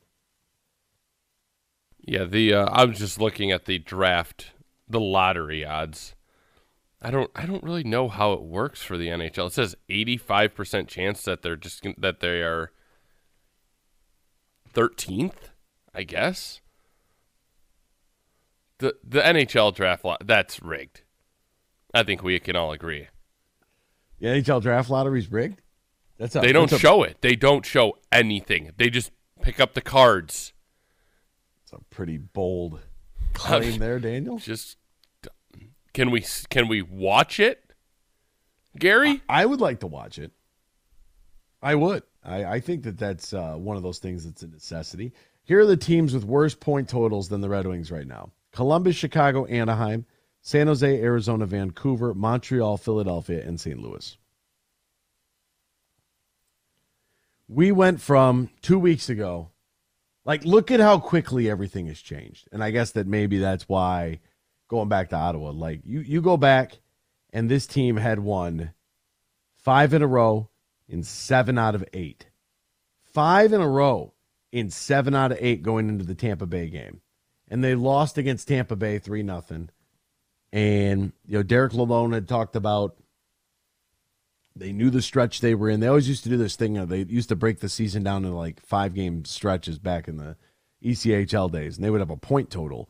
Yeah, 2.00 2.24
the 2.24 2.54
uh, 2.54 2.66
I 2.70 2.84
was 2.84 2.98
just 2.98 3.20
looking 3.20 3.50
at 3.50 3.66
the 3.66 3.78
draft, 3.78 4.52
the 4.88 5.00
lottery 5.00 5.64
odds. 5.64 6.14
I 7.02 7.10
don't 7.10 7.30
I 7.34 7.46
don't 7.46 7.62
really 7.62 7.84
know 7.84 8.08
how 8.08 8.32
it 8.32 8.42
works 8.42 8.82
for 8.82 8.96
the 8.96 9.08
NHL. 9.08 9.48
It 9.48 9.52
says 9.52 9.76
85% 9.88 10.88
chance 10.88 11.22
that 11.22 11.42
they're 11.42 11.56
just 11.56 11.86
that 11.98 12.20
they 12.20 12.42
are 12.42 12.72
13th, 14.78 15.50
I 15.94 16.04
guess. 16.04 16.60
The 18.78 18.94
the 19.02 19.20
NHL 19.20 19.74
draft 19.74 20.04
lot 20.04 20.24
that's 20.24 20.62
rigged. 20.62 21.02
I 21.92 22.04
think 22.04 22.22
we 22.22 22.38
can 22.38 22.54
all 22.54 22.70
agree. 22.70 23.08
The 24.20 24.28
NHL 24.28 24.62
draft 24.62 24.88
lottery's 24.88 25.32
rigged. 25.32 25.60
That's 26.16 26.36
a, 26.36 26.40
they 26.40 26.52
don't 26.52 26.70
a, 26.70 26.78
show 26.78 27.02
it. 27.02 27.18
They 27.20 27.34
don't 27.34 27.66
show 27.66 27.98
anything. 28.12 28.70
They 28.76 28.88
just 28.88 29.10
pick 29.42 29.58
up 29.58 29.74
the 29.74 29.80
cards. 29.80 30.52
It's 31.64 31.72
a 31.72 31.78
pretty 31.90 32.18
bold 32.18 32.80
claim 33.32 33.78
there, 33.78 33.98
Daniel. 33.98 34.38
Just 34.38 34.76
can 35.92 36.12
we 36.12 36.24
can 36.50 36.68
we 36.68 36.82
watch 36.82 37.40
it, 37.40 37.72
Gary? 38.78 39.22
I, 39.28 39.42
I 39.42 39.46
would 39.46 39.60
like 39.60 39.80
to 39.80 39.88
watch 39.88 40.20
it. 40.20 40.30
I 41.60 41.74
would. 41.74 42.04
I, 42.24 42.44
I 42.44 42.60
think 42.60 42.82
that 42.84 42.98
that's 42.98 43.32
uh, 43.32 43.54
one 43.54 43.76
of 43.76 43.82
those 43.82 43.98
things 43.98 44.24
that's 44.24 44.42
a 44.42 44.48
necessity. 44.48 45.12
Here 45.44 45.60
are 45.60 45.66
the 45.66 45.76
teams 45.76 46.12
with 46.12 46.24
worse 46.24 46.54
point 46.54 46.88
totals 46.88 47.28
than 47.28 47.40
the 47.40 47.48
Red 47.48 47.66
Wings 47.66 47.90
right 47.90 48.06
now 48.06 48.30
Columbus, 48.52 48.96
Chicago, 48.96 49.46
Anaheim, 49.46 50.04
San 50.40 50.66
Jose, 50.66 51.02
Arizona, 51.02 51.46
Vancouver, 51.46 52.14
Montreal, 52.14 52.76
Philadelphia, 52.76 53.42
and 53.44 53.60
St. 53.60 53.78
Louis. 53.78 54.16
We 57.48 57.72
went 57.72 58.00
from 58.00 58.50
two 58.60 58.78
weeks 58.78 59.08
ago, 59.08 59.50
like, 60.24 60.44
look 60.44 60.70
at 60.70 60.80
how 60.80 60.98
quickly 60.98 61.48
everything 61.48 61.86
has 61.86 62.00
changed. 62.00 62.46
And 62.52 62.62
I 62.62 62.70
guess 62.70 62.92
that 62.92 63.06
maybe 63.06 63.38
that's 63.38 63.68
why 63.68 64.20
going 64.68 64.90
back 64.90 65.08
to 65.10 65.16
Ottawa, 65.16 65.50
like, 65.50 65.80
you, 65.84 66.00
you 66.00 66.20
go 66.20 66.36
back 66.36 66.78
and 67.32 67.50
this 67.50 67.66
team 67.66 67.96
had 67.96 68.18
won 68.18 68.72
five 69.56 69.94
in 69.94 70.02
a 70.02 70.06
row 70.06 70.50
in 70.88 71.02
seven 71.02 71.58
out 71.58 71.74
of 71.74 71.84
eight. 71.92 72.26
Five 73.12 73.52
in 73.52 73.60
a 73.60 73.68
row 73.68 74.14
in 74.52 74.70
seven 74.70 75.14
out 75.14 75.32
of 75.32 75.38
eight 75.40 75.62
going 75.62 75.88
into 75.88 76.04
the 76.04 76.14
Tampa 76.14 76.46
Bay 76.46 76.68
game. 76.68 77.00
And 77.48 77.64
they 77.64 77.74
lost 77.74 78.18
against 78.18 78.48
Tampa 78.48 78.76
Bay 78.76 78.98
3 78.98 79.22
nothing. 79.22 79.70
And, 80.52 81.12
you 81.26 81.38
know, 81.38 81.42
Derek 81.42 81.72
Lalonde 81.72 82.14
had 82.14 82.28
talked 82.28 82.56
about 82.56 82.96
they 84.58 84.72
knew 84.72 84.90
the 84.90 85.02
stretch 85.02 85.40
they 85.40 85.54
were 85.54 85.70
in. 85.70 85.80
They 85.80 85.86
always 85.86 86.08
used 86.08 86.24
to 86.24 86.28
do 86.28 86.36
this 86.36 86.56
thing. 86.56 86.74
You 86.74 86.80
know, 86.80 86.86
they 86.86 87.02
used 87.02 87.28
to 87.28 87.36
break 87.36 87.60
the 87.60 87.68
season 87.68 88.02
down 88.02 88.24
into 88.24 88.36
like 88.36 88.60
five 88.60 88.94
game 88.94 89.24
stretches 89.24 89.78
back 89.78 90.08
in 90.08 90.16
the 90.16 90.36
ECHL 90.84 91.50
days, 91.50 91.76
and 91.76 91.84
they 91.84 91.90
would 91.90 92.00
have 92.00 92.10
a 92.10 92.16
point 92.16 92.50
total. 92.50 92.88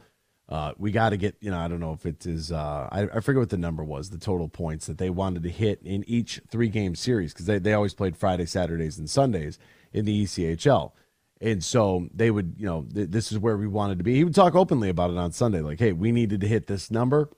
Uh, 0.48 0.72
we 0.78 0.90
got 0.90 1.10
to 1.10 1.18
get, 1.18 1.36
you 1.40 1.50
know, 1.50 1.58
I 1.58 1.68
don't 1.68 1.80
know 1.80 1.92
if 1.92 2.06
it 2.06 2.24
is, 2.24 2.50
uh, 2.50 2.88
I, 2.90 3.02
I 3.14 3.20
forget 3.20 3.40
what 3.40 3.50
the 3.50 3.58
number 3.58 3.84
was, 3.84 4.08
the 4.08 4.18
total 4.18 4.48
points 4.48 4.86
that 4.86 4.96
they 4.96 5.10
wanted 5.10 5.42
to 5.42 5.50
hit 5.50 5.80
in 5.84 6.04
each 6.08 6.40
three 6.48 6.68
game 6.68 6.94
series 6.94 7.34
because 7.34 7.46
they, 7.46 7.58
they 7.58 7.74
always 7.74 7.92
played 7.92 8.16
Friday, 8.16 8.46
Saturdays, 8.46 8.98
and 8.98 9.10
Sundays 9.10 9.58
in 9.92 10.06
the 10.06 10.24
ECHL. 10.24 10.92
And 11.40 11.62
so 11.62 12.08
they 12.14 12.30
would, 12.30 12.54
you 12.56 12.64
know, 12.64 12.86
th- 12.92 13.10
this 13.10 13.30
is 13.30 13.38
where 13.38 13.58
we 13.58 13.66
wanted 13.66 13.98
to 13.98 14.04
be. 14.04 14.14
He 14.14 14.24
would 14.24 14.34
talk 14.34 14.54
openly 14.54 14.88
about 14.88 15.10
it 15.10 15.18
on 15.18 15.32
Sunday, 15.32 15.60
like, 15.60 15.78
hey, 15.78 15.92
we 15.92 16.12
needed 16.12 16.40
to 16.40 16.48
hit 16.48 16.66
this 16.66 16.90
number. 16.90 17.28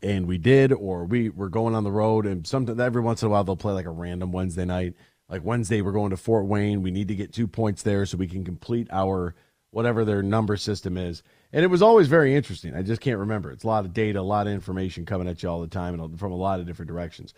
And 0.00 0.28
we 0.28 0.38
did, 0.38 0.72
or 0.72 1.04
we 1.04 1.28
were 1.30 1.48
going 1.48 1.74
on 1.74 1.82
the 1.82 1.90
road. 1.90 2.26
And 2.26 2.46
sometimes 2.46 2.78
every 2.78 3.02
once 3.02 3.22
in 3.22 3.26
a 3.26 3.30
while, 3.32 3.42
they'll 3.42 3.56
play 3.56 3.72
like 3.72 3.86
a 3.86 3.90
random 3.90 4.30
Wednesday 4.30 4.64
night. 4.64 4.94
Like 5.28 5.44
Wednesday, 5.44 5.82
we're 5.82 5.92
going 5.92 6.10
to 6.10 6.16
Fort 6.16 6.46
Wayne. 6.46 6.82
We 6.82 6.92
need 6.92 7.08
to 7.08 7.16
get 7.16 7.32
two 7.32 7.48
points 7.48 7.82
there 7.82 8.06
so 8.06 8.16
we 8.16 8.28
can 8.28 8.44
complete 8.44 8.86
our 8.92 9.34
whatever 9.70 10.04
their 10.04 10.22
number 10.22 10.56
system 10.56 10.96
is 10.96 11.24
and 11.52 11.64
it 11.64 11.68
was 11.68 11.82
always 11.82 12.08
very 12.08 12.34
interesting. 12.34 12.74
I 12.74 12.82
just 12.82 13.00
can't 13.00 13.18
remember. 13.18 13.50
It's 13.50 13.64
a 13.64 13.68
lot 13.68 13.84
of 13.84 13.92
data, 13.92 14.20
a 14.20 14.22
lot 14.22 14.46
of 14.46 14.52
information 14.52 15.06
coming 15.06 15.28
at 15.28 15.42
you 15.42 15.48
all 15.48 15.60
the 15.60 15.68
time, 15.68 15.98
and 15.98 16.18
from 16.18 16.32
a 16.32 16.36
lot 16.36 16.60
of 16.60 16.66
different 16.66 16.90
directions. 16.90 17.34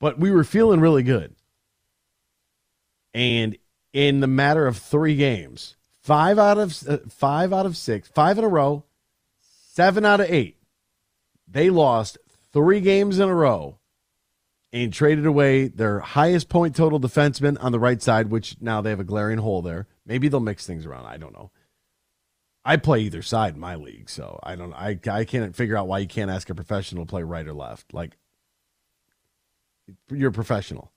But 0.00 0.18
we 0.18 0.30
were 0.30 0.44
feeling 0.44 0.80
really 0.80 1.02
good, 1.02 1.34
and 3.14 3.56
in 3.92 4.20
the 4.20 4.26
matter 4.26 4.66
of 4.66 4.76
three 4.76 5.16
games, 5.16 5.76
five 6.02 6.38
out 6.38 6.58
of 6.58 6.88
uh, 6.88 6.98
five 7.08 7.52
out 7.52 7.66
of 7.66 7.76
six, 7.76 8.08
five 8.08 8.38
in 8.38 8.44
a 8.44 8.48
row, 8.48 8.84
seven 9.40 10.04
out 10.04 10.20
of 10.20 10.30
eight, 10.30 10.56
they 11.46 11.70
lost 11.70 12.18
three 12.52 12.80
games 12.80 13.18
in 13.18 13.28
a 13.28 13.34
row 13.34 13.78
and 14.72 14.92
traded 14.92 15.26
away 15.26 15.68
their 15.68 16.00
highest 16.00 16.48
point 16.48 16.76
total 16.76 17.00
defenseman 17.00 17.56
on 17.62 17.72
the 17.72 17.78
right 17.78 18.02
side, 18.02 18.28
which 18.28 18.56
now 18.60 18.80
they 18.80 18.90
have 18.90 19.00
a 19.00 19.04
glaring 19.04 19.38
hole 19.38 19.62
there. 19.62 19.86
Maybe 20.04 20.28
they'll 20.28 20.40
mix 20.40 20.66
things 20.66 20.84
around. 20.84 21.06
I 21.06 21.16
don't 21.16 21.32
know. 21.32 21.50
I 22.68 22.76
play 22.76 23.00
either 23.00 23.22
side 23.22 23.54
in 23.54 23.60
my 23.60 23.76
league, 23.76 24.10
so 24.10 24.38
I 24.42 24.54
don't. 24.54 24.74
I 24.74 24.98
I 25.10 25.24
can't 25.24 25.56
figure 25.56 25.74
out 25.74 25.88
why 25.88 26.00
you 26.00 26.06
can't 26.06 26.30
ask 26.30 26.50
a 26.50 26.54
professional 26.54 27.06
to 27.06 27.08
play 27.08 27.22
right 27.22 27.46
or 27.48 27.54
left. 27.54 27.94
Like 27.94 28.18
you're 30.10 30.28
a 30.28 30.32
professional. 30.32 30.92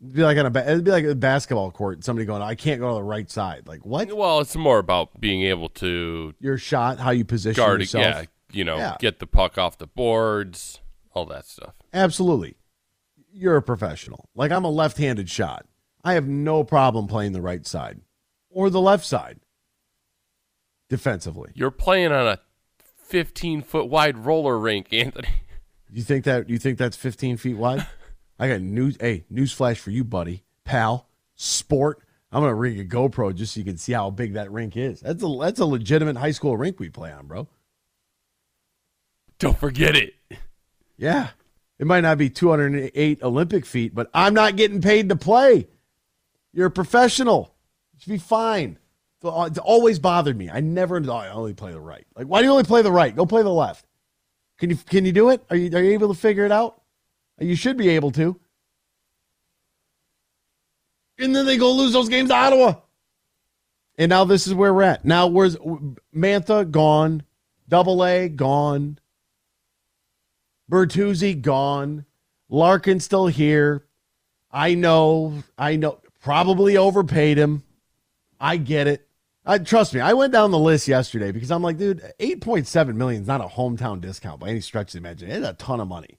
It'd 0.00 0.12
be 0.14 0.22
like 0.22 0.38
on 0.38 0.46
a 0.46 0.58
it'd 0.60 0.84
be 0.84 0.92
like 0.92 1.04
a 1.04 1.16
basketball 1.16 1.72
court. 1.72 2.04
Somebody 2.04 2.24
going, 2.24 2.40
I 2.40 2.54
can't 2.54 2.80
go 2.80 2.90
to 2.90 2.94
the 2.94 3.02
right 3.02 3.28
side. 3.28 3.66
Like 3.66 3.84
what? 3.84 4.12
Well, 4.16 4.38
it's 4.38 4.54
more 4.54 4.78
about 4.78 5.20
being 5.20 5.42
able 5.42 5.70
to 5.70 6.34
your 6.38 6.56
shot, 6.56 7.00
how 7.00 7.10
you 7.10 7.24
position 7.24 7.60
guard, 7.60 7.80
yourself. 7.80 8.04
Yeah, 8.04 8.24
you 8.52 8.62
know, 8.64 8.76
Yeah. 8.76 8.96
get 9.00 9.18
the 9.18 9.26
puck 9.26 9.58
off 9.58 9.76
the 9.76 9.88
boards, 9.88 10.80
all 11.14 11.26
that 11.26 11.46
stuff. 11.46 11.74
Absolutely. 11.92 12.54
You're 13.32 13.56
a 13.56 13.62
professional. 13.62 14.28
Like 14.36 14.52
I'm 14.52 14.64
a 14.64 14.70
left-handed 14.70 15.28
shot. 15.28 15.66
I 16.04 16.12
have 16.12 16.28
no 16.28 16.62
problem 16.62 17.08
playing 17.08 17.32
the 17.32 17.42
right 17.42 17.66
side 17.66 18.02
or 18.50 18.70
the 18.70 18.80
left 18.80 19.04
side 19.04 19.40
defensively. 20.88 21.52
You're 21.54 21.70
playing 21.70 22.12
on 22.12 22.26
a 22.26 22.38
15 22.78 23.62
foot 23.62 23.88
wide 23.88 24.18
roller 24.18 24.58
rink, 24.58 24.92
Anthony. 24.92 25.28
You 25.92 26.02
think 26.02 26.24
that 26.24 26.50
you 26.50 26.58
think 26.58 26.78
that's 26.78 26.96
15 26.96 27.36
feet 27.36 27.56
wide? 27.56 27.86
I 28.38 28.48
got 28.48 28.60
news. 28.60 28.96
Hey, 29.00 29.24
news 29.30 29.52
flash 29.52 29.78
for 29.78 29.90
you, 29.90 30.04
buddy, 30.04 30.44
pal, 30.64 31.08
sport. 31.36 32.02
I'm 32.32 32.42
gonna 32.42 32.54
ring 32.54 32.78
a 32.80 32.84
GoPro 32.84 33.34
just 33.34 33.54
so 33.54 33.60
you 33.60 33.64
can 33.64 33.78
see 33.78 33.92
how 33.92 34.10
big 34.10 34.34
that 34.34 34.50
rink 34.50 34.76
is. 34.76 35.00
That's 35.00 35.22
a 35.22 35.38
that's 35.40 35.60
a 35.60 35.64
legitimate 35.64 36.16
high 36.16 36.32
school 36.32 36.56
rink 36.56 36.78
we 36.78 36.90
play 36.90 37.12
on, 37.12 37.26
bro. 37.26 37.48
Don't 39.38 39.58
forget 39.58 39.96
it. 39.96 40.14
Yeah, 40.96 41.28
it 41.78 41.86
might 41.86 42.00
not 42.00 42.18
be 42.18 42.30
208 42.30 43.22
Olympic 43.22 43.64
feet, 43.66 43.94
but 43.94 44.10
I'm 44.12 44.34
not 44.34 44.56
getting 44.56 44.80
paid 44.80 45.08
to 45.10 45.16
play. 45.16 45.68
You're 46.52 46.66
a 46.66 46.70
professional. 46.70 47.54
You 47.94 48.00
should 48.00 48.12
be 48.12 48.18
fine. 48.18 48.78
Uh, 49.24 49.44
It's 49.50 49.58
always 49.58 49.98
bothered 49.98 50.36
me. 50.36 50.50
I 50.50 50.60
never. 50.60 51.00
Oh, 51.04 51.12
I 51.12 51.30
only 51.30 51.54
play 51.54 51.72
the 51.72 51.80
right. 51.80 52.06
Like, 52.16 52.26
why 52.26 52.40
do 52.40 52.46
you 52.46 52.52
only 52.52 52.64
play 52.64 52.82
the 52.82 52.92
right? 52.92 53.14
Go 53.14 53.26
play 53.26 53.42
the 53.42 53.50
left. 53.50 53.86
Can 54.58 54.70
you 54.70 54.76
can 54.76 55.04
you 55.04 55.12
do 55.12 55.30
it? 55.30 55.44
Are 55.50 55.56
you 55.56 55.76
are 55.76 55.82
you 55.82 55.92
able 55.92 56.08
to 56.08 56.18
figure 56.18 56.44
it 56.44 56.52
out? 56.52 56.80
You 57.38 57.56
should 57.56 57.76
be 57.76 57.90
able 57.90 58.10
to. 58.12 58.38
And 61.18 61.34
then 61.34 61.46
they 61.46 61.56
go 61.56 61.72
lose 61.72 61.92
those 61.92 62.08
games 62.08 62.28
to 62.30 62.34
Ottawa. 62.34 62.74
And 63.98 64.10
now 64.10 64.24
this 64.24 64.46
is 64.46 64.54
where 64.54 64.72
we're 64.72 64.82
at. 64.82 65.04
Now 65.04 65.26
where's 65.26 65.56
Mantha 66.14 66.70
gone? 66.70 67.22
Double 67.68 68.04
A 68.04 68.28
gone. 68.28 68.98
Bertuzzi 70.70 71.40
gone. 71.40 72.04
Larkin 72.48 73.00
still 73.00 73.26
here. 73.26 73.86
I 74.50 74.74
know. 74.74 75.42
I 75.58 75.76
know. 75.76 76.00
Probably 76.20 76.76
overpaid 76.76 77.38
him. 77.38 77.62
I 78.40 78.56
get 78.56 78.86
it. 78.86 79.06
I, 79.44 79.58
trust 79.58 79.94
me, 79.94 80.00
I 80.00 80.12
went 80.12 80.32
down 80.32 80.50
the 80.50 80.58
list 80.58 80.88
yesterday 80.88 81.30
because 81.30 81.52
I'm 81.52 81.62
like, 81.62 81.78
dude, 81.78 82.02
8.7 82.18 82.94
million 82.94 83.22
is 83.22 83.28
not 83.28 83.40
a 83.40 83.44
hometown 83.44 84.00
discount 84.00 84.40
by 84.40 84.48
any 84.48 84.60
stretch 84.60 84.88
of 84.88 84.92
the 84.92 84.98
imagination. 84.98 85.44
It's 85.44 85.50
a 85.50 85.54
ton 85.54 85.80
of 85.80 85.86
money. 85.86 86.18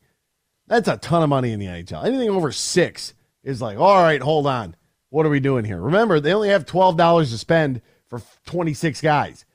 That's 0.68 0.88
a 0.88 0.97
ton 0.97 1.24
of 1.24 1.30
money 1.30 1.51
in 1.51 1.59
the 1.59 1.65
NHL. 1.65 2.05
Anything 2.05 2.30
over 2.30 2.51
six 2.51 3.13
is 3.43 3.61
like, 3.61 3.78
all 3.78 4.01
right, 4.01 4.22
hold 4.22 4.47
on. 4.47 4.76
What 5.09 5.26
are 5.26 5.30
we 5.30 5.39
doing 5.39 5.65
here? 5.65 5.80
Remember, 5.80 6.20
they 6.20 6.34
only 6.34 6.49
have 6.49 6.65
$12 6.65 7.30
to 7.30 7.38
spend 7.38 7.82
for 8.07 8.22
26 8.45 9.01
guys. 9.01 9.45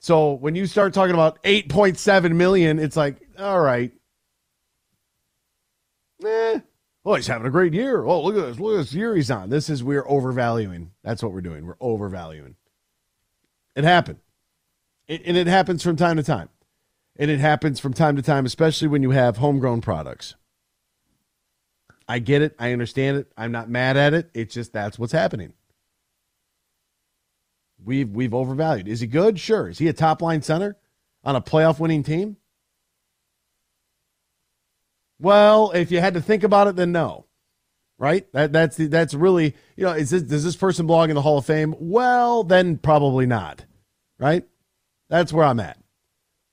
So 0.00 0.34
when 0.34 0.54
you 0.54 0.66
start 0.66 0.94
talking 0.94 1.14
about 1.14 1.42
8.7 1.42 2.34
million, 2.34 2.78
it's 2.78 2.96
like, 2.96 3.16
all 3.38 3.60
right. 3.60 3.92
Eh. 6.24 6.60
Oh, 7.04 7.14
he's 7.14 7.26
having 7.26 7.46
a 7.46 7.50
great 7.50 7.72
year. 7.72 8.04
Oh, 8.04 8.22
look 8.22 8.36
at 8.36 8.46
this. 8.46 8.58
Look 8.58 8.74
at 8.74 8.78
this 8.78 8.94
year 8.94 9.14
he's 9.14 9.30
on. 9.30 9.50
This 9.50 9.70
is 9.70 9.82
we're 9.82 10.06
overvaluing. 10.06 10.90
That's 11.02 11.22
what 11.22 11.32
we're 11.32 11.40
doing. 11.40 11.66
We're 11.66 11.76
overvaluing. 11.80 12.56
It 13.76 13.84
happened. 13.84 14.18
It, 15.06 15.22
and 15.24 15.36
it 15.36 15.46
happens 15.46 15.82
from 15.82 15.96
time 15.96 16.16
to 16.16 16.22
time. 16.22 16.48
And 17.16 17.30
it 17.30 17.40
happens 17.40 17.80
from 17.80 17.94
time 17.94 18.16
to 18.16 18.22
time, 18.22 18.46
especially 18.46 18.88
when 18.88 19.02
you 19.02 19.10
have 19.10 19.38
homegrown 19.38 19.80
products. 19.80 20.34
I 22.08 22.20
get 22.20 22.42
it. 22.42 22.56
I 22.58 22.72
understand 22.72 23.18
it. 23.18 23.30
I'm 23.36 23.52
not 23.52 23.68
mad 23.68 23.96
at 23.96 24.14
it. 24.14 24.30
It's 24.34 24.54
just 24.54 24.72
that's 24.72 24.98
what's 24.98 25.12
happening. 25.12 25.52
We've 27.84 28.08
we've 28.08 28.34
overvalued. 28.34 28.88
Is 28.88 29.00
he 29.00 29.06
good? 29.06 29.38
Sure. 29.38 29.68
Is 29.68 29.78
he 29.78 29.88
a 29.88 29.92
top 29.92 30.22
line 30.22 30.42
center 30.42 30.76
on 31.22 31.36
a 31.36 31.40
playoff 31.40 31.78
winning 31.78 32.02
team? 32.02 32.37
Well, 35.20 35.72
if 35.72 35.90
you 35.90 36.00
had 36.00 36.14
to 36.14 36.20
think 36.20 36.42
about 36.44 36.68
it, 36.68 36.76
then 36.76 36.92
no. 36.92 37.26
Right? 37.98 38.30
That 38.32 38.52
that's 38.52 38.76
the, 38.76 38.86
that's 38.86 39.12
really 39.12 39.56
you 39.76 39.84
know 39.84 39.92
is 39.92 40.10
this 40.10 40.22
does 40.22 40.44
this 40.44 40.54
person 40.56 40.86
belong 40.86 41.10
in 41.10 41.16
the 41.16 41.22
Hall 41.22 41.38
of 41.38 41.46
Fame? 41.46 41.74
Well, 41.80 42.44
then 42.44 42.78
probably 42.78 43.26
not. 43.26 43.64
Right? 44.18 44.44
That's 45.08 45.32
where 45.32 45.44
I'm 45.44 45.58
at. 45.60 45.78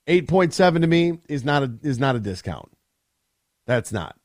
Eight 0.07 0.27
point 0.27 0.53
seven 0.53 0.81
to 0.81 0.87
me 0.87 1.19
is 1.29 1.43
not 1.45 1.61
a 1.63 1.71
is 1.83 1.99
not 1.99 2.15
a 2.15 2.19
discount. 2.19 2.71
That's 3.67 3.91
not. 3.91 4.15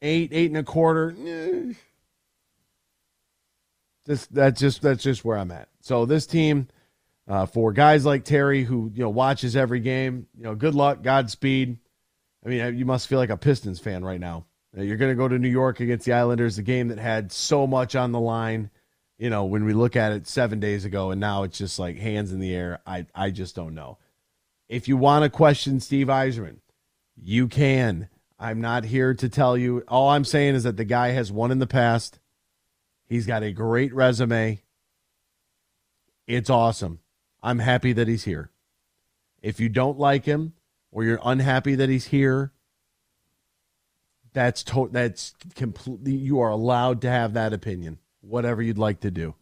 Eight 0.00 0.30
eight 0.32 0.50
and 0.50 0.58
a 0.58 0.62
quarter. 0.62 1.14
eh. 1.26 1.72
Just 4.06 4.34
that's 4.34 4.60
just 4.60 4.82
that's 4.82 5.02
just 5.02 5.24
where 5.24 5.38
I'm 5.38 5.50
at. 5.50 5.68
So 5.80 6.06
this 6.06 6.26
team, 6.26 6.68
uh, 7.28 7.46
for 7.46 7.72
guys 7.72 8.04
like 8.04 8.24
Terry 8.24 8.64
who 8.64 8.90
you 8.94 9.02
know 9.02 9.10
watches 9.10 9.56
every 9.56 9.80
game, 9.80 10.26
you 10.36 10.44
know, 10.44 10.54
good 10.54 10.74
luck, 10.74 11.02
Godspeed. 11.02 11.78
I 12.44 12.48
mean, 12.48 12.76
you 12.76 12.84
must 12.84 13.06
feel 13.06 13.18
like 13.18 13.30
a 13.30 13.36
Pistons 13.36 13.80
fan 13.80 14.04
right 14.04 14.20
now. 14.20 14.46
You're 14.74 14.96
going 14.96 15.12
to 15.12 15.16
go 15.16 15.28
to 15.28 15.38
New 15.38 15.50
York 15.50 15.80
against 15.80 16.06
the 16.06 16.14
Islanders, 16.14 16.58
a 16.58 16.62
game 16.62 16.88
that 16.88 16.98
had 16.98 17.30
so 17.30 17.66
much 17.66 17.94
on 17.94 18.12
the 18.12 18.20
line. 18.20 18.70
You 19.18 19.30
know, 19.30 19.44
when 19.44 19.64
we 19.64 19.74
look 19.74 19.96
at 19.96 20.12
it 20.12 20.26
seven 20.26 20.58
days 20.58 20.84
ago, 20.84 21.10
and 21.10 21.20
now 21.20 21.42
it's 21.42 21.58
just 21.58 21.78
like 21.78 21.98
hands 21.98 22.32
in 22.32 22.40
the 22.40 22.54
air. 22.54 22.80
I 22.86 23.06
I 23.14 23.30
just 23.30 23.54
don't 23.54 23.74
know. 23.74 23.98
If 24.68 24.88
you 24.88 24.96
want 24.96 25.24
to 25.24 25.30
question 25.30 25.78
Steve 25.80 26.06
Yzerman, 26.06 26.58
you 27.14 27.46
can. 27.46 28.08
I'm 28.38 28.60
not 28.60 28.84
here 28.84 29.14
to 29.14 29.28
tell 29.28 29.56
you. 29.56 29.84
All 29.86 30.08
I'm 30.08 30.24
saying 30.24 30.56
is 30.56 30.64
that 30.64 30.76
the 30.76 30.84
guy 30.84 31.10
has 31.10 31.30
won 31.30 31.52
in 31.52 31.60
the 31.60 31.66
past. 31.66 32.18
He's 33.06 33.26
got 33.26 33.44
a 33.44 33.52
great 33.52 33.94
resume. 33.94 34.62
It's 36.26 36.50
awesome. 36.50 36.98
I'm 37.42 37.58
happy 37.58 37.92
that 37.92 38.08
he's 38.08 38.24
here. 38.24 38.50
If 39.42 39.58
you 39.58 39.68
don't 39.68 39.98
like 39.98 40.24
him 40.24 40.54
or 40.90 41.04
you're 41.04 41.20
unhappy 41.24 41.74
that 41.74 41.88
he's 41.88 42.06
here, 42.06 42.52
that's 44.32 44.62
to- 44.64 44.88
that's 44.90 45.34
completely 45.54 46.14
you 46.14 46.40
are 46.40 46.50
allowed 46.50 47.00
to 47.02 47.10
have 47.10 47.34
that 47.34 47.52
opinion. 47.52 47.98
Whatever 48.20 48.62
you'd 48.62 48.78
like 48.78 49.00
to 49.00 49.10
do. 49.10 49.34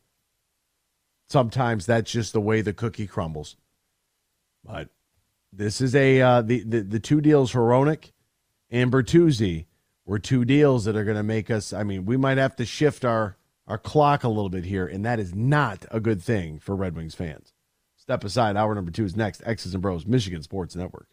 Sometimes 1.29 1.87
that's 1.87 2.11
just 2.11 2.33
the 2.33 2.41
way 2.41 2.61
the 2.61 2.73
cookie 2.73 3.07
crumbles. 3.07 3.57
But 4.65 4.89
this 5.53 5.81
is 5.81 5.95
a 5.95 6.21
uh, 6.21 6.43
the, 6.43 6.61
the 6.61 6.81
the 6.81 7.01
two 7.01 7.21
deals 7.21 7.53
Hronek 7.53 8.13
and 8.71 8.91
Bertuzzi 8.91 9.67
were 10.05 10.19
two 10.19 10.45
deals 10.45 10.85
that 10.85 10.97
are 10.97 11.05
going 11.05 11.17
to 11.17 11.23
make 11.23 11.51
us. 11.51 11.73
I 11.73 11.83
mean, 11.83 12.05
we 12.05 12.17
might 12.17 12.39
have 12.39 12.57
to 12.57 12.65
shift 12.65 13.05
our 13.05 13.37
our 13.67 13.79
clock 13.79 14.25
a 14.25 14.29
little 14.29 14.49
bit 14.49 14.65
here, 14.65 14.87
and 14.87 15.05
that 15.05 15.21
is 15.21 15.35
not 15.35 15.85
a 15.91 16.01
good 16.01 16.23
thing 16.23 16.59
for 16.59 16.75
Red 16.75 16.97
Wings 16.97 17.15
fans. 17.15 17.53
Step 18.11 18.25
aside. 18.25 18.57
Hour 18.57 18.75
number 18.75 18.91
two 18.91 19.05
is 19.05 19.15
next. 19.15 19.41
X's 19.47 19.73
and 19.73 19.81
Bros, 19.81 20.05
Michigan 20.05 20.43
Sports 20.43 20.75
Network. 20.75 21.07